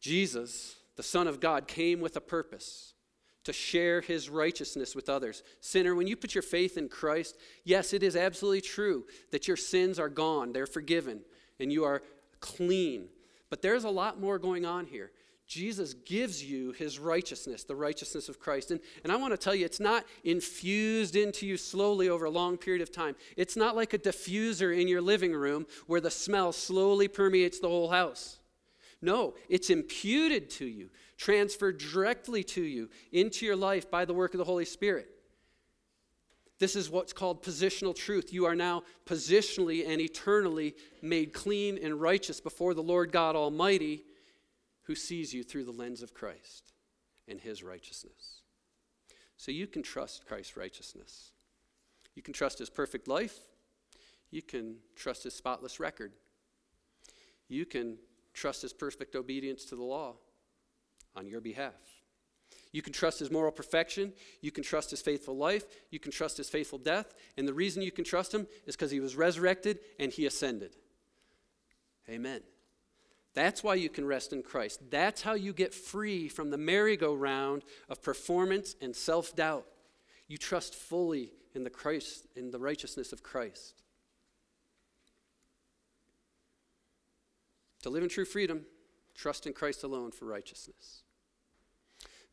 Jesus, 0.00 0.76
the 0.94 1.02
Son 1.02 1.26
of 1.26 1.40
God, 1.40 1.66
came 1.66 2.00
with 2.00 2.16
a 2.16 2.20
purpose 2.20 2.94
to 3.42 3.52
share 3.52 4.00
his 4.00 4.30
righteousness 4.30 4.94
with 4.94 5.08
others. 5.08 5.42
Sinner, 5.60 5.96
when 5.96 6.06
you 6.06 6.16
put 6.16 6.32
your 6.32 6.42
faith 6.42 6.78
in 6.78 6.88
Christ, 6.88 7.36
yes, 7.64 7.92
it 7.92 8.04
is 8.04 8.14
absolutely 8.14 8.60
true 8.60 9.04
that 9.32 9.48
your 9.48 9.56
sins 9.56 9.98
are 9.98 10.08
gone, 10.08 10.52
they're 10.52 10.66
forgiven, 10.66 11.22
and 11.58 11.72
you 11.72 11.82
are 11.82 12.02
clean. 12.40 13.08
But 13.50 13.62
there's 13.62 13.84
a 13.84 13.90
lot 13.90 14.20
more 14.20 14.38
going 14.38 14.64
on 14.64 14.86
here. 14.86 15.10
Jesus 15.48 15.94
gives 15.94 16.44
you 16.44 16.72
his 16.72 16.98
righteousness, 16.98 17.64
the 17.64 17.74
righteousness 17.74 18.28
of 18.28 18.38
Christ. 18.38 18.70
And, 18.70 18.80
and 19.02 19.10
I 19.10 19.16
want 19.16 19.32
to 19.32 19.38
tell 19.38 19.54
you, 19.54 19.64
it's 19.64 19.80
not 19.80 20.04
infused 20.22 21.16
into 21.16 21.46
you 21.46 21.56
slowly 21.56 22.10
over 22.10 22.26
a 22.26 22.30
long 22.30 22.58
period 22.58 22.82
of 22.82 22.92
time. 22.92 23.16
It's 23.34 23.56
not 23.56 23.74
like 23.74 23.94
a 23.94 23.98
diffuser 23.98 24.78
in 24.78 24.88
your 24.88 25.00
living 25.00 25.32
room 25.32 25.66
where 25.86 26.02
the 26.02 26.10
smell 26.10 26.52
slowly 26.52 27.08
permeates 27.08 27.60
the 27.60 27.68
whole 27.68 27.88
house. 27.88 28.40
No, 29.00 29.34
it's 29.48 29.70
imputed 29.70 30.50
to 30.50 30.66
you, 30.66 30.90
transferred 31.16 31.78
directly 31.78 32.44
to 32.44 32.62
you 32.62 32.90
into 33.10 33.46
your 33.46 33.56
life 33.56 33.90
by 33.90 34.04
the 34.04 34.12
work 34.12 34.34
of 34.34 34.38
the 34.38 34.44
Holy 34.44 34.66
Spirit. 34.66 35.08
This 36.58 36.74
is 36.74 36.90
what's 36.90 37.12
called 37.12 37.42
positional 37.42 37.94
truth. 37.94 38.32
You 38.32 38.44
are 38.46 38.56
now 38.56 38.82
positionally 39.06 39.88
and 39.88 40.00
eternally 40.00 40.74
made 41.02 41.32
clean 41.32 41.78
and 41.80 42.00
righteous 42.00 42.40
before 42.40 42.74
the 42.74 42.82
Lord 42.82 43.12
God 43.12 43.36
Almighty 43.36 44.02
who 44.82 44.94
sees 44.94 45.32
you 45.32 45.44
through 45.44 45.64
the 45.64 45.70
lens 45.70 46.02
of 46.02 46.14
Christ 46.14 46.72
and 47.28 47.40
his 47.40 47.62
righteousness. 47.62 48.40
So 49.36 49.52
you 49.52 49.66
can 49.66 49.82
trust 49.82 50.26
Christ's 50.26 50.56
righteousness. 50.56 51.30
You 52.14 52.22
can 52.22 52.34
trust 52.34 52.58
his 52.58 52.70
perfect 52.70 53.06
life. 53.06 53.38
You 54.30 54.42
can 54.42 54.76
trust 54.96 55.22
his 55.24 55.34
spotless 55.34 55.78
record. 55.78 56.12
You 57.48 57.64
can 57.64 57.98
trust 58.34 58.62
his 58.62 58.72
perfect 58.72 59.14
obedience 59.14 59.64
to 59.66 59.76
the 59.76 59.84
law 59.84 60.16
on 61.14 61.26
your 61.26 61.40
behalf. 61.40 61.97
You 62.72 62.82
can 62.82 62.92
trust 62.92 63.18
his 63.18 63.30
moral 63.30 63.50
perfection. 63.50 64.12
You 64.40 64.50
can 64.50 64.62
trust 64.62 64.90
his 64.90 65.00
faithful 65.00 65.36
life. 65.36 65.64
You 65.90 65.98
can 65.98 66.12
trust 66.12 66.36
his 66.36 66.50
faithful 66.50 66.78
death. 66.78 67.14
And 67.36 67.48
the 67.48 67.54
reason 67.54 67.82
you 67.82 67.90
can 67.90 68.04
trust 68.04 68.34
him 68.34 68.46
is 68.66 68.76
because 68.76 68.90
he 68.90 69.00
was 69.00 69.16
resurrected 69.16 69.78
and 69.98 70.12
he 70.12 70.26
ascended. 70.26 70.76
Amen. 72.08 72.42
That's 73.34 73.62
why 73.62 73.74
you 73.76 73.88
can 73.88 74.06
rest 74.06 74.32
in 74.32 74.42
Christ. 74.42 74.80
That's 74.90 75.22
how 75.22 75.34
you 75.34 75.52
get 75.52 75.72
free 75.72 76.28
from 76.28 76.50
the 76.50 76.58
merry-go-round 76.58 77.62
of 77.88 78.02
performance 78.02 78.74
and 78.80 78.94
self-doubt. 78.94 79.66
You 80.26 80.36
trust 80.38 80.74
fully 80.74 81.32
in 81.54 81.64
the 81.64 81.70
Christ 81.70 82.26
in 82.36 82.50
the 82.50 82.58
righteousness 82.58 83.12
of 83.12 83.22
Christ. 83.22 83.82
To 87.82 87.90
live 87.90 88.02
in 88.02 88.08
true 88.08 88.24
freedom, 88.24 88.66
trust 89.14 89.46
in 89.46 89.52
Christ 89.52 89.84
alone 89.84 90.10
for 90.10 90.26
righteousness. 90.26 91.02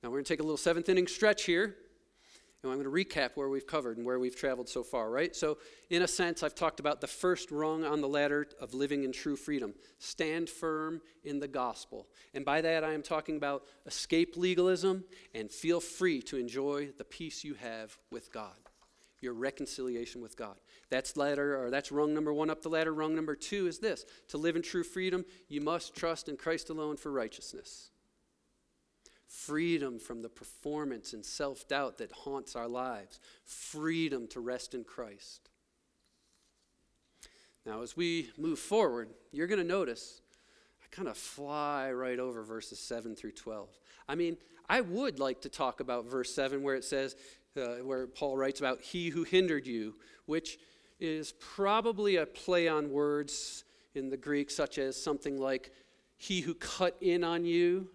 Now 0.06 0.12
we're 0.12 0.18
going 0.18 0.26
to 0.26 0.34
take 0.34 0.40
a 0.40 0.44
little 0.44 0.56
seventh 0.56 0.88
inning 0.88 1.08
stretch 1.08 1.46
here. 1.46 1.76
And 2.62 2.72
I'm 2.72 2.80
going 2.80 2.84
to 2.84 2.92
recap 2.92 3.32
where 3.34 3.50
we've 3.50 3.66
covered 3.66 3.98
and 3.98 4.06
where 4.06 4.20
we've 4.20 4.36
traveled 4.36 4.70
so 4.70 4.84
far, 4.84 5.10
right? 5.10 5.36
So, 5.36 5.58
in 5.90 6.04
a 6.04 6.08
sense, 6.08 6.44
I've 6.44 6.54
talked 6.54 6.80
about 6.80 7.02
the 7.02 7.08
first 7.08 7.50
rung 7.50 7.84
on 7.84 8.02
the 8.02 8.08
ladder 8.08 8.46
of 8.62 8.76
living 8.76 9.04
in 9.04 9.12
true 9.12 9.36
freedom. 9.36 9.74
Stand 9.98 10.48
firm 10.48 11.02
in 11.24 11.40
the 11.40 11.48
gospel. 11.48 12.06
And 12.36 12.46
by 12.46 12.62
that, 12.62 12.84
I 12.84 12.94
am 12.94 13.02
talking 13.02 13.36
about 13.36 13.64
escape 13.88 14.38
legalism 14.38 15.06
and 15.34 15.50
feel 15.50 15.80
free 15.80 16.22
to 16.22 16.38
enjoy 16.38 16.90
the 17.00 17.04
peace 17.04 17.44
you 17.44 17.56
have 17.56 17.98
with 18.12 18.32
God, 18.32 18.54
your 19.22 19.34
reconciliation 19.34 20.22
with 20.22 20.38
God. 20.38 20.58
That's 20.92 21.18
ladder, 21.18 21.60
or 21.60 21.72
that's 21.72 21.92
rung 21.92 22.14
number 22.14 22.32
one 22.32 22.52
up 22.52 22.62
the 22.62 22.70
ladder. 22.70 22.94
Rung 22.94 23.16
number 23.16 23.36
two 23.36 23.66
is 23.66 23.80
this 23.80 24.06
to 24.28 24.38
live 24.38 24.56
in 24.56 24.62
true 24.62 24.84
freedom, 24.84 25.26
you 25.50 25.62
must 25.62 25.96
trust 25.96 26.30
in 26.30 26.38
Christ 26.38 26.70
alone 26.70 26.96
for 26.96 27.12
righteousness 27.12 27.90
freedom 29.28 30.00
from 30.00 30.22
the 30.22 30.30
performance 30.30 31.14
and 31.14 31.26
self 31.26 31.68
doubt 31.68 31.98
that 31.98 32.12
haunts 32.12 32.56
our 32.56 32.68
lives, 32.68 33.20
freedom 33.44 34.28
to 34.28 34.40
rest 34.40 34.74
in 34.74 34.84
Christ. 34.84 35.50
Now, 37.66 37.82
as 37.82 37.98
we 37.98 38.30
move 38.38 38.60
forward, 38.60 39.10
you're 39.32 39.48
going 39.48 39.60
to 39.60 39.68
notice 39.68 40.22
I 40.84 40.96
kind 40.96 41.08
of 41.08 41.18
fly 41.18 41.92
right 41.92 42.20
over 42.20 42.44
verses 42.44 42.80
7 42.80 43.16
through 43.16 43.32
12. 43.32 43.70
I 44.08 44.16
mean, 44.16 44.38
I 44.70 44.82
would 44.82 45.20
like 45.20 45.42
to 45.42 45.50
talk 45.50 45.80
about 45.80 46.06
verse 46.06 46.34
7 46.34 46.62
where 46.62 46.76
it 46.76 46.84
says, 46.84 47.16
uh, 47.58 47.78
where 47.84 48.08
Paul 48.08 48.38
writes 48.38 48.60
about 48.60 48.82
he 48.82 49.10
who 49.10 49.24
hindered 49.24 49.66
you, 49.66 49.96
which 50.26 50.60
is 51.00 51.34
probably 51.40 52.18
a 52.18 52.26
play 52.26 52.68
on 52.68 52.92
words 52.92 53.64
in 53.96 54.10
the 54.10 54.18
Greek, 54.18 54.52
such 54.52 54.78
as 54.78 55.02
something 55.02 55.40
like 55.40 55.72
he 56.18 56.42
who 56.42 56.54
cut 56.54 56.96
in 57.02 57.24
on 57.24 57.46
you 57.46 57.90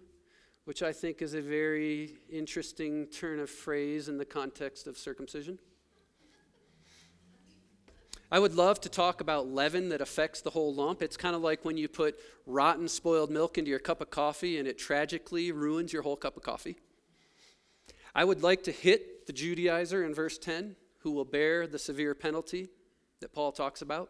which 0.65 0.83
I 0.83 0.93
think 0.93 1.21
is 1.21 1.33
a 1.33 1.41
very 1.41 2.15
interesting 2.29 3.07
turn 3.07 3.39
of 3.39 3.49
phrase 3.49 4.07
in 4.07 4.17
the 4.17 4.25
context 4.25 4.87
of 4.87 4.97
circumcision. 4.97 5.57
I 8.33 8.39
would 8.39 8.55
love 8.55 8.79
to 8.81 8.89
talk 8.89 9.19
about 9.19 9.47
leaven 9.47 9.89
that 9.89 9.99
affects 9.99 10.41
the 10.41 10.51
whole 10.51 10.73
lump. 10.73 11.01
It's 11.01 11.17
kind 11.17 11.35
of 11.35 11.41
like 11.41 11.65
when 11.65 11.75
you 11.77 11.89
put 11.89 12.15
rotten 12.45 12.87
spoiled 12.87 13.29
milk 13.29 13.57
into 13.57 13.69
your 13.69 13.79
cup 13.79 13.99
of 13.99 14.09
coffee 14.09 14.57
and 14.57 14.67
it 14.67 14.77
tragically 14.77 15.51
ruins 15.51 15.91
your 15.91 16.03
whole 16.03 16.15
cup 16.15 16.37
of 16.37 16.43
coffee. 16.43 16.77
I 18.15 18.23
would 18.23 18.41
like 18.41 18.63
to 18.63 18.71
hit 18.71 19.27
the 19.27 19.33
Judaizer 19.33 20.05
in 20.05 20.13
verse 20.13 20.37
10, 20.37 20.77
who 20.99 21.11
will 21.11 21.25
bear 21.25 21.67
the 21.67 21.79
severe 21.79 22.15
penalty 22.15 22.69
that 23.19 23.33
Paul 23.33 23.51
talks 23.51 23.81
about. 23.81 24.09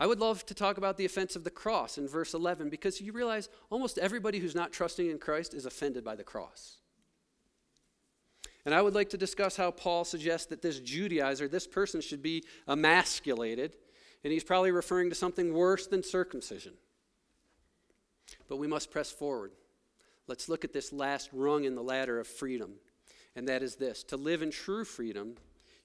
I 0.00 0.06
would 0.06 0.18
love 0.18 0.46
to 0.46 0.54
talk 0.54 0.78
about 0.78 0.96
the 0.96 1.04
offense 1.04 1.36
of 1.36 1.44
the 1.44 1.50
cross 1.50 1.98
in 1.98 2.08
verse 2.08 2.32
11 2.32 2.70
because 2.70 3.02
you 3.02 3.12
realize 3.12 3.50
almost 3.68 3.98
everybody 3.98 4.38
who's 4.38 4.54
not 4.54 4.72
trusting 4.72 5.10
in 5.10 5.18
Christ 5.18 5.52
is 5.52 5.66
offended 5.66 6.02
by 6.02 6.16
the 6.16 6.24
cross. 6.24 6.78
And 8.64 8.74
I 8.74 8.80
would 8.80 8.94
like 8.94 9.10
to 9.10 9.18
discuss 9.18 9.58
how 9.58 9.70
Paul 9.70 10.06
suggests 10.06 10.46
that 10.46 10.62
this 10.62 10.80
Judaizer, 10.80 11.50
this 11.50 11.66
person, 11.66 12.00
should 12.00 12.22
be 12.22 12.44
emasculated, 12.66 13.76
and 14.24 14.32
he's 14.32 14.42
probably 14.42 14.70
referring 14.70 15.10
to 15.10 15.14
something 15.14 15.52
worse 15.52 15.86
than 15.86 16.02
circumcision. 16.02 16.72
But 18.48 18.56
we 18.56 18.66
must 18.66 18.90
press 18.90 19.12
forward. 19.12 19.52
Let's 20.26 20.48
look 20.48 20.64
at 20.64 20.72
this 20.72 20.94
last 20.94 21.28
rung 21.30 21.64
in 21.64 21.74
the 21.74 21.82
ladder 21.82 22.18
of 22.18 22.26
freedom, 22.26 22.76
and 23.36 23.46
that 23.48 23.62
is 23.62 23.76
this 23.76 24.02
to 24.04 24.16
live 24.16 24.40
in 24.40 24.50
true 24.50 24.84
freedom, 24.84 25.36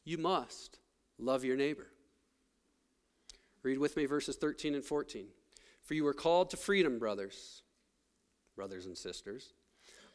you 0.05 0.17
must 0.17 0.79
love 1.17 1.43
your 1.43 1.57
neighbor. 1.57 1.87
Read 3.65 3.79
with 3.79 3.97
me 3.97 4.05
verses 4.05 4.35
13 4.35 4.75
and 4.75 4.85
14. 4.85 5.25
For 5.81 5.95
you 5.95 6.03
were 6.03 6.13
called 6.13 6.51
to 6.51 6.57
freedom, 6.57 6.99
brothers, 6.99 7.63
brothers 8.55 8.85
and 8.85 8.95
sisters. 8.95 9.53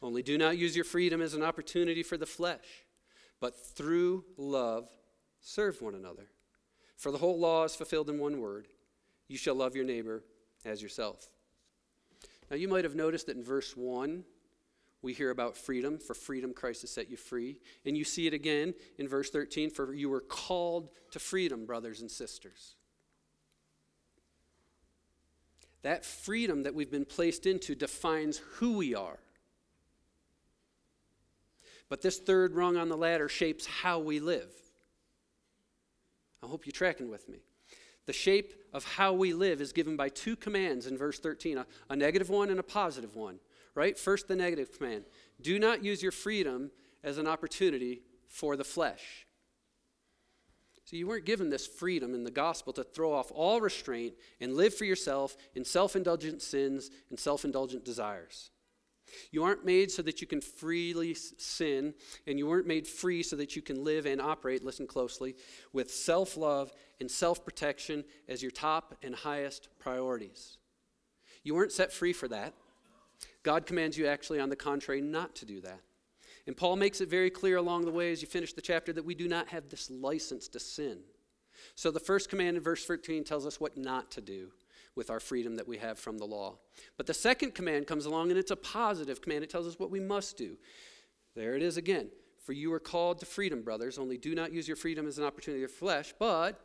Only 0.01 0.23
do 0.23 0.37
not 0.37 0.57
use 0.57 0.73
your 0.73 0.85
freedom 0.85 1.21
as 1.21 1.33
an 1.33 1.43
opportunity 1.43 2.01
for 2.01 2.15
the 2.15 2.25
flesh, 2.25 2.63
but 3.41 3.59
through 3.75 4.23
love 4.37 4.87
serve 5.41 5.81
one 5.81 5.95
another. 5.95 6.29
For 6.95 7.11
the 7.11 7.17
whole 7.17 7.37
law 7.37 7.65
is 7.65 7.75
fulfilled 7.75 8.09
in 8.09 8.19
one 8.19 8.39
word 8.39 8.69
you 9.27 9.37
shall 9.37 9.55
love 9.55 9.75
your 9.75 9.85
neighbor 9.85 10.23
as 10.63 10.81
yourself. 10.81 11.27
Now, 12.49 12.55
you 12.55 12.69
might 12.69 12.85
have 12.85 12.95
noticed 12.95 13.27
that 13.27 13.35
in 13.35 13.43
verse 13.43 13.75
1, 13.75 14.23
we 15.01 15.13
hear 15.13 15.29
about 15.29 15.57
freedom. 15.57 15.99
For 15.99 16.13
freedom, 16.13 16.53
Christ 16.53 16.81
has 16.81 16.91
set 16.91 17.09
you 17.09 17.17
free. 17.17 17.57
And 17.85 17.97
you 17.97 18.03
see 18.05 18.27
it 18.27 18.33
again 18.33 18.73
in 18.97 19.09
verse 19.09 19.29
13 19.29 19.71
for 19.71 19.93
you 19.93 20.09
were 20.09 20.21
called 20.21 20.89
to 21.11 21.19
freedom, 21.19 21.65
brothers 21.65 21.99
and 22.01 22.09
sisters. 22.09 22.75
That 25.83 26.05
freedom 26.05 26.63
that 26.63 26.75
we've 26.75 26.91
been 26.91 27.05
placed 27.05 27.45
into 27.45 27.75
defines 27.75 28.37
who 28.55 28.77
we 28.77 28.93
are. 28.93 29.17
But 31.89 32.01
this 32.01 32.19
third 32.19 32.55
rung 32.55 32.77
on 32.77 32.89
the 32.89 32.97
ladder 32.97 33.27
shapes 33.27 33.65
how 33.65 33.99
we 33.99 34.19
live. 34.19 34.51
I 36.43 36.47
hope 36.47 36.65
you're 36.65 36.71
tracking 36.71 37.09
with 37.09 37.27
me. 37.27 37.39
The 38.05 38.13
shape 38.13 38.53
of 38.73 38.83
how 38.83 39.13
we 39.13 39.33
live 39.33 39.61
is 39.61 39.73
given 39.73 39.95
by 39.95 40.09
two 40.09 40.35
commands 40.35 40.87
in 40.87 40.97
verse 40.97 41.19
13 41.19 41.57
a, 41.57 41.65
a 41.89 41.95
negative 41.95 42.29
one 42.29 42.49
and 42.49 42.59
a 42.59 42.63
positive 42.63 43.15
one, 43.15 43.39
right? 43.75 43.97
First, 43.97 44.27
the 44.27 44.35
negative 44.35 44.71
command 44.77 45.05
do 45.41 45.59
not 45.59 45.83
use 45.83 46.01
your 46.01 46.11
freedom 46.11 46.71
as 47.03 47.17
an 47.17 47.27
opportunity 47.27 48.01
for 48.27 48.55
the 48.55 48.63
flesh. 48.63 49.25
So 50.91 50.97
you 50.97 51.07
weren't 51.07 51.23
given 51.23 51.49
this 51.49 51.65
freedom 51.65 52.13
in 52.13 52.25
the 52.25 52.31
gospel 52.31 52.73
to 52.73 52.83
throw 52.83 53.13
off 53.13 53.31
all 53.33 53.61
restraint 53.61 54.13
and 54.41 54.57
live 54.57 54.73
for 54.73 54.83
yourself 54.83 55.37
in 55.55 55.63
self 55.63 55.95
indulgent 55.95 56.41
sins 56.41 56.91
and 57.09 57.17
self 57.17 57.45
indulgent 57.45 57.85
desires. 57.85 58.49
You 59.31 59.45
aren't 59.45 59.63
made 59.65 59.89
so 59.89 60.01
that 60.01 60.19
you 60.19 60.27
can 60.27 60.41
freely 60.41 61.13
sin, 61.13 61.93
and 62.27 62.37
you 62.37 62.45
weren't 62.45 62.67
made 62.67 62.85
free 62.85 63.23
so 63.23 63.37
that 63.37 63.55
you 63.55 63.61
can 63.61 63.85
live 63.85 64.05
and 64.05 64.19
operate, 64.19 64.65
listen 64.65 64.85
closely, 64.85 65.37
with 65.71 65.89
self 65.89 66.35
love 66.35 66.73
and 66.99 67.09
self 67.09 67.45
protection 67.45 68.03
as 68.27 68.41
your 68.41 68.51
top 68.51 68.97
and 69.01 69.15
highest 69.15 69.69
priorities. 69.79 70.57
You 71.41 71.55
weren't 71.55 71.71
set 71.71 71.93
free 71.93 72.11
for 72.11 72.27
that. 72.27 72.53
God 73.43 73.65
commands 73.65 73.97
you, 73.97 74.07
actually, 74.07 74.41
on 74.41 74.49
the 74.49 74.57
contrary, 74.57 74.99
not 74.99 75.35
to 75.35 75.45
do 75.45 75.61
that. 75.61 75.79
And 76.51 76.57
Paul 76.57 76.75
makes 76.75 76.99
it 76.99 77.07
very 77.07 77.29
clear 77.29 77.55
along 77.55 77.85
the 77.85 77.91
way 77.91 78.11
as 78.11 78.21
you 78.21 78.27
finish 78.27 78.51
the 78.51 78.59
chapter 78.59 78.91
that 78.91 79.05
we 79.05 79.15
do 79.15 79.25
not 79.25 79.47
have 79.47 79.69
this 79.69 79.89
license 79.89 80.49
to 80.49 80.59
sin. 80.59 80.97
So 81.75 81.91
the 81.91 81.99
first 82.01 82.29
command 82.29 82.57
in 82.57 82.61
verse 82.61 82.83
13 82.83 83.23
tells 83.23 83.45
us 83.45 83.61
what 83.61 83.77
not 83.77 84.11
to 84.11 84.19
do 84.19 84.49
with 84.93 85.09
our 85.09 85.21
freedom 85.21 85.55
that 85.55 85.67
we 85.69 85.77
have 85.77 85.97
from 85.97 86.17
the 86.17 86.25
law. 86.25 86.57
But 86.97 87.07
the 87.07 87.13
second 87.13 87.55
command 87.55 87.87
comes 87.87 88.05
along 88.05 88.31
and 88.31 88.37
it's 88.37 88.51
a 88.51 88.57
positive 88.57 89.21
command. 89.21 89.45
It 89.45 89.49
tells 89.49 89.65
us 89.65 89.79
what 89.79 89.91
we 89.91 90.01
must 90.01 90.35
do. 90.35 90.57
There 91.37 91.55
it 91.55 91.61
is 91.61 91.77
again. 91.77 92.09
For 92.43 92.51
you 92.51 92.73
are 92.73 92.81
called 92.81 93.19
to 93.19 93.25
freedom, 93.25 93.61
brothers, 93.61 93.97
only 93.97 94.17
do 94.17 94.35
not 94.35 94.51
use 94.51 94.67
your 94.67 94.75
freedom 94.75 95.07
as 95.07 95.17
an 95.17 95.23
opportunity 95.23 95.63
of 95.63 95.71
flesh, 95.71 96.13
but, 96.19 96.59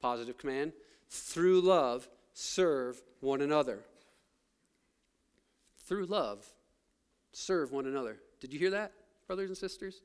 positive 0.00 0.38
command, 0.38 0.72
through 1.10 1.60
love, 1.60 2.08
serve 2.32 3.02
one 3.20 3.42
another. 3.42 3.80
Through 5.84 6.06
love, 6.06 6.46
serve 7.34 7.70
one 7.70 7.84
another. 7.84 8.16
Did 8.40 8.54
you 8.54 8.58
hear 8.58 8.70
that? 8.70 8.92
Brothers 9.26 9.50
and 9.50 9.56
sisters? 9.56 10.02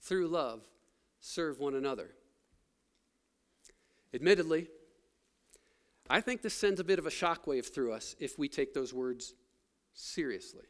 Through 0.00 0.28
love, 0.28 0.62
serve 1.20 1.58
one 1.58 1.74
another. 1.74 2.10
Admittedly, 4.14 4.68
I 6.08 6.20
think 6.20 6.42
this 6.42 6.54
sends 6.54 6.80
a 6.80 6.84
bit 6.84 6.98
of 6.98 7.06
a 7.06 7.10
shockwave 7.10 7.72
through 7.72 7.92
us 7.92 8.14
if 8.18 8.38
we 8.38 8.48
take 8.48 8.74
those 8.74 8.94
words 8.94 9.34
seriously. 9.94 10.64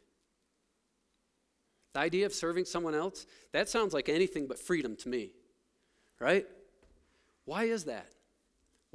The 1.93 2.01
idea 2.01 2.27
of 2.27 2.35
serving 2.35 2.65
someone 2.65 2.95
else, 2.95 3.27
that 3.53 3.69
sounds 3.69 3.93
like 3.95 4.09
anything 4.09 4.47
but 4.47 4.59
freedom 4.59 4.97
to 4.97 5.09
me, 5.09 5.31
right? 6.19 6.47
Why 7.45 7.65
is 7.65 7.85
that? 7.85 8.09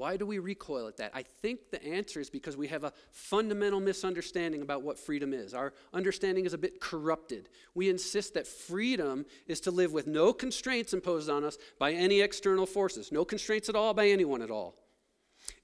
Why 0.02 0.18
do 0.18 0.26
we 0.26 0.40
recoil 0.40 0.88
at 0.88 0.98
that? 0.98 1.12
I 1.14 1.22
think 1.22 1.70
the 1.70 1.86
answer 1.86 2.20
is 2.20 2.32
because 2.32 2.58
we 2.58 2.70
have 2.70 2.84
a 2.84 2.92
fundamental 3.12 3.80
misunderstanding 3.80 4.64
about 4.64 4.82
what 4.82 4.98
freedom 4.98 5.32
is. 5.32 5.54
Our 5.54 5.74
understanding 5.94 6.48
is 6.48 6.54
a 6.54 6.58
bit 6.58 6.82
corrupted. 6.82 7.50
We 7.76 7.88
insist 7.88 8.34
that 8.34 8.48
freedom 8.48 9.28
is 9.46 9.60
to 9.60 9.70
live 9.70 9.94
with 9.94 10.08
no 10.08 10.34
constraints 10.34 10.96
imposed 10.96 11.30
on 11.30 11.44
us 11.44 11.60
by 11.78 11.92
any 11.92 12.22
external 12.22 12.66
forces, 12.66 13.12
no 13.12 13.24
constraints 13.24 13.70
at 13.70 13.76
all 13.76 13.94
by 13.94 14.08
anyone 14.08 14.42
at 14.42 14.50
all. 14.50 14.74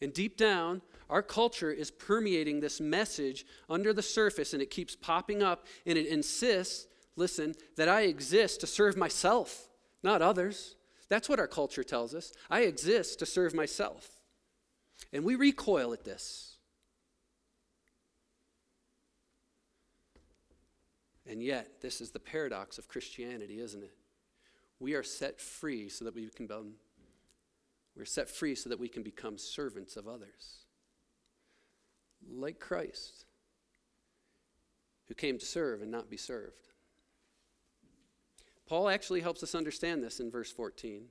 And 0.03 0.13
deep 0.13 0.37
down, 0.37 0.83
our 1.09 1.23
culture 1.23 1.71
is 1.71 1.89
permeating 1.89 2.59
this 2.59 2.79
message 2.79 3.43
under 3.67 3.91
the 3.91 4.03
surface 4.03 4.53
and 4.53 4.61
it 4.61 4.69
keeps 4.69 4.95
popping 4.95 5.41
up 5.41 5.65
and 5.87 5.97
it 5.97 6.05
insists, 6.05 6.85
listen, 7.15 7.55
that 7.75 7.89
I 7.89 8.01
exist 8.01 8.59
to 8.59 8.67
serve 8.67 8.97
myself, 8.97 9.67
not 10.03 10.21
others. 10.21 10.75
That's 11.09 11.27
what 11.27 11.39
our 11.39 11.47
culture 11.47 11.83
tells 11.83 12.13
us. 12.13 12.33
I 12.51 12.65
exist 12.65 13.17
to 13.17 13.25
serve 13.25 13.55
myself. 13.55 14.16
And 15.13 15.23
we 15.23 15.35
recoil 15.35 15.93
at 15.93 16.03
this. 16.03 16.57
And 21.29 21.43
yet, 21.43 21.81
this 21.81 21.99
is 21.99 22.11
the 22.11 22.19
paradox 22.19 22.77
of 22.77 22.87
Christianity, 22.87 23.59
isn't 23.59 23.83
it? 23.83 23.93
We 24.79 24.93
are 24.93 25.03
set 25.03 25.41
free 25.41 25.89
so 25.89 26.05
that 26.05 26.15
we 26.15 26.29
can 26.29 26.47
become 26.47 26.73
we're 27.97 28.05
set 28.05 28.29
free 28.29 28.53
so 28.53 28.69
that 28.69 28.79
we 28.79 28.87
can 28.87 29.01
become 29.01 29.39
servants 29.39 29.97
of 29.97 30.07
others. 30.07 30.65
Like 32.29 32.59
Christ, 32.59 33.25
who 35.07 35.15
came 35.15 35.39
to 35.39 35.45
serve 35.45 35.81
and 35.81 35.89
not 35.89 36.09
be 36.09 36.17
served. 36.17 36.67
Paul 38.67 38.87
actually 38.87 39.21
helps 39.21 39.41
us 39.41 39.55
understand 39.55 40.03
this 40.03 40.19
in 40.19 40.29
verse 40.29 40.51
14 40.51 41.05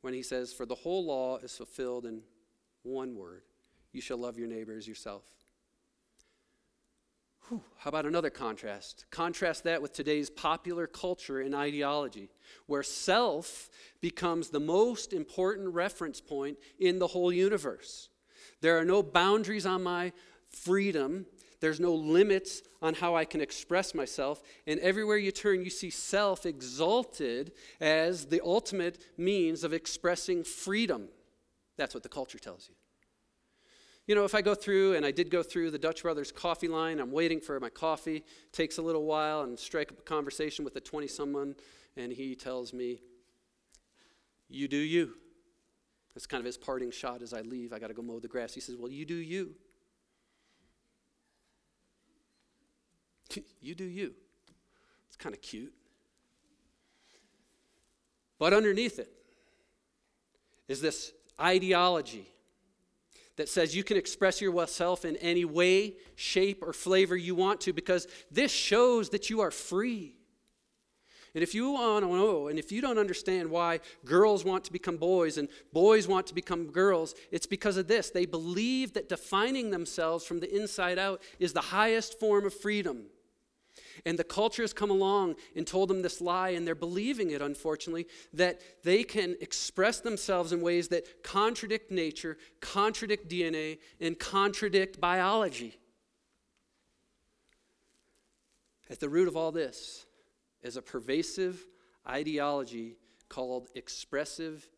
when 0.00 0.14
he 0.14 0.22
says, 0.22 0.52
For 0.52 0.64
the 0.64 0.76
whole 0.76 1.04
law 1.04 1.36
is 1.38 1.56
fulfilled 1.56 2.06
in 2.06 2.22
one 2.82 3.14
word 3.16 3.42
you 3.92 4.00
shall 4.00 4.18
love 4.18 4.38
your 4.38 4.48
neighbor 4.48 4.76
as 4.76 4.86
yourself. 4.86 5.24
Whew, 7.48 7.62
how 7.78 7.88
about 7.88 8.04
another 8.04 8.30
contrast? 8.30 9.06
Contrast 9.10 9.64
that 9.64 9.80
with 9.80 9.92
today's 9.94 10.28
popular 10.28 10.86
culture 10.86 11.40
and 11.40 11.54
ideology, 11.54 12.30
where 12.66 12.82
self 12.82 13.70
becomes 14.00 14.50
the 14.50 14.60
most 14.60 15.12
important 15.14 15.72
reference 15.72 16.20
point 16.20 16.58
in 16.78 16.98
the 16.98 17.06
whole 17.06 17.32
universe. 17.32 18.10
There 18.60 18.78
are 18.78 18.84
no 18.84 19.02
boundaries 19.02 19.64
on 19.64 19.82
my 19.82 20.12
freedom, 20.50 21.26
there's 21.60 21.80
no 21.80 21.94
limits 21.94 22.62
on 22.82 22.94
how 22.94 23.16
I 23.16 23.24
can 23.24 23.40
express 23.40 23.94
myself. 23.94 24.42
And 24.66 24.78
everywhere 24.80 25.16
you 25.16 25.32
turn, 25.32 25.64
you 25.64 25.70
see 25.70 25.90
self 25.90 26.44
exalted 26.44 27.52
as 27.80 28.26
the 28.26 28.42
ultimate 28.44 29.02
means 29.16 29.64
of 29.64 29.72
expressing 29.72 30.44
freedom. 30.44 31.08
That's 31.78 31.94
what 31.94 32.02
the 32.02 32.08
culture 32.10 32.38
tells 32.38 32.68
you. 32.68 32.74
You 34.06 34.14
know, 34.14 34.24
if 34.24 34.34
I 34.34 34.42
go 34.42 34.54
through, 34.54 34.94
and 34.94 35.04
I 35.06 35.10
did 35.10 35.30
go 35.30 35.42
through 35.42 35.70
the 35.70 35.78
Dutch 35.78 36.02
Brothers 36.02 36.32
coffee 36.32 36.66
line, 36.66 36.98
I'm 36.98 37.12
waiting 37.12 37.40
for 37.40 37.60
my 37.60 37.68
coffee, 37.68 38.24
takes 38.52 38.78
a 38.78 38.82
little 38.82 39.04
while, 39.04 39.42
and 39.42 39.58
strike 39.58 39.92
up 39.92 39.98
a 39.98 40.02
conversation 40.02 40.64
with 40.64 40.74
a 40.76 40.80
20 40.80 41.06
someone, 41.06 41.54
and 41.96 42.10
he 42.10 42.34
tells 42.34 42.72
me, 42.72 43.00
You 44.48 44.66
do 44.66 44.78
you. 44.78 45.14
That's 46.14 46.26
kind 46.26 46.40
of 46.40 46.46
his 46.46 46.56
parting 46.56 46.90
shot 46.90 47.22
as 47.22 47.32
I 47.32 47.42
leave. 47.42 47.72
I 47.72 47.78
got 47.78 47.88
to 47.88 47.94
go 47.94 48.02
mow 48.02 48.18
the 48.18 48.28
grass. 48.28 48.54
He 48.54 48.60
says, 48.60 48.76
Well, 48.76 48.90
you 48.90 49.04
do 49.04 49.14
you. 49.14 49.54
you 53.60 53.74
do 53.74 53.84
you. 53.84 54.14
It's 55.08 55.16
kind 55.16 55.34
of 55.34 55.42
cute. 55.42 55.74
But 58.38 58.54
underneath 58.54 58.98
it 58.98 59.12
is 60.66 60.80
this 60.80 61.12
ideology 61.40 62.32
that 63.36 63.48
says 63.48 63.74
you 63.74 63.84
can 63.84 63.96
express 63.96 64.40
yourself 64.40 65.04
in 65.04 65.16
any 65.18 65.44
way, 65.44 65.94
shape, 66.16 66.62
or 66.62 66.72
flavor 66.72 67.16
you 67.16 67.34
want 67.34 67.60
to 67.62 67.72
because 67.72 68.06
this 68.30 68.52
shows 68.52 69.10
that 69.10 69.30
you 69.30 69.40
are 69.40 69.50
free. 69.50 70.14
And 71.34 71.42
if 71.42 71.54
you 71.54 71.70
want 71.70 72.04
oh, 72.04 72.08
to 72.08 72.16
know, 72.16 72.48
and 72.48 72.58
if 72.58 72.72
you 72.72 72.80
don't 72.80 72.98
understand 72.98 73.48
why 73.48 73.80
girls 74.04 74.44
want 74.44 74.64
to 74.64 74.72
become 74.72 74.96
boys 74.96 75.38
and 75.38 75.48
boys 75.72 76.08
want 76.08 76.26
to 76.26 76.34
become 76.34 76.66
girls, 76.66 77.14
it's 77.30 77.46
because 77.46 77.76
of 77.76 77.86
this. 77.86 78.10
They 78.10 78.26
believe 78.26 78.94
that 78.94 79.08
defining 79.08 79.70
themselves 79.70 80.24
from 80.24 80.40
the 80.40 80.52
inside 80.52 80.98
out 80.98 81.22
is 81.38 81.52
the 81.52 81.60
highest 81.60 82.18
form 82.18 82.44
of 82.44 82.54
freedom. 82.54 83.04
And 84.04 84.18
the 84.18 84.24
culture 84.24 84.62
has 84.62 84.72
come 84.72 84.90
along 84.90 85.36
and 85.56 85.66
told 85.66 85.88
them 85.88 86.02
this 86.02 86.20
lie, 86.20 86.50
and 86.50 86.66
they're 86.66 86.74
believing 86.74 87.30
it, 87.30 87.42
unfortunately, 87.42 88.06
that 88.32 88.60
they 88.84 89.04
can 89.04 89.36
express 89.40 90.00
themselves 90.00 90.52
in 90.52 90.60
ways 90.60 90.88
that 90.88 91.22
contradict 91.22 91.90
nature, 91.90 92.36
contradict 92.60 93.28
DNA, 93.28 93.78
and 94.00 94.18
contradict 94.18 95.00
biology. 95.00 95.78
At 98.90 99.00
the 99.00 99.08
root 99.08 99.28
of 99.28 99.36
all 99.36 99.52
this 99.52 100.06
is 100.62 100.76
a 100.76 100.82
pervasive 100.82 101.66
ideology 102.08 102.96
called 103.28 103.68
expressive 103.74 104.68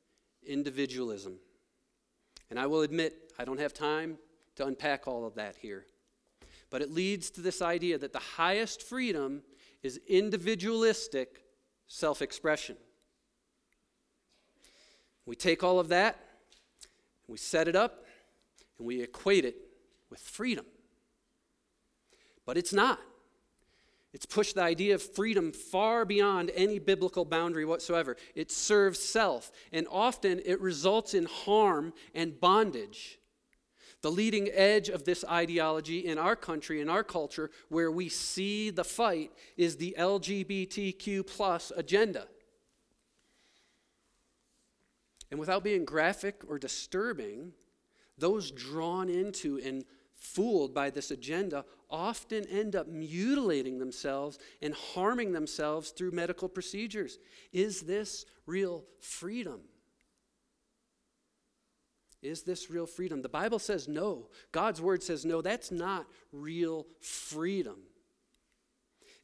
individualism. 0.45 1.39
And 2.51 2.59
I 2.59 2.67
will 2.67 2.83
admit, 2.83 3.33
I 3.39 3.45
don't 3.45 3.61
have 3.61 3.73
time 3.73 4.19
to 4.57 4.67
unpack 4.67 5.07
all 5.07 5.25
of 5.25 5.37
that 5.37 5.57
here. 5.57 5.87
But 6.71 6.83
it 6.83 6.91
leads 6.91 7.31
to 7.33 7.41
this 7.41 7.61
idea 7.61 7.99
that 7.99 8.13
the 8.13 8.19
highest 8.19 8.83
freedom 8.83 9.43
is 9.83 10.01
individualistic 10.07 11.45
self 11.89 12.23
expression. 12.23 12.77
We 15.27 15.37
take 15.37 15.63
all 15.63 15.79
of 15.79 15.89
that, 15.89 16.19
we 17.29 17.39
set 17.39 17.69
it 17.69 17.77
up, 17.77 18.05
and 18.79 18.87
we 18.87 19.03
equate 19.03 19.45
it 19.45 19.57
with 20.11 20.21
freedom. 20.21 20.65
But 22.47 22.57
it's 22.57 22.73
not. 22.73 22.99
It's 24.13 24.27
pushed 24.27 24.57
the 24.57 24.63
idea 24.63 24.97
of 24.97 25.03
freedom 25.03 25.53
far 25.53 26.05
beyond 26.05 26.51
any 26.57 26.81
biblical 26.81 27.25
boundary 27.25 27.65
whatsoever. 27.65 28.17
It 28.35 28.51
serves 28.51 28.99
self, 28.99 29.53
and 29.73 29.87
often 29.89 30.41
it 30.45 30.61
results 30.61 31.15
in 31.15 31.27
harm 31.27 31.93
and 32.13 32.41
bondage. 32.41 33.20
The 34.03 34.11
leading 34.11 34.49
edge 34.53 34.89
of 34.89 35.05
this 35.05 35.25
ideology 35.25 35.99
in 36.07 36.17
our 36.17 36.35
country, 36.35 36.81
in 36.81 36.89
our 36.89 37.05
culture, 37.05 37.51
where 37.69 37.91
we 37.91 38.09
see 38.09 38.71
the 38.71 38.85
fight, 38.85 39.31
is 39.57 39.77
the 39.77 39.95
LGBTQ 39.99 41.27
plus 41.27 41.71
agenda. 41.77 42.27
And 45.31 45.39
without 45.39 45.63
being 45.63 45.85
graphic 45.85 46.43
or 46.49 46.59
disturbing, 46.59 47.53
those 48.19 48.51
drawn 48.51 49.09
into 49.09 49.61
and 49.65 49.85
fooled 50.17 50.75
by 50.75 50.91
this 50.91 51.11
agenda 51.11 51.65
often 51.91 52.47
end 52.47 52.77
up 52.77 52.87
mutilating 52.87 53.79
themselves 53.79 54.39
and 54.63 54.75
harming 54.75 55.33
themselves 55.33 55.91
through 55.91 56.11
medical 56.11 56.49
procedures. 56.49 57.19
Is 57.53 57.83
this 57.83 58.27
real 58.47 58.85
freedom? 59.01 59.61
Is 62.23 62.43
this 62.43 62.71
real 62.71 62.87
freedom? 62.87 63.23
The 63.23 63.29
Bible 63.29 63.59
says 63.59 63.89
no. 63.89 64.29
God's 64.53 64.81
word 64.81 65.03
says 65.03 65.25
no. 65.25 65.41
That's 65.41 65.71
not 65.71 66.07
real 66.33 66.87
freedom. 67.01 67.77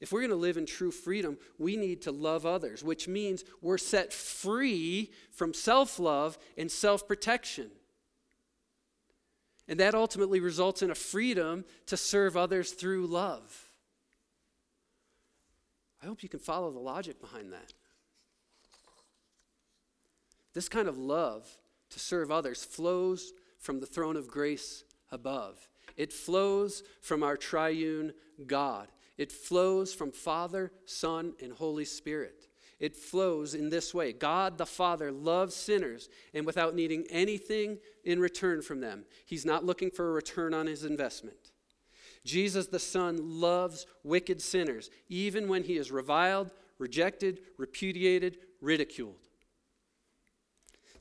If 0.01 0.12
we're 0.12 0.20
going 0.20 0.30
to 0.30 0.36
live 0.36 0.57
in 0.57 0.66
true 0.66 0.90
freedom, 0.90 1.38
we 1.59 1.76
need 1.76 2.03
to 2.03 2.12
love 2.12 2.44
others, 2.44 2.84
which 2.84 3.09
means 3.09 3.44
we're 3.62 3.78
set 3.78 4.12
free 4.12 5.11
from 5.30 5.55
self 5.55 5.99
love 5.99 6.38
and 6.57 6.70
self 6.70 7.07
protection. 7.09 7.70
And 9.68 9.80
that 9.80 9.94
ultimately 9.94 10.38
results 10.38 10.82
in 10.82 10.90
a 10.90 10.94
freedom 10.94 11.64
to 11.86 11.97
serve 11.97 12.36
others 12.36 12.72
through 12.72 13.07
love. 13.07 13.64
I 16.03 16.07
hope 16.07 16.22
you 16.22 16.28
can 16.28 16.40
follow 16.40 16.70
the 16.70 16.78
logic 16.78 17.20
behind 17.20 17.53
that. 17.53 17.72
This 20.53 20.68
kind 20.68 20.88
of 20.88 20.99
love 20.99 21.49
to 21.91 21.99
serve 21.99 22.30
others 22.30 22.64
flows 22.64 23.32
from 23.59 23.80
the 23.80 23.87
throne 23.87 24.16
of 24.16 24.28
grace 24.28 24.84
above. 25.11 25.68
It 25.97 26.12
flows 26.12 26.82
from 27.01 27.22
our 27.22 27.37
triune 27.37 28.12
God. 28.47 28.89
It 29.16 29.32
flows 29.32 29.95
from 29.95 30.12
Father, 30.12 30.72
Son, 30.84 31.34
and 31.43 31.53
Holy 31.53 31.87
Spirit. 31.87 32.49
It 32.78 32.95
flows 32.95 33.55
in 33.55 33.70
this 33.70 33.95
way 33.95 34.12
God 34.12 34.59
the 34.59 34.66
Father 34.66 35.11
loves 35.11 35.55
sinners, 35.55 36.09
and 36.34 36.45
without 36.45 36.74
needing 36.74 37.07
anything 37.09 37.78
in 38.05 38.20
return 38.20 38.61
from 38.61 38.80
them, 38.80 39.05
He's 39.24 39.47
not 39.47 39.64
looking 39.64 39.91
for 39.91 40.11
a 40.11 40.12
return 40.12 40.53
on 40.53 40.66
His 40.66 40.84
investment. 40.84 41.53
Jesus 42.24 42.66
the 42.66 42.78
Son 42.78 43.41
loves 43.41 43.87
wicked 44.03 44.43
sinners, 44.43 44.91
even 45.09 45.49
when 45.49 45.64
He 45.64 45.78
is 45.78 45.91
reviled, 45.91 46.53
rejected, 46.78 47.41
repudiated, 47.57 48.39
ridiculed. 48.61 49.26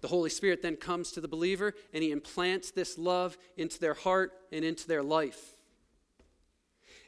The 0.05 0.09
Holy 0.09 0.29
Spirit 0.29 0.61
then 0.61 0.75
comes 0.75 1.11
to 1.13 1.19
the 1.19 1.27
believer 1.27 1.73
and 1.91 2.03
He 2.03 2.11
implants 2.11 2.69
this 2.69 2.99
love 2.99 3.39
into 3.57 3.79
their 3.79 3.95
heart 3.95 4.33
and 4.51 4.63
into 4.63 4.87
their 4.87 5.01
life. 5.01 5.55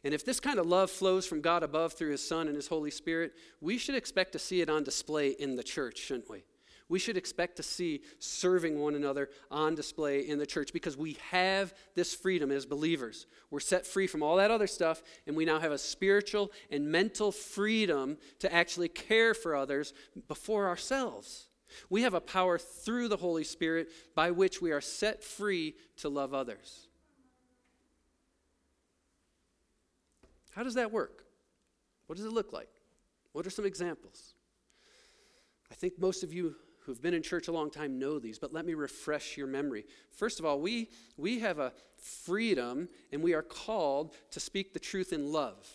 And 0.03 0.15
if 0.15 0.25
this 0.25 0.39
kind 0.39 0.57
of 0.57 0.65
love 0.65 0.89
flows 0.89 1.27
from 1.27 1.41
God 1.41 1.61
above 1.61 1.93
through 1.93 2.09
His 2.09 2.27
Son 2.27 2.47
and 2.47 2.55
His 2.55 2.69
Holy 2.69 2.89
Spirit, 2.89 3.33
we 3.61 3.77
should 3.77 3.93
expect 3.93 4.31
to 4.31 4.39
see 4.39 4.61
it 4.61 4.69
on 4.71 4.83
display 4.83 5.29
in 5.29 5.55
the 5.55 5.61
church, 5.61 5.99
shouldn't 5.99 6.27
we? 6.27 6.43
We 6.89 6.97
should 6.97 7.17
expect 7.17 7.57
to 7.57 7.63
see 7.63 8.01
serving 8.17 8.79
one 8.79 8.95
another 8.95 9.29
on 9.51 9.75
display 9.75 10.27
in 10.27 10.39
the 10.39 10.47
church 10.47 10.73
because 10.73 10.97
we 10.97 11.17
have 11.29 11.75
this 11.93 12.15
freedom 12.15 12.51
as 12.51 12.65
believers. 12.65 13.27
We're 13.51 13.59
set 13.59 13.85
free 13.85 14.07
from 14.07 14.23
all 14.23 14.37
that 14.37 14.49
other 14.49 14.65
stuff, 14.65 15.03
and 15.27 15.35
we 15.35 15.45
now 15.45 15.59
have 15.59 15.71
a 15.71 15.77
spiritual 15.77 16.51
and 16.71 16.91
mental 16.91 17.31
freedom 17.31 18.17
to 18.39 18.51
actually 18.51 18.89
care 18.89 19.35
for 19.35 19.55
others 19.55 19.93
before 20.27 20.67
ourselves. 20.67 21.46
We 21.89 22.03
have 22.03 22.13
a 22.13 22.21
power 22.21 22.57
through 22.57 23.07
the 23.07 23.17
Holy 23.17 23.43
Spirit 23.43 23.89
by 24.15 24.31
which 24.31 24.61
we 24.61 24.71
are 24.71 24.81
set 24.81 25.23
free 25.23 25.75
to 25.97 26.09
love 26.09 26.33
others. 26.33 26.87
How 30.51 30.63
does 30.63 30.75
that 30.75 30.91
work? 30.91 31.25
What 32.07 32.15
does 32.15 32.25
it 32.25 32.31
look 32.31 32.51
like? 32.51 32.69
What 33.33 33.45
are 33.45 33.51
some 33.51 33.65
examples? 33.65 34.33
I 35.71 35.75
think 35.75 35.99
most 35.99 36.23
of 36.23 36.33
you 36.33 36.55
who've 36.79 37.01
been 37.01 37.13
in 37.13 37.21
church 37.21 37.49
a 37.49 37.51
long 37.51 37.69
time 37.69 37.99
know 37.99 38.17
these, 38.17 38.39
but 38.39 38.53
let 38.53 38.65
me 38.65 38.73
refresh 38.73 39.35
your 39.35 39.45
memory. 39.45 39.85
First 40.09 40.39
of 40.39 40.45
all, 40.45 40.59
we, 40.59 40.89
we 41.17 41.39
have 41.39 41.59
a 41.59 41.73
freedom 41.97 42.87
and 43.11 43.21
we 43.21 43.33
are 43.33 43.41
called 43.43 44.15
to 44.31 44.39
speak 44.39 44.73
the 44.73 44.79
truth 44.79 45.11
in 45.11 45.31
love. 45.31 45.67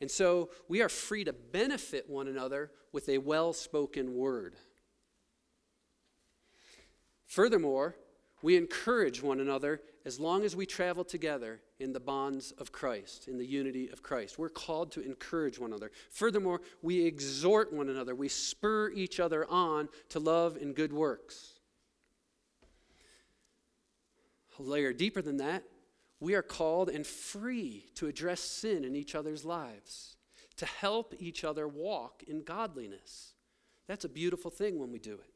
And 0.00 0.10
so 0.10 0.50
we 0.68 0.80
are 0.80 0.88
free 0.88 1.24
to 1.24 1.32
benefit 1.32 2.08
one 2.08 2.28
another 2.28 2.70
with 2.92 3.08
a 3.08 3.18
well 3.18 3.52
spoken 3.52 4.14
word. 4.14 4.54
Furthermore, 7.26 7.96
we 8.42 8.56
encourage 8.56 9.22
one 9.22 9.40
another 9.40 9.80
as 10.04 10.20
long 10.20 10.44
as 10.44 10.54
we 10.54 10.66
travel 10.66 11.04
together 11.04 11.60
in 11.80 11.92
the 11.92 12.00
bonds 12.00 12.52
of 12.52 12.70
Christ, 12.70 13.28
in 13.28 13.38
the 13.38 13.46
unity 13.46 13.88
of 13.88 14.02
Christ. 14.02 14.38
We're 14.38 14.48
called 14.48 14.92
to 14.92 15.00
encourage 15.00 15.58
one 15.58 15.70
another. 15.70 15.90
Furthermore, 16.10 16.60
we 16.82 17.04
exhort 17.04 17.72
one 17.72 17.88
another, 17.88 18.14
we 18.14 18.28
spur 18.28 18.90
each 18.90 19.18
other 19.18 19.50
on 19.50 19.88
to 20.10 20.20
love 20.20 20.56
and 20.56 20.74
good 20.74 20.92
works. 20.92 21.58
A 24.58 24.62
layer 24.62 24.92
deeper 24.92 25.20
than 25.20 25.38
that, 25.38 25.64
we 26.20 26.34
are 26.34 26.42
called 26.42 26.88
and 26.88 27.06
free 27.06 27.86
to 27.96 28.06
address 28.06 28.40
sin 28.40 28.84
in 28.84 28.96
each 28.96 29.14
other's 29.14 29.44
lives, 29.44 30.16
to 30.56 30.66
help 30.66 31.14
each 31.18 31.44
other 31.44 31.68
walk 31.68 32.22
in 32.26 32.42
godliness. 32.42 33.34
That's 33.86 34.04
a 34.04 34.08
beautiful 34.08 34.50
thing 34.50 34.78
when 34.78 34.92
we 34.92 34.98
do 34.98 35.14
it 35.14 35.35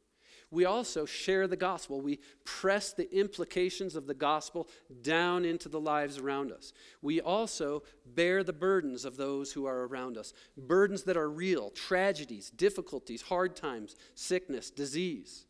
we 0.51 0.65
also 0.65 1.05
share 1.05 1.47
the 1.47 1.57
gospel. 1.57 2.01
We 2.01 2.19
press 2.45 2.93
the 2.93 3.13
implications 3.17 3.95
of 3.95 4.07
the 4.07 4.15
gospel 4.15 4.69
down 5.03 5.45
into 5.45 5.69
the 5.69 5.81
lives 5.81 6.19
around 6.19 6.51
us. 6.51 6.73
We 7.03 7.21
also 7.21 7.85
bear 8.05 8.43
the 8.43 8.53
burdens 8.53 9.05
of 9.05 9.17
those 9.17 9.53
who 9.53 9.67
are 9.67 9.87
around 9.87 10.19
us 10.19 10.33
burdens 10.57 11.05
that 11.05 11.17
are 11.17 11.31
real, 11.31 11.71
tragedies, 11.71 12.51
difficulties, 12.51 13.23
hard 13.23 13.55
times, 13.55 13.95
sickness, 14.15 14.71
disease. 14.71 15.47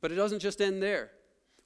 But 0.00 0.10
it 0.10 0.16
doesn't 0.16 0.40
just 0.40 0.60
end 0.60 0.82
there. 0.82 1.12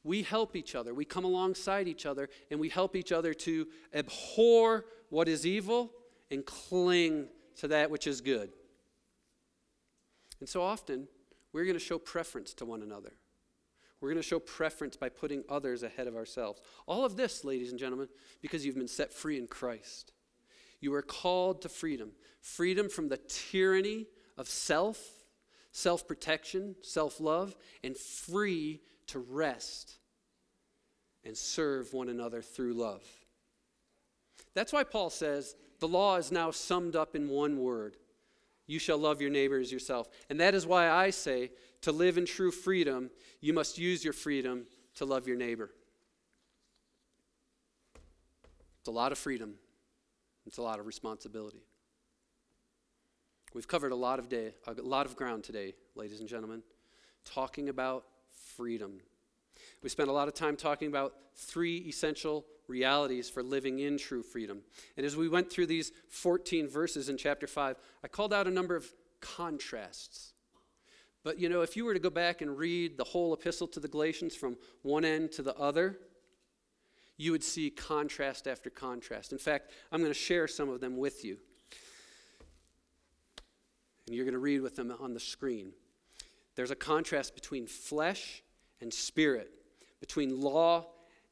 We 0.05 0.23
help 0.23 0.55
each 0.55 0.75
other, 0.75 0.95
we 0.95 1.05
come 1.05 1.25
alongside 1.25 1.89
each 1.89 2.07
other, 2.07 2.29
and 2.51 2.61
we 2.61 2.69
help 2.69 2.95
each 2.95 3.11
other 3.11 3.35
to 3.35 3.67
abhor 3.93 4.85
what 5.11 5.29
is 5.29 5.45
evil 5.45 5.91
and 6.31 6.45
cling 6.45 7.29
to 7.57 7.69
that 7.69 7.91
which 7.91 8.07
is 8.07 8.21
good. 8.21 8.51
And 10.41 10.49
so 10.49 10.63
often, 10.63 11.09
we're 11.53 11.65
going 11.65 11.75
to 11.75 11.81
show 11.81 11.99
preference 11.99 12.55
to 12.55 12.65
one 12.65 12.83
another. 12.83 13.13
We're 14.01 14.11
going 14.11 14.23
to 14.23 14.29
show 14.29 14.39
preference 14.39 14.97
by 14.97 15.09
putting 15.09 15.43
others 15.49 15.83
ahead 15.83 16.07
of 16.07 16.15
ourselves. 16.15 16.61
All 16.87 17.05
of 17.05 17.17
this, 17.17 17.45
ladies 17.45 17.71
and 17.71 17.79
gentlemen, 17.79 18.09
because 18.41 18.65
you've 18.65 18.77
been 18.77 18.87
set 18.87 19.13
free 19.13 19.39
in 19.39 19.49
Christ. 19.49 20.13
You 20.81 20.95
are 20.95 21.03
called 21.03 21.63
to 21.63 21.69
freedom 21.69 22.13
freedom 22.41 22.89
from 22.89 23.09
the 23.09 23.17
tyranny 23.17 24.07
of 24.37 24.49
self, 24.49 25.01
self 25.73 26.07
protection, 26.07 26.77
self 26.83 27.21
love, 27.21 27.57
and 27.83 27.97
free 27.97 28.81
to 29.09 29.19
rest 29.19 29.99
and 31.25 31.37
serve 31.37 31.93
one 31.93 32.09
another 32.09 32.41
through 32.41 32.75
love. 32.75 33.03
That's 34.55 34.73
why 34.73 34.85
Paul 34.85 35.11
says 35.11 35.57
the 35.81 35.89
law 35.89 36.17
is 36.17 36.31
now 36.31 36.51
summed 36.51 36.95
up 36.97 37.17
in 37.17 37.29
one 37.29 37.59
word 37.59 37.97
you 38.69 38.79
shall 38.79 38.99
love 38.99 39.21
your 39.21 39.31
neighbor 39.31 39.59
as 39.59 39.73
yourself. 39.73 40.09
And 40.31 40.39
that 40.39 40.55
is 40.55 40.65
why 40.65 40.89
I 40.89 41.11
say 41.11 41.51
to 41.81 41.91
live 41.91 42.19
in 42.19 42.27
true 42.27 42.53
freedom, 42.53 43.11
you 43.41 43.53
must 43.53 43.79
use 43.79 44.05
your 44.05 44.13
freedom 44.13 44.67
to 44.97 45.05
love 45.05 45.27
your 45.27 45.37
neighbor. 45.37 45.71
It's 48.79 48.89
a 48.89 48.93
lot 48.93 49.11
of 49.11 49.19
freedom, 49.19 49.55
it's 50.47 50.59
a 50.59 50.63
lot 50.63 50.79
of 50.79 50.87
responsibility. 50.87 51.65
We've 53.55 53.67
covered 53.67 53.93
a 53.93 53.97
lot 53.97 54.19
of 54.19 54.29
day, 54.29 54.53
a 54.67 54.83
lot 54.83 55.07
of 55.07 55.17
ground 55.17 55.43
today, 55.43 55.75
ladies 55.97 56.21
and 56.21 56.29
gentlemen, 56.29 56.63
talking 57.25 57.71
about 57.71 58.05
freedom. 58.57 59.01
We 59.83 59.89
spent 59.89 60.09
a 60.09 60.13
lot 60.13 60.29
of 60.29 60.35
time 60.35 60.57
talking 60.57 60.89
about 60.89 61.15
three 61.35 61.79
essential 61.79 62.45
realities 62.67 63.31
for 63.31 63.43
living 63.43 63.79
in 63.79 63.97
true 63.97 64.23
freedom. 64.23 64.61
And 64.97 65.07
as 65.07 65.17
we 65.17 65.29
went 65.29 65.51
through 65.51 65.67
these 65.67 65.93
14 66.09 66.69
verses 66.69 67.09
in 67.09 67.17
chapter 67.17 67.47
5, 67.47 67.77
I 68.05 68.09
called 68.09 68.33
out 68.33 68.47
a 68.47 68.51
number 68.51 68.77
of 68.77 68.87
contrasts. 69.21 70.33
But 71.25 71.39
you 71.39 71.49
know, 71.49 71.63
if 71.63 71.77
you 71.77 71.85
were 71.85 71.95
to 71.95 72.01
go 72.01 72.11
back 72.11 72.43
and 72.43 72.57
read 72.57 72.97
the 72.97 73.05
whole 73.05 73.35
epistle 73.35 73.69
to 73.69 73.81
the 73.81 73.89
Galatians 73.89 74.35
from 74.35 74.57
one 74.83 75.05
end 75.05 75.33
to 75.33 75.43
the 75.43 75.55
other, 75.57 75.99
you 77.17 77.33
would 77.33 77.43
see 77.43 77.71
contrast 77.71 78.47
after 78.47 78.71
contrast. 78.71 79.33
In 79.33 79.39
fact, 79.39 79.73
I'm 79.91 80.01
going 80.01 80.13
to 80.13 80.19
share 80.19 80.47
some 80.47 80.69
of 80.69 80.81
them 80.81 80.97
with 80.97 81.25
you. 81.25 81.39
And 84.07 84.15
you're 84.15 84.25
going 84.25 84.35
to 84.35 84.39
read 84.39 84.61
with 84.61 84.77
them 84.77 84.95
on 85.01 85.13
the 85.15 85.21
screen. 85.21 85.73
There's 86.55 86.71
a 86.71 86.77
contrast 86.77 87.35
between 87.35 87.67
flesh 87.67 88.43
and 88.81 88.93
spirit, 88.93 89.51
between 90.01 90.41
law 90.41 90.87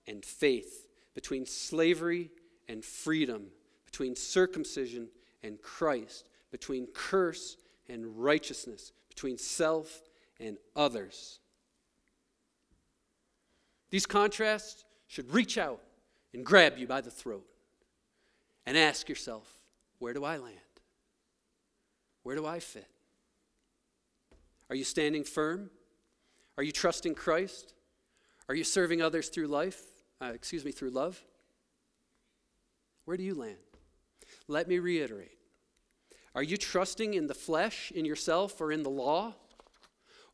and 0.07 0.25
faith 0.25 0.87
between 1.17 1.47
slavery 1.47 2.31
and 2.69 2.85
freedom, 2.85 3.47
between 3.87 4.15
circumcision 4.15 5.09
and 5.43 5.61
Christ, 5.63 6.29
between 6.53 6.87
curse 6.93 7.57
and 7.89 8.23
righteousness, 8.23 8.93
between 9.09 9.39
self 9.39 10.03
and 10.39 10.59
others. 10.77 11.41
These 13.89 14.05
contrasts 14.05 14.85
should 15.07 15.33
reach 15.33 15.57
out 15.57 15.81
and 16.35 16.45
grab 16.45 16.77
you 16.77 16.87
by 16.87 17.01
the 17.01 17.11
throat 17.11 17.47
and 18.67 18.77
ask 18.77 19.09
yourself, 19.09 19.51
where 19.99 20.13
do 20.13 20.23
I 20.23 20.37
land? 20.37 20.59
Where 22.25 22.37
do 22.37 22.45
I 22.45 22.61
fit? 22.61 22.91
Are 24.69 24.77
you 24.77 24.85
standing 24.85 25.25
firm? 25.25 25.71
Are 26.59 26.63
you 26.63 26.73
trusting 26.73 27.15
Christ? 27.15 27.73
Are 28.49 28.55
you 28.55 28.65
serving 28.65 29.03
others 29.03 29.29
through 29.29 29.49
life? 29.49 29.83
uh, 30.21 30.27
excuse 30.27 30.65
me, 30.65 30.73
through 30.73 30.91
love? 30.91 31.21
Where 33.05 33.17
do 33.17 33.23
you 33.23 33.35
land? 33.35 33.57
Let 34.49 34.69
me 34.69 34.79
reiterate. 34.79 35.39
Are 36.35 36.43
you 36.43 36.57
trusting 36.57 37.15
in 37.15 37.27
the 37.27 37.35
flesh, 37.35 37.93
in 37.95 38.05
yourself, 38.05 38.61
or 38.61 38.73
in 38.73 38.83
the 38.83 38.91
law? 38.91 39.35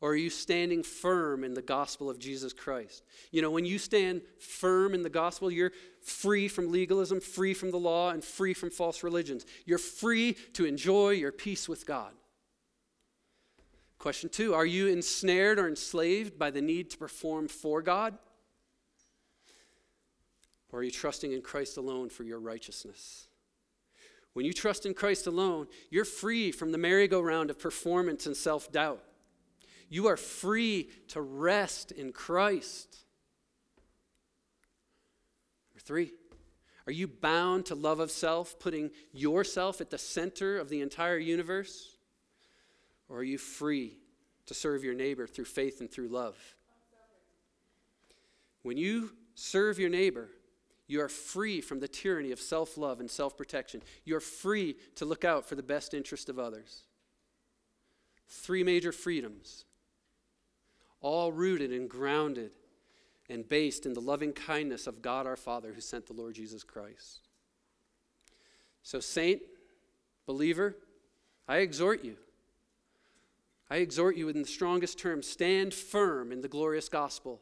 Or 0.00 0.10
are 0.10 0.16
you 0.16 0.30
standing 0.30 0.82
firm 0.82 1.44
in 1.44 1.54
the 1.54 1.62
gospel 1.62 2.10
of 2.10 2.18
Jesus 2.18 2.52
Christ? 2.52 3.04
You 3.30 3.40
know, 3.40 3.52
when 3.52 3.64
you 3.64 3.78
stand 3.78 4.22
firm 4.40 4.94
in 4.94 5.02
the 5.02 5.10
gospel, 5.10 5.48
you're 5.48 5.70
free 6.02 6.48
from 6.48 6.72
legalism, 6.72 7.20
free 7.20 7.54
from 7.54 7.70
the 7.70 7.78
law, 7.78 8.10
and 8.10 8.24
free 8.24 8.52
from 8.52 8.70
false 8.70 9.04
religions. 9.04 9.46
You're 9.64 9.78
free 9.78 10.32
to 10.54 10.64
enjoy 10.64 11.10
your 11.10 11.30
peace 11.30 11.68
with 11.68 11.86
God. 11.86 12.12
Question 14.02 14.30
two 14.30 14.52
Are 14.52 14.66
you 14.66 14.88
ensnared 14.88 15.60
or 15.60 15.68
enslaved 15.68 16.36
by 16.36 16.50
the 16.50 16.60
need 16.60 16.90
to 16.90 16.98
perform 16.98 17.46
for 17.46 17.80
God? 17.80 18.18
Or 20.72 20.80
are 20.80 20.82
you 20.82 20.90
trusting 20.90 21.30
in 21.30 21.40
Christ 21.40 21.76
alone 21.76 22.08
for 22.08 22.24
your 22.24 22.40
righteousness? 22.40 23.28
When 24.32 24.44
you 24.44 24.52
trust 24.52 24.86
in 24.86 24.94
Christ 24.94 25.28
alone, 25.28 25.68
you're 25.88 26.04
free 26.04 26.50
from 26.50 26.72
the 26.72 26.78
merry-go-round 26.78 27.48
of 27.48 27.60
performance 27.60 28.26
and 28.26 28.36
self 28.36 28.72
doubt. 28.72 29.04
You 29.88 30.08
are 30.08 30.16
free 30.16 30.90
to 31.08 31.20
rest 31.20 31.92
in 31.92 32.10
Christ. 32.10 33.04
Number 35.70 35.80
three, 35.84 36.12
are 36.88 36.92
you 36.92 37.06
bound 37.06 37.66
to 37.66 37.76
love 37.76 38.00
of 38.00 38.10
self, 38.10 38.58
putting 38.58 38.90
yourself 39.12 39.80
at 39.80 39.90
the 39.90 39.98
center 39.98 40.58
of 40.58 40.70
the 40.70 40.80
entire 40.80 41.18
universe? 41.18 41.91
Or 43.12 43.18
are 43.18 43.24
you 43.24 43.36
free 43.36 43.98
to 44.46 44.54
serve 44.54 44.82
your 44.82 44.94
neighbor 44.94 45.26
through 45.26 45.44
faith 45.44 45.82
and 45.82 45.90
through 45.90 46.08
love? 46.08 46.34
When 48.62 48.78
you 48.78 49.12
serve 49.34 49.78
your 49.78 49.90
neighbor, 49.90 50.30
you 50.86 51.02
are 51.02 51.10
free 51.10 51.60
from 51.60 51.78
the 51.78 51.88
tyranny 51.88 52.32
of 52.32 52.40
self 52.40 52.78
love 52.78 53.00
and 53.00 53.10
self 53.10 53.36
protection. 53.36 53.82
You're 54.06 54.18
free 54.18 54.76
to 54.94 55.04
look 55.04 55.26
out 55.26 55.44
for 55.44 55.56
the 55.56 55.62
best 55.62 55.92
interest 55.92 56.30
of 56.30 56.38
others. 56.38 56.84
Three 58.28 58.64
major 58.64 58.92
freedoms 58.92 59.66
all 61.02 61.32
rooted 61.32 61.70
and 61.70 61.90
grounded 61.90 62.52
and 63.28 63.46
based 63.46 63.84
in 63.84 63.92
the 63.92 64.00
loving 64.00 64.32
kindness 64.32 64.86
of 64.86 65.02
God 65.02 65.26
our 65.26 65.36
Father 65.36 65.74
who 65.74 65.82
sent 65.82 66.06
the 66.06 66.14
Lord 66.14 66.34
Jesus 66.34 66.64
Christ. 66.64 67.28
So, 68.82 69.00
saint, 69.00 69.42
believer, 70.24 70.76
I 71.46 71.58
exhort 71.58 72.04
you. 72.04 72.16
I 73.72 73.76
exhort 73.76 74.16
you 74.18 74.28
in 74.28 74.42
the 74.42 74.46
strongest 74.46 74.98
terms 74.98 75.26
stand 75.26 75.72
firm 75.72 76.30
in 76.30 76.42
the 76.42 76.48
glorious 76.48 76.90
gospel. 76.90 77.40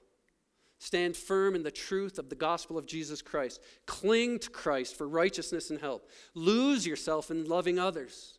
Stand 0.79 1.17
firm 1.17 1.57
in 1.57 1.65
the 1.65 1.73
truth 1.73 2.21
of 2.21 2.29
the 2.29 2.37
gospel 2.37 2.79
of 2.79 2.87
Jesus 2.87 3.21
Christ. 3.21 3.61
Cling 3.85 4.39
to 4.39 4.49
Christ 4.49 4.97
for 4.97 5.09
righteousness 5.09 5.71
and 5.71 5.81
help. 5.81 6.09
Lose 6.35 6.87
yourself 6.87 7.33
in 7.33 7.49
loving 7.49 7.81
others, 7.81 8.39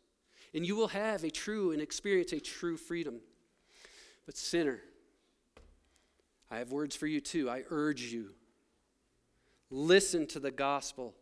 and 0.54 0.66
you 0.66 0.74
will 0.74 0.88
have 0.88 1.22
a 1.22 1.30
true 1.30 1.72
and 1.72 1.82
experience 1.82 2.32
a 2.32 2.40
true 2.40 2.78
freedom. 2.78 3.20
But, 4.24 4.38
sinner, 4.38 4.80
I 6.50 6.60
have 6.60 6.72
words 6.72 6.96
for 6.96 7.06
you 7.06 7.20
too. 7.20 7.50
I 7.50 7.64
urge 7.68 8.04
you. 8.04 8.30
Listen 9.68 10.26
to 10.28 10.40
the 10.40 10.50
gospel. 10.50 11.12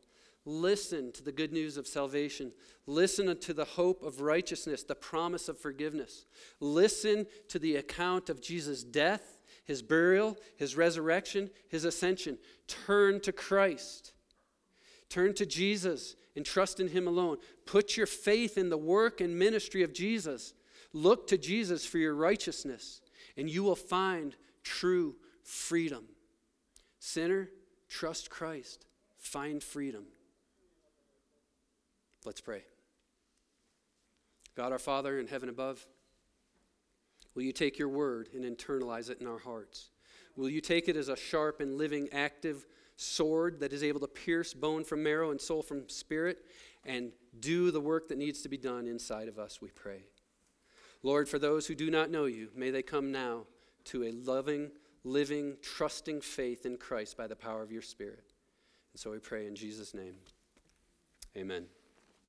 Listen 0.47 1.12
to 1.12 1.22
the 1.22 1.32
good 1.32 1.53
news 1.53 1.76
of 1.76 1.86
salvation. 1.86 2.53
Listen 2.86 3.36
to 3.38 3.53
the 3.53 3.64
hope 3.64 4.03
of 4.03 4.20
righteousness, 4.22 4.82
the 4.82 4.95
promise 4.95 5.49
of 5.49 5.59
forgiveness. 5.59 6.24
Listen 6.61 7.26
to 7.49 7.59
the 7.59 7.76
account 7.76 8.30
of 8.30 8.41
Jesus' 8.41 8.82
death, 8.82 9.38
his 9.64 9.82
burial, 9.82 10.38
his 10.57 10.76
resurrection, 10.76 11.51
his 11.68 11.84
ascension. 11.84 12.38
Turn 12.66 13.20
to 13.20 13.32
Christ. 13.32 14.12
Turn 15.11 15.34
to 15.34 15.45
Jesus 15.45 16.16
and 16.34 16.47
trust 16.47 16.80
in 16.80 16.88
him 16.88 17.07
alone. 17.07 17.36
Put 17.66 17.97
your 17.97 18.07
faith 18.07 18.57
in 18.57 18.70
the 18.70 18.78
work 18.78 19.20
and 19.20 19.38
ministry 19.38 19.82
of 19.82 19.93
Jesus. 19.93 20.55
Look 20.93 21.26
to 21.28 21.38
Jesus 21.38 21.84
for 21.84 21.99
your 21.99 22.14
righteousness, 22.14 23.01
and 23.36 23.49
you 23.49 23.62
will 23.62 23.76
find 23.76 24.34
true 24.62 25.16
freedom. 25.43 26.05
Sinner, 26.99 27.51
trust 27.88 28.30
Christ. 28.30 28.86
Find 29.18 29.62
freedom. 29.62 30.05
Let's 32.25 32.41
pray. 32.41 32.62
God 34.57 34.73
our 34.73 34.79
Father 34.79 35.18
in 35.18 35.27
heaven 35.27 35.49
above, 35.49 35.87
will 37.35 37.43
you 37.43 37.53
take 37.53 37.79
your 37.79 37.89
word 37.89 38.29
and 38.35 38.45
internalize 38.45 39.09
it 39.09 39.21
in 39.21 39.27
our 39.27 39.39
hearts? 39.39 39.91
Will 40.37 40.51
you 40.51 40.61
take 40.61 40.89
it 40.89 40.97
as 40.97 41.09
a 41.09 41.16
sharp 41.16 41.61
and 41.61 41.77
living, 41.77 42.09
active 42.12 42.66
sword 42.97 43.61
that 43.61 43.73
is 43.73 43.83
able 43.83 44.01
to 44.01 44.07
pierce 44.07 44.53
bone 44.53 44.85
from 44.85 45.03
marrow 45.03 45.31
and 45.31 45.41
soul 45.41 45.62
from 45.62 45.89
spirit 45.89 46.45
and 46.85 47.12
do 47.39 47.71
the 47.71 47.81
work 47.81 48.09
that 48.09 48.18
needs 48.18 48.43
to 48.43 48.49
be 48.49 48.59
done 48.59 48.87
inside 48.87 49.29
of 49.29 49.39
us, 49.39 49.61
we 49.61 49.71
pray. 49.71 50.05
Lord, 51.03 51.29
for 51.29 51.39
those 51.39 51.66
who 51.66 51.75
do 51.75 51.91
not 51.91 52.11
know 52.11 52.27
you, 52.27 52.51
may 52.55 52.71
they 52.71 52.83
come 52.83 53.11
now 53.11 53.47
to 53.85 54.05
a 54.05 54.12
loving, 54.12 54.71
living, 55.05 55.57
trusting 55.62 56.21
faith 56.21 56.66
in 56.66 56.77
Christ 56.77 57.16
by 57.16 57.27
the 57.27 57.37
power 57.37 57.62
of 57.62 57.73
your 57.73 57.83
Spirit. 57.83 58.33
And 58.93 59.01
so 59.01 59.11
we 59.11 59.18
pray 59.18 59.47
in 59.47 59.55
Jesus' 59.55 59.95
name. 59.95 60.16
Amen. 61.37 61.66